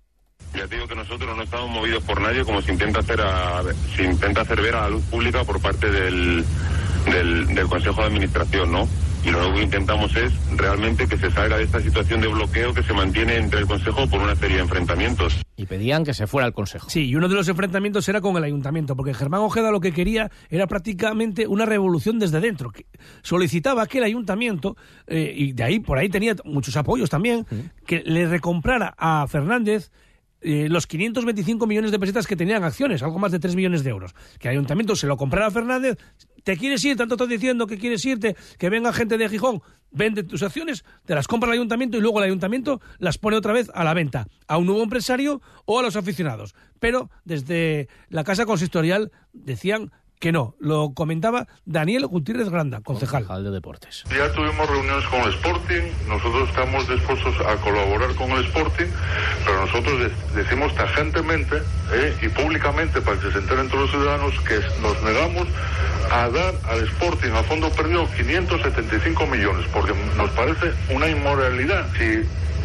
Ya 0.53 0.65
te 0.67 0.75
digo 0.75 0.87
que 0.87 0.95
nosotros 0.95 1.35
no 1.35 1.43
estamos 1.43 1.69
movidos 1.69 2.03
por 2.03 2.21
nadie 2.21 2.43
como 2.45 2.61
se 2.61 2.71
intenta 2.71 2.99
hacer 2.99 3.19
a- 3.21 3.63
se 3.95 4.03
intenta 4.03 4.41
hacer 4.41 4.61
ver 4.61 4.75
a 4.75 4.81
la 4.83 4.89
luz 4.89 5.03
pública 5.05 5.43
por 5.43 5.61
parte 5.61 5.91
del, 5.91 6.45
del, 7.05 7.47
del 7.53 7.67
Consejo 7.67 8.01
de 8.01 8.07
Administración, 8.07 8.71
¿no? 8.71 8.87
Y 9.25 9.31
lo 9.31 9.39
único 9.39 9.55
que 9.55 9.63
intentamos 9.63 10.15
es 10.15 10.31
realmente 10.55 11.07
que 11.07 11.17
se 11.17 11.31
salga 11.31 11.57
de 11.57 11.63
esta 11.63 11.81
situación 11.81 12.21
de 12.21 12.27
bloqueo 12.27 12.73
que 12.75 12.83
se 12.83 12.93
mantiene 12.93 13.37
entre 13.37 13.61
el 13.61 13.65
Consejo 13.65 14.07
por 14.07 14.21
una 14.21 14.35
serie 14.35 14.57
de 14.57 14.63
enfrentamientos. 14.63 15.41
Y 15.57 15.65
pedían 15.65 16.03
que 16.03 16.13
se 16.13 16.27
fuera 16.27 16.45
al 16.45 16.53
Consejo. 16.53 16.89
Sí, 16.91 17.07
y 17.07 17.15
uno 17.15 17.27
de 17.27 17.33
los 17.33 17.47
enfrentamientos 17.47 18.07
era 18.07 18.21
con 18.21 18.37
el 18.37 18.43
ayuntamiento, 18.43 18.95
porque 18.95 19.15
Germán 19.15 19.41
Ojeda 19.41 19.71
lo 19.71 19.79
que 19.79 19.93
quería 19.93 20.29
era 20.49 20.67
prácticamente 20.67 21.47
una 21.47 21.65
revolución 21.65 22.19
desde 22.19 22.39
dentro. 22.39 22.69
que 22.69 22.85
solicitaba 23.23 23.87
que 23.87 23.97
el 23.97 24.03
ayuntamiento, 24.03 24.77
eh, 25.07 25.33
y 25.35 25.53
de 25.53 25.63
ahí, 25.63 25.79
por 25.79 25.97
ahí 25.97 26.09
tenía 26.09 26.35
muchos 26.43 26.77
apoyos 26.77 27.09
también, 27.09 27.47
que 27.87 28.03
le 28.05 28.27
recomprara 28.27 28.93
a 28.95 29.25
Fernández 29.27 29.89
eh, 30.47 30.69
los 30.69 30.85
525 30.85 31.65
millones 31.65 31.89
de 31.89 31.97
pesetas 31.97 32.27
que 32.27 32.35
tenían 32.35 32.63
acciones, 32.63 33.01
algo 33.01 33.17
más 33.17 33.31
de 33.31 33.39
3 33.39 33.55
millones 33.55 33.83
de 33.83 33.89
euros. 33.89 34.13
Que 34.39 34.47
el 34.47 34.51
ayuntamiento 34.51 34.95
se 34.95 35.07
lo 35.07 35.17
comprara 35.17 35.47
a 35.47 35.51
Fernández. 35.51 35.97
¿Te 36.43 36.55
quieres 36.55 36.85
ir? 36.85 36.95
Tanto 36.95 37.15
estás 37.15 37.27
diciendo 37.27 37.65
que 37.65 37.79
quieres 37.79 38.05
irte, 38.05 38.35
que 38.59 38.69
venga 38.69 38.93
gente 38.93 39.17
de 39.17 39.27
Gijón, 39.27 39.63
vende 39.89 40.21
tus 40.21 40.43
acciones, 40.43 40.85
te 41.05 41.15
las 41.15 41.27
compra 41.27 41.49
el 41.49 41.53
ayuntamiento 41.53 41.97
y 41.97 42.01
luego 42.01 42.19
el 42.19 42.25
ayuntamiento 42.25 42.79
las 42.99 43.17
pone 43.17 43.37
otra 43.37 43.53
vez 43.53 43.71
a 43.73 43.83
la 43.83 43.95
venta, 43.95 44.27
a 44.47 44.57
un 44.57 44.67
nuevo 44.67 44.83
empresario 44.83 45.41
o 45.65 45.79
a 45.79 45.81
los 45.81 45.95
aficionados. 45.95 46.53
Pero 46.79 47.09
desde 47.23 47.87
la 48.09 48.23
casa 48.23 48.45
consistorial 48.45 49.11
decían 49.33 49.91
que 50.19 50.31
no. 50.31 50.55
Lo 50.59 50.93
comentaba 50.93 51.47
Daniel 51.65 52.07
Gutiérrez 52.07 52.49
Granda, 52.49 52.81
concejal. 52.81 53.25
de 53.43 53.51
deportes. 53.51 54.03
Ya 54.09 54.31
tuvimos 54.31 54.69
reuniones 54.69 55.05
con 55.07 55.21
el 55.21 55.29
Sporting, 55.33 55.81
nosotros 56.07 56.49
estamos 56.49 56.87
dispuestos 56.87 57.35
a 57.45 57.55
colaborar 57.57 58.15
con 58.15 58.31
el 58.31 58.45
Sporting, 58.45 58.87
pero 59.45 59.65
nosotros 59.65 59.99
de- 59.99 60.41
decimos 60.43 60.73
tajantemente 60.75 61.57
eh, 61.93 62.15
y 62.21 62.29
públicamente 62.29 63.01
para 63.01 63.19
que 63.19 63.31
se 63.31 63.37
enteren 63.39 63.67
todos 63.69 63.81
los 63.83 63.91
ciudadanos 63.91 64.33
que 64.41 64.59
nos 64.81 65.01
negamos 65.03 65.47
a 66.11 66.29
dar 66.29 66.53
al 66.69 66.83
Sporting 66.87 67.31
a 67.31 67.43
fondo 67.43 67.69
perdido 67.71 68.07
575 68.15 69.27
millones, 69.27 69.65
porque 69.73 69.93
nos 70.17 70.29
parece 70.31 70.71
una 70.93 71.07
inmoralidad. 71.07 71.87
Si 71.97 72.21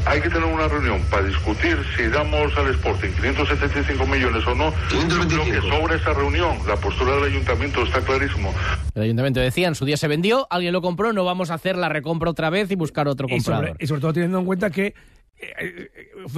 hay 0.06 0.20
que 0.20 0.28
tener 0.30 0.44
una 0.44 0.66
reunión 0.68 1.00
para 1.10 1.24
discutir 1.26 1.76
si 1.96 2.04
damos 2.08 2.56
al 2.56 2.68
Sporting 2.68 3.10
575 3.10 4.06
millones 4.06 4.46
o 4.46 4.54
no, 4.54 4.66
lo 4.70 5.44
que 5.44 5.60
sobra 5.60 5.96
esa 5.96 6.12
reunión, 6.14 6.58
la 6.66 6.76
postura 6.76 7.16
del 7.16 7.24
ayuntamiento 7.24 7.82
está 7.82 8.00
clarísimo. 8.00 8.52
El 8.94 9.02
ayuntamiento 9.02 9.40
decía, 9.40 9.68
en 9.68 9.74
su 9.74 9.84
día 9.84 9.96
se 9.96 10.08
vendió, 10.08 10.46
alguien 10.50 10.72
lo 10.72 10.82
compró, 10.82 11.12
no 11.12 11.24
vamos 11.24 11.50
a 11.50 11.54
hacer 11.54 11.76
la 11.76 11.88
recompra 11.88 12.30
otra 12.30 12.50
vez 12.50 12.70
y 12.70 12.74
buscar 12.76 13.08
otro 13.08 13.26
Y 13.28 13.40
sobre, 13.40 13.56
comprador. 13.56 13.76
y 13.80 13.86
sobre 13.86 14.00
todo 14.00 14.12
teniendo 14.12 14.38
en 14.38 14.44
cuenta 14.46 14.70
que 14.70 14.86
eh, 14.86 15.54
eh, 15.58 15.90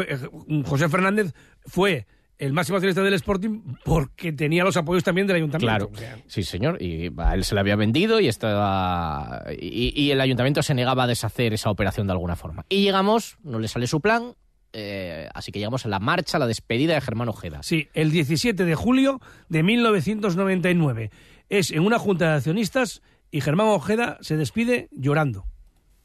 eh, 0.08 0.62
José 0.64 0.88
Fernández 0.88 1.32
fue 1.66 2.06
el 2.43 2.53
máximo 2.53 2.76
accionista 2.76 3.03
del 3.03 3.14
Sporting 3.14 3.61
porque 3.84 4.32
tenía 4.32 4.64
los 4.64 4.76
apoyos 4.76 5.05
también 5.05 5.28
del 5.28 5.36
ayuntamiento. 5.36 5.90
Claro, 5.90 6.22
sí 6.26 6.43
señor, 6.43 6.82
y 6.82 7.12
a 7.16 7.34
él 7.34 7.45
se 7.45 7.55
le 7.55 7.61
había 7.61 7.76
vendido 7.76 8.18
y, 8.18 8.26
estaba, 8.26 9.45
y, 9.57 9.93
y 9.95 10.11
el 10.11 10.20
ayuntamiento 10.20 10.61
se 10.62 10.74
negaba 10.74 11.05
a 11.05 11.07
deshacer 11.07 11.55
esa 11.55 11.70
operación 11.70 12.09
de 12.09 12.14
alguna 12.14 12.34
forma. 12.34 12.66
Y 12.68 12.82
llegamos, 12.82 13.38
no 13.45 13.61
le 13.61 13.68
sale 13.68 13.86
su 13.86 14.01
plan, 14.01 14.34
eh, 14.72 15.28
así 15.34 15.53
que 15.53 15.61
llegamos 15.61 15.86
a 15.86 15.88
la 15.88 16.01
marcha, 16.01 16.38
a 16.38 16.40
la 16.40 16.49
despedida 16.49 16.95
de 16.95 17.01
Germán 17.01 17.28
Ojeda. 17.28 17.62
Sí, 17.62 17.88
el 17.95 18.11
17 18.11 18.64
de 18.64 18.74
julio 18.74 19.20
de 19.49 19.62
1999. 19.62 21.11
Es 21.49 21.70
en 21.70 21.86
una 21.86 22.01
junta 22.01 22.30
de 22.30 22.36
accionistas 22.36 23.03
y 23.30 23.40
Germán 23.40 23.68
Ojeda 23.68 24.18
se 24.20 24.36
despide 24.36 24.88
llorando. 24.90 25.45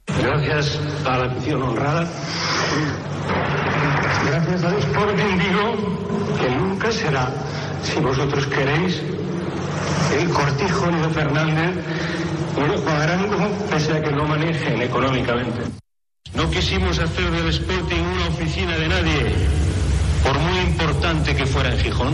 Gracias 0.06 0.80
a 1.04 1.18
la 1.18 1.26
afición 1.26 1.64
honrada. 1.64 2.08
Gracias 4.38 4.64
a 4.66 4.70
Dios 4.70 4.86
por 4.86 5.16
digo 5.16 6.38
que 6.40 6.50
nunca 6.52 6.92
será, 6.92 7.34
si 7.82 8.00
vosotros 8.00 8.46
queréis, 8.46 9.02
el 10.16 10.30
cortijo 10.30 10.92
ni 10.92 11.02
de 11.02 11.10
Fernández 11.10 11.76
de 11.76 12.78
Juan 12.78 13.02
Arango, 13.02 13.50
pese 13.72 13.94
a 13.94 14.04
que 14.04 14.12
lo 14.12 14.26
manejen 14.26 14.80
económicamente. 14.80 15.62
No 16.36 16.48
quisimos 16.52 17.00
hacer 17.00 17.32
del 17.32 17.50
Sporting 17.50 18.04
una 18.04 18.28
oficina 18.28 18.78
de 18.78 18.88
nadie, 18.88 19.36
por 20.24 20.38
muy 20.38 20.60
importante 20.60 21.36
que 21.36 21.48
fuera 21.48 21.74
en 21.74 21.80
Gijón, 21.80 22.14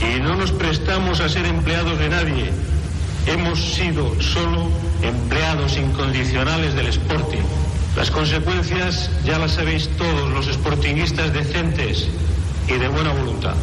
y 0.00 0.20
no 0.20 0.36
nos 0.36 0.52
prestamos 0.52 1.20
a 1.20 1.28
ser 1.28 1.46
empleados 1.46 1.98
de 1.98 2.10
nadie. 2.10 2.52
Hemos 3.26 3.58
sido 3.74 4.22
solo 4.22 4.68
empleados 5.02 5.76
incondicionales 5.76 6.76
del 6.76 6.86
Sporting. 6.86 7.42
Las 7.96 8.10
consecuencias 8.10 9.10
ya 9.24 9.38
las 9.38 9.52
sabéis 9.52 9.88
todos 9.96 10.30
los 10.30 10.46
sportinguistas 10.46 11.32
decentes 11.32 12.08
y 12.68 12.72
de 12.74 12.88
buena 12.88 13.12
voluntad. 13.12 13.54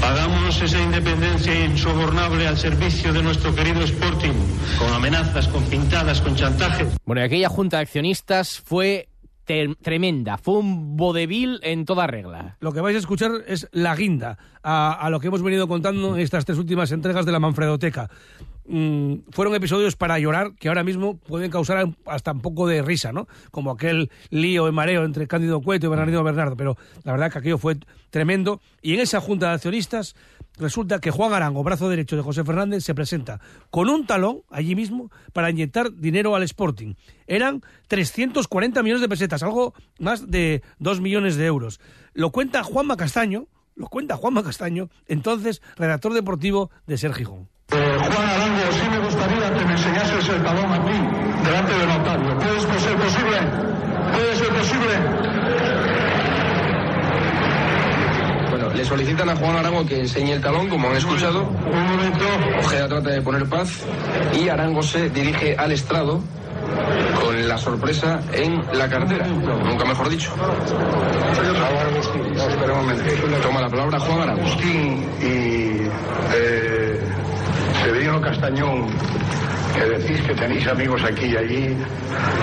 Pagamos 0.00 0.60
esa 0.60 0.80
independencia 0.80 1.64
insobornable 1.64 2.46
al 2.46 2.56
servicio 2.56 3.12
de 3.12 3.22
nuestro 3.22 3.54
querido 3.54 3.80
Sporting, 3.82 4.32
con 4.78 4.92
amenazas, 4.92 5.48
con 5.48 5.64
pintadas, 5.64 6.20
con 6.20 6.36
chantajes. 6.36 6.88
Bueno, 7.04 7.22
y 7.22 7.24
aquella 7.24 7.48
junta 7.48 7.78
de 7.78 7.84
accionistas 7.84 8.60
fue 8.60 9.08
tremenda, 9.82 10.38
fue 10.38 10.58
un 10.58 10.96
vodevil 10.96 11.58
en 11.62 11.84
toda 11.84 12.06
regla. 12.06 12.56
Lo 12.60 12.72
que 12.72 12.80
vais 12.80 12.96
a 12.96 12.98
escuchar 12.98 13.32
es 13.46 13.68
la 13.72 13.94
guinda 13.94 14.38
a, 14.62 14.92
a 14.92 15.10
lo 15.10 15.20
que 15.20 15.26
hemos 15.26 15.42
venido 15.42 15.68
contando 15.68 16.16
en 16.16 16.22
estas 16.22 16.44
tres 16.44 16.58
últimas 16.58 16.92
entregas 16.92 17.26
de 17.26 17.32
la 17.32 17.40
Manfredoteca. 17.40 18.08
Mm, 18.66 19.30
fueron 19.30 19.54
episodios 19.54 19.94
para 19.94 20.18
llorar 20.18 20.54
que 20.54 20.68
ahora 20.68 20.84
mismo 20.84 21.18
pueden 21.18 21.50
causar 21.50 21.86
hasta 22.06 22.32
un 22.32 22.40
poco 22.40 22.66
de 22.66 22.80
risa, 22.80 23.12
¿no? 23.12 23.28
Como 23.50 23.70
aquel 23.70 24.10
lío 24.30 24.66
en 24.68 24.74
mareo 24.74 25.04
entre 25.04 25.26
Cándido 25.26 25.60
Cueto 25.60 25.86
y 25.86 25.90
Bernardino 25.90 26.24
Bernardo, 26.24 26.56
pero 26.56 26.76
la 27.02 27.12
verdad 27.12 27.30
que 27.30 27.38
aquello 27.38 27.58
fue 27.58 27.76
tremendo. 28.10 28.60
Y 28.80 28.94
en 28.94 29.00
esa 29.00 29.20
junta 29.20 29.48
de 29.48 29.54
accionistas 29.54 30.16
resulta 30.56 30.98
que 30.98 31.10
Juan 31.10 31.34
Arango, 31.34 31.62
brazo 31.62 31.90
derecho 31.90 32.16
de 32.16 32.22
José 32.22 32.42
Fernández, 32.42 32.84
se 32.84 32.94
presenta 32.94 33.40
con 33.70 33.90
un 33.90 34.06
talón 34.06 34.42
allí 34.50 34.74
mismo 34.74 35.10
para 35.34 35.50
inyectar 35.50 35.92
dinero 35.92 36.34
al 36.34 36.42
Sporting. 36.44 36.94
Eran 37.26 37.62
340 37.88 38.82
millones 38.82 39.02
de 39.02 39.08
pesetas, 39.08 39.42
algo 39.42 39.74
más 39.98 40.30
de 40.30 40.62
2 40.78 41.00
millones 41.02 41.36
de 41.36 41.44
euros. 41.44 41.80
Lo 42.14 42.30
cuenta 42.30 42.62
Juanma 42.62 42.96
Castaño, 42.96 43.46
lo 43.74 43.88
cuenta 43.88 44.16
Juanma 44.16 44.42
Castaño, 44.42 44.88
entonces 45.06 45.60
redactor 45.76 46.14
deportivo 46.14 46.70
de 46.86 46.96
Ser 46.96 47.12
Gijón. 47.12 47.53
Eh, 47.76 47.96
Juan 47.98 48.28
Arango, 48.28 48.72
sí 48.72 48.88
me 48.88 48.98
gustaría 49.00 49.52
que 49.52 49.64
me 49.64 49.72
enseñases 49.72 50.28
el 50.28 50.42
talón 50.42 50.72
aquí, 50.72 51.44
delante 51.44 51.72
del 51.76 51.88
notario. 51.88 52.38
¿Puede 52.38 52.60
ser 52.60 52.96
posible? 52.96 53.36
¿Puede 54.12 54.36
ser 54.36 54.48
posible? 54.48 54.94
Bueno, 58.50 58.70
le 58.70 58.84
solicitan 58.84 59.28
a 59.28 59.36
Juan 59.36 59.56
Arango 59.56 59.84
que 59.84 59.98
enseñe 60.00 60.34
el 60.34 60.40
talón, 60.40 60.68
como 60.68 60.88
han 60.88 60.96
escuchado. 60.96 61.42
Un 61.42 61.86
momento. 61.88 62.24
Ojeda 62.60 62.88
trata 62.88 63.10
de 63.10 63.22
poner 63.22 63.48
paz 63.48 63.84
y 64.40 64.48
Arango 64.48 64.82
se 64.82 65.10
dirige 65.10 65.56
al 65.56 65.72
estrado 65.72 66.22
con 67.20 67.48
la 67.48 67.58
sorpresa 67.58 68.20
en 68.32 68.62
la 68.72 68.88
cartera. 68.88 69.26
Nunca 69.26 69.84
mejor 69.84 70.08
dicho. 70.08 70.32
No, 70.36 70.52
espera 72.48 72.72
un 72.72 72.86
momento. 72.86 73.04
Toma 73.42 73.60
la 73.60 73.68
palabra 73.68 73.98
Juan 73.98 74.20
Arango. 74.20 74.42
Agustín 74.42 75.08
y 75.20 75.88
eh, 76.34 77.00
Severino 77.84 78.20
Castañón, 78.20 78.86
que 79.74 79.84
decís 79.84 80.20
que 80.26 80.34
tenéis 80.34 80.66
amigos 80.66 81.02
aquí 81.04 81.26
y 81.26 81.36
allí, 81.36 81.76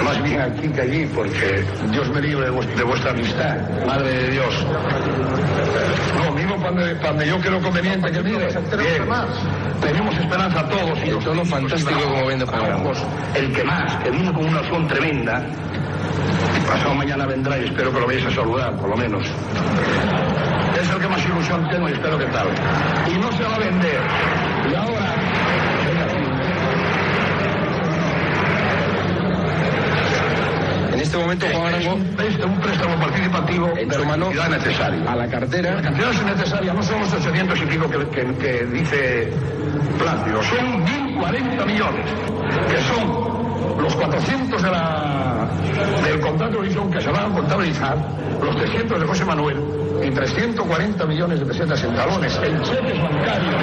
más 0.04 0.22
bien 0.24 0.40
aquí 0.42 0.68
que 0.70 0.82
allí, 0.82 1.06
porque 1.16 1.64
Dios 1.92 2.10
me 2.10 2.22
libre 2.22 2.46
de, 2.46 2.52
vues- 2.52 2.76
de 2.76 2.84
vuestra 2.84 3.12
amistad, 3.12 3.56
Madre 3.88 4.12
de 4.12 4.30
Dios. 4.32 4.66
No, 6.24 6.32
mismo 6.36 6.56
cuando, 6.58 6.82
cuando 7.02 7.24
yo 7.24 7.40
creo 7.40 7.60
conveniente 7.62 8.12
que 8.12 8.22
mire, 8.22 8.48
bien, 8.48 9.04
tenemos 9.82 10.16
esperanza 10.18 10.68
todos. 10.70 11.00
Y 11.06 11.10
El 11.10 11.18
tono 11.20 11.44
fantástico 11.46 12.00
como 12.04 12.26
vende 12.28 12.46
Arango. 12.46 12.92
El 13.34 13.52
que 13.54 13.64
más, 13.64 13.96
que 14.04 14.12
vino 14.12 14.34
con 14.34 14.46
una 14.46 14.64
son 14.70 14.88
tremenda, 14.88 15.42
pasado 16.68 16.94
mañana 16.96 17.26
vendrá 17.26 17.58
y 17.58 17.66
espero 17.66 17.92
que 17.92 18.00
lo 18.00 18.08
vayáis 18.08 18.28
a 18.28 18.32
saludar, 18.32 18.76
por 18.78 18.90
lo 18.90 18.98
menos. 18.98 19.26
Es 20.80 20.90
el 20.90 21.00
que 21.00 21.08
más 21.08 21.26
ilusión 21.26 21.68
tengo 21.70 21.90
y 21.90 21.94
espero 21.94 22.18
que 22.18 22.26
tal. 22.26 22.48
Y 23.12 23.18
no 23.18 23.32
se 23.32 23.44
va 23.44 23.56
a 23.56 23.60
vender. 23.60 24.00
Y 24.72 24.76
ahora. 24.76 25.08
En 30.94 31.00
este 31.12 31.18
momento 31.18 31.46
Juan 31.52 31.74
Arango 31.74 31.98
Este 32.24 32.46
un 32.46 32.60
préstamo 32.62 32.96
participativo 33.00 33.68
de 33.76 33.94
su 33.94 34.00
la 34.02 34.08
mano 34.08 34.26
cantidad 34.32 34.50
necesaria. 34.50 35.12
a 35.12 35.16
la 35.16 35.26
La 35.26 35.32
cartera 35.32 35.82
cantidad 35.82 36.12
es 36.12 36.24
necesaria, 36.24 36.74
no 36.74 36.84
son 36.84 37.00
los 37.02 37.14
800 37.14 37.62
y 37.62 37.66
pico 37.66 37.90
que, 37.90 37.98
que- 38.10 38.34
que 38.36 38.66
dice 38.66 39.34
Plácido, 40.00 40.42
son 40.44 40.86
1.040 40.86 41.66
millones, 41.66 42.06
que 42.70 42.78
son 42.82 43.82
los 43.82 43.96
400 43.96 44.64
de 44.64 44.72
la, 44.72 45.48
del 46.04 46.20
contrato 46.22 46.62
de 46.62 46.68
visión 46.68 46.90
que 46.92 47.02
se 47.02 47.10
van 47.12 47.32
a 47.32 47.36
contabilizar, 47.36 47.98
los 48.42 48.56
300 48.56 49.00
de 49.02 49.06
José 49.06 49.26
Manuel 49.26 49.58
y 50.04 50.10
340 50.12 51.06
millones 51.06 51.40
de 51.40 51.46
pesetas 51.46 51.84
en 51.84 51.94
talones, 51.96 52.36
en 52.44 52.62
cheques 52.64 53.02
bancarios. 53.02 53.56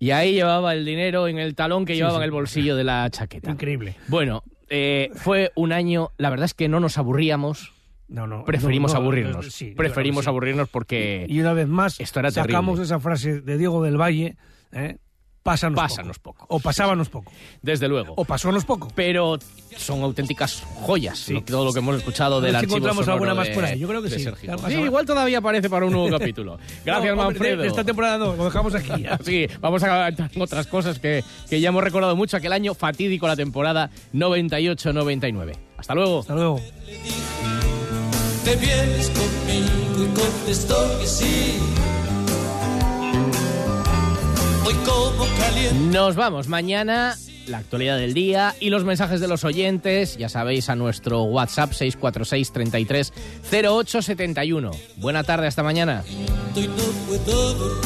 Y 0.00 0.10
ahí 0.10 0.32
llevaba 0.32 0.72
el 0.74 0.84
dinero 0.84 1.28
en 1.28 1.38
el 1.38 1.54
talón 1.54 1.84
que 1.84 1.94
llevaba 1.94 2.16
en 2.18 2.24
el 2.24 2.30
bolsillo 2.32 2.74
de 2.74 2.82
la 2.84 3.08
chaqueta. 3.10 3.50
Increíble. 3.52 3.94
Bueno, 4.08 4.42
eh, 4.74 5.10
fue 5.14 5.52
un 5.54 5.70
año, 5.70 6.12
la 6.16 6.30
verdad 6.30 6.46
es 6.46 6.54
que 6.54 6.66
no 6.66 6.80
nos 6.80 6.96
aburríamos. 6.96 7.74
No, 8.08 8.26
no. 8.26 8.44
Preferimos 8.44 8.92
no, 8.92 8.98
no, 8.98 9.02
aburrirnos. 9.04 9.52
sí, 9.52 9.74
Preferimos 9.76 10.24
sí. 10.24 10.30
aburrirnos 10.30 10.68
porque 10.70 11.26
Y 11.28 11.40
una 11.40 11.52
vez 11.52 11.68
más, 11.68 12.00
esto 12.00 12.20
era 12.20 12.30
sacamos 12.30 12.76
terrible. 12.76 12.84
esa 12.84 12.98
frase 13.00 13.40
de 13.42 13.58
Diego 13.58 13.82
del 13.82 14.00
Valle, 14.00 14.36
¿eh? 14.72 14.96
Pásanos, 15.42 15.76
Pásanos 15.76 16.18
poco. 16.18 16.46
O 16.48 16.60
pasábanos 16.60 17.08
poco. 17.08 17.32
Desde 17.62 17.88
luego. 17.88 18.14
O 18.16 18.24
pasónos 18.24 18.64
poco. 18.64 18.88
Pero 18.94 19.38
son 19.76 20.02
auténticas 20.02 20.62
joyas 20.82 21.28
¿no? 21.30 21.42
todo 21.42 21.64
lo 21.64 21.72
que 21.72 21.78
hemos 21.80 21.96
escuchado 21.96 22.40
del 22.40 22.50
si 22.52 22.56
archivo 22.56 22.76
encontramos 22.76 23.04
sonoro 23.04 23.12
alguna 23.24 23.34
más 23.34 23.48
de- 23.48 23.54
por 23.54 23.64
ahí. 23.64 23.78
Yo 23.78 23.88
creo 23.88 24.02
que 24.02 24.10
sí. 24.10 24.24
Sí, 24.68 24.74
igual 24.74 25.04
todavía 25.06 25.38
aparece 25.38 25.68
para 25.68 25.86
un 25.86 25.92
nuevo 25.92 26.10
capítulo. 26.18 26.58
Gracias, 26.84 27.14
No, 27.16 27.22
hombre, 27.22 27.38
Manfredo. 27.38 27.56
de- 27.56 27.62
de 27.62 27.68
esta 27.68 27.82
temporada 27.84 28.18
no, 28.18 28.36
lo 28.36 28.44
dejamos 28.44 28.74
aquí. 28.74 29.04
Sí, 29.24 29.46
vamos 29.60 29.82
a 29.82 30.08
entrar 30.08 30.30
en 30.34 30.42
otras 30.42 30.66
cosas 30.66 30.98
que, 30.98 31.24
que 31.50 31.60
ya 31.60 31.68
hemos 31.70 31.82
recordado 31.82 32.14
mucho 32.16 32.36
aquel 32.36 32.52
año 32.52 32.74
fatídico, 32.74 33.26
la 33.26 33.36
temporada 33.36 33.90
98-99. 34.14 35.52
Hasta 35.78 35.94
luego. 35.94 36.20
Hasta 36.20 36.34
luego. 36.34 36.60
Te 38.44 38.56
vienes 38.56 39.10
conmigo 39.10 40.04
y 40.04 40.06
contestó 40.18 40.98
que 41.00 41.06
sí. 41.06 41.58
Hoy 44.64 44.74
como 44.84 45.26
caliente. 45.38 45.74
Nos 45.74 46.14
vamos 46.16 46.48
mañana, 46.48 47.16
la 47.46 47.58
actualidad 47.58 47.98
del 47.98 48.14
día 48.14 48.54
y 48.60 48.70
los 48.70 48.84
mensajes 48.84 49.20
de 49.20 49.28
los 49.28 49.44
oyentes, 49.44 50.16
ya 50.16 50.28
sabéis, 50.28 50.68
a 50.68 50.76
nuestro 50.76 51.22
WhatsApp 51.24 51.72
646 51.72 52.52
33 52.52 53.12
0871. 53.50 54.70
Buena 54.96 55.24
tarde, 55.24 55.46
hasta 55.48 55.62
mañana. 55.62 56.04
y 56.54 56.68
no 56.68 56.84
puedo 57.08 57.54
dormir. 57.54 57.82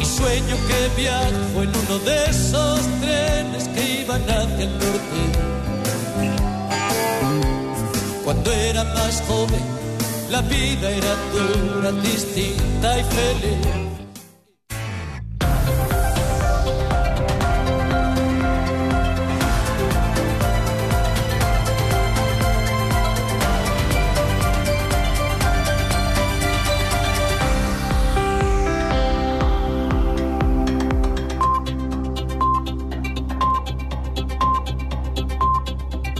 Y 0.00 0.04
sueño 0.04 0.56
que 0.68 1.00
viajo 1.00 1.62
en 1.62 1.68
uno 1.68 1.98
de 2.04 2.24
esos 2.26 2.80
trenes 3.00 3.68
que 3.68 4.02
iban 4.02 4.22
hacia 4.22 4.64
el 4.64 4.72
norte. 4.72 5.22
Cuando 8.24 8.52
era 8.52 8.84
más 8.84 9.22
joven, 9.26 9.81
la 10.32 10.40
vida 10.40 10.90
era 10.90 11.14
dura, 11.30 11.92
distinta 11.92 12.98
y 12.98 13.04
feliz. 13.04 13.91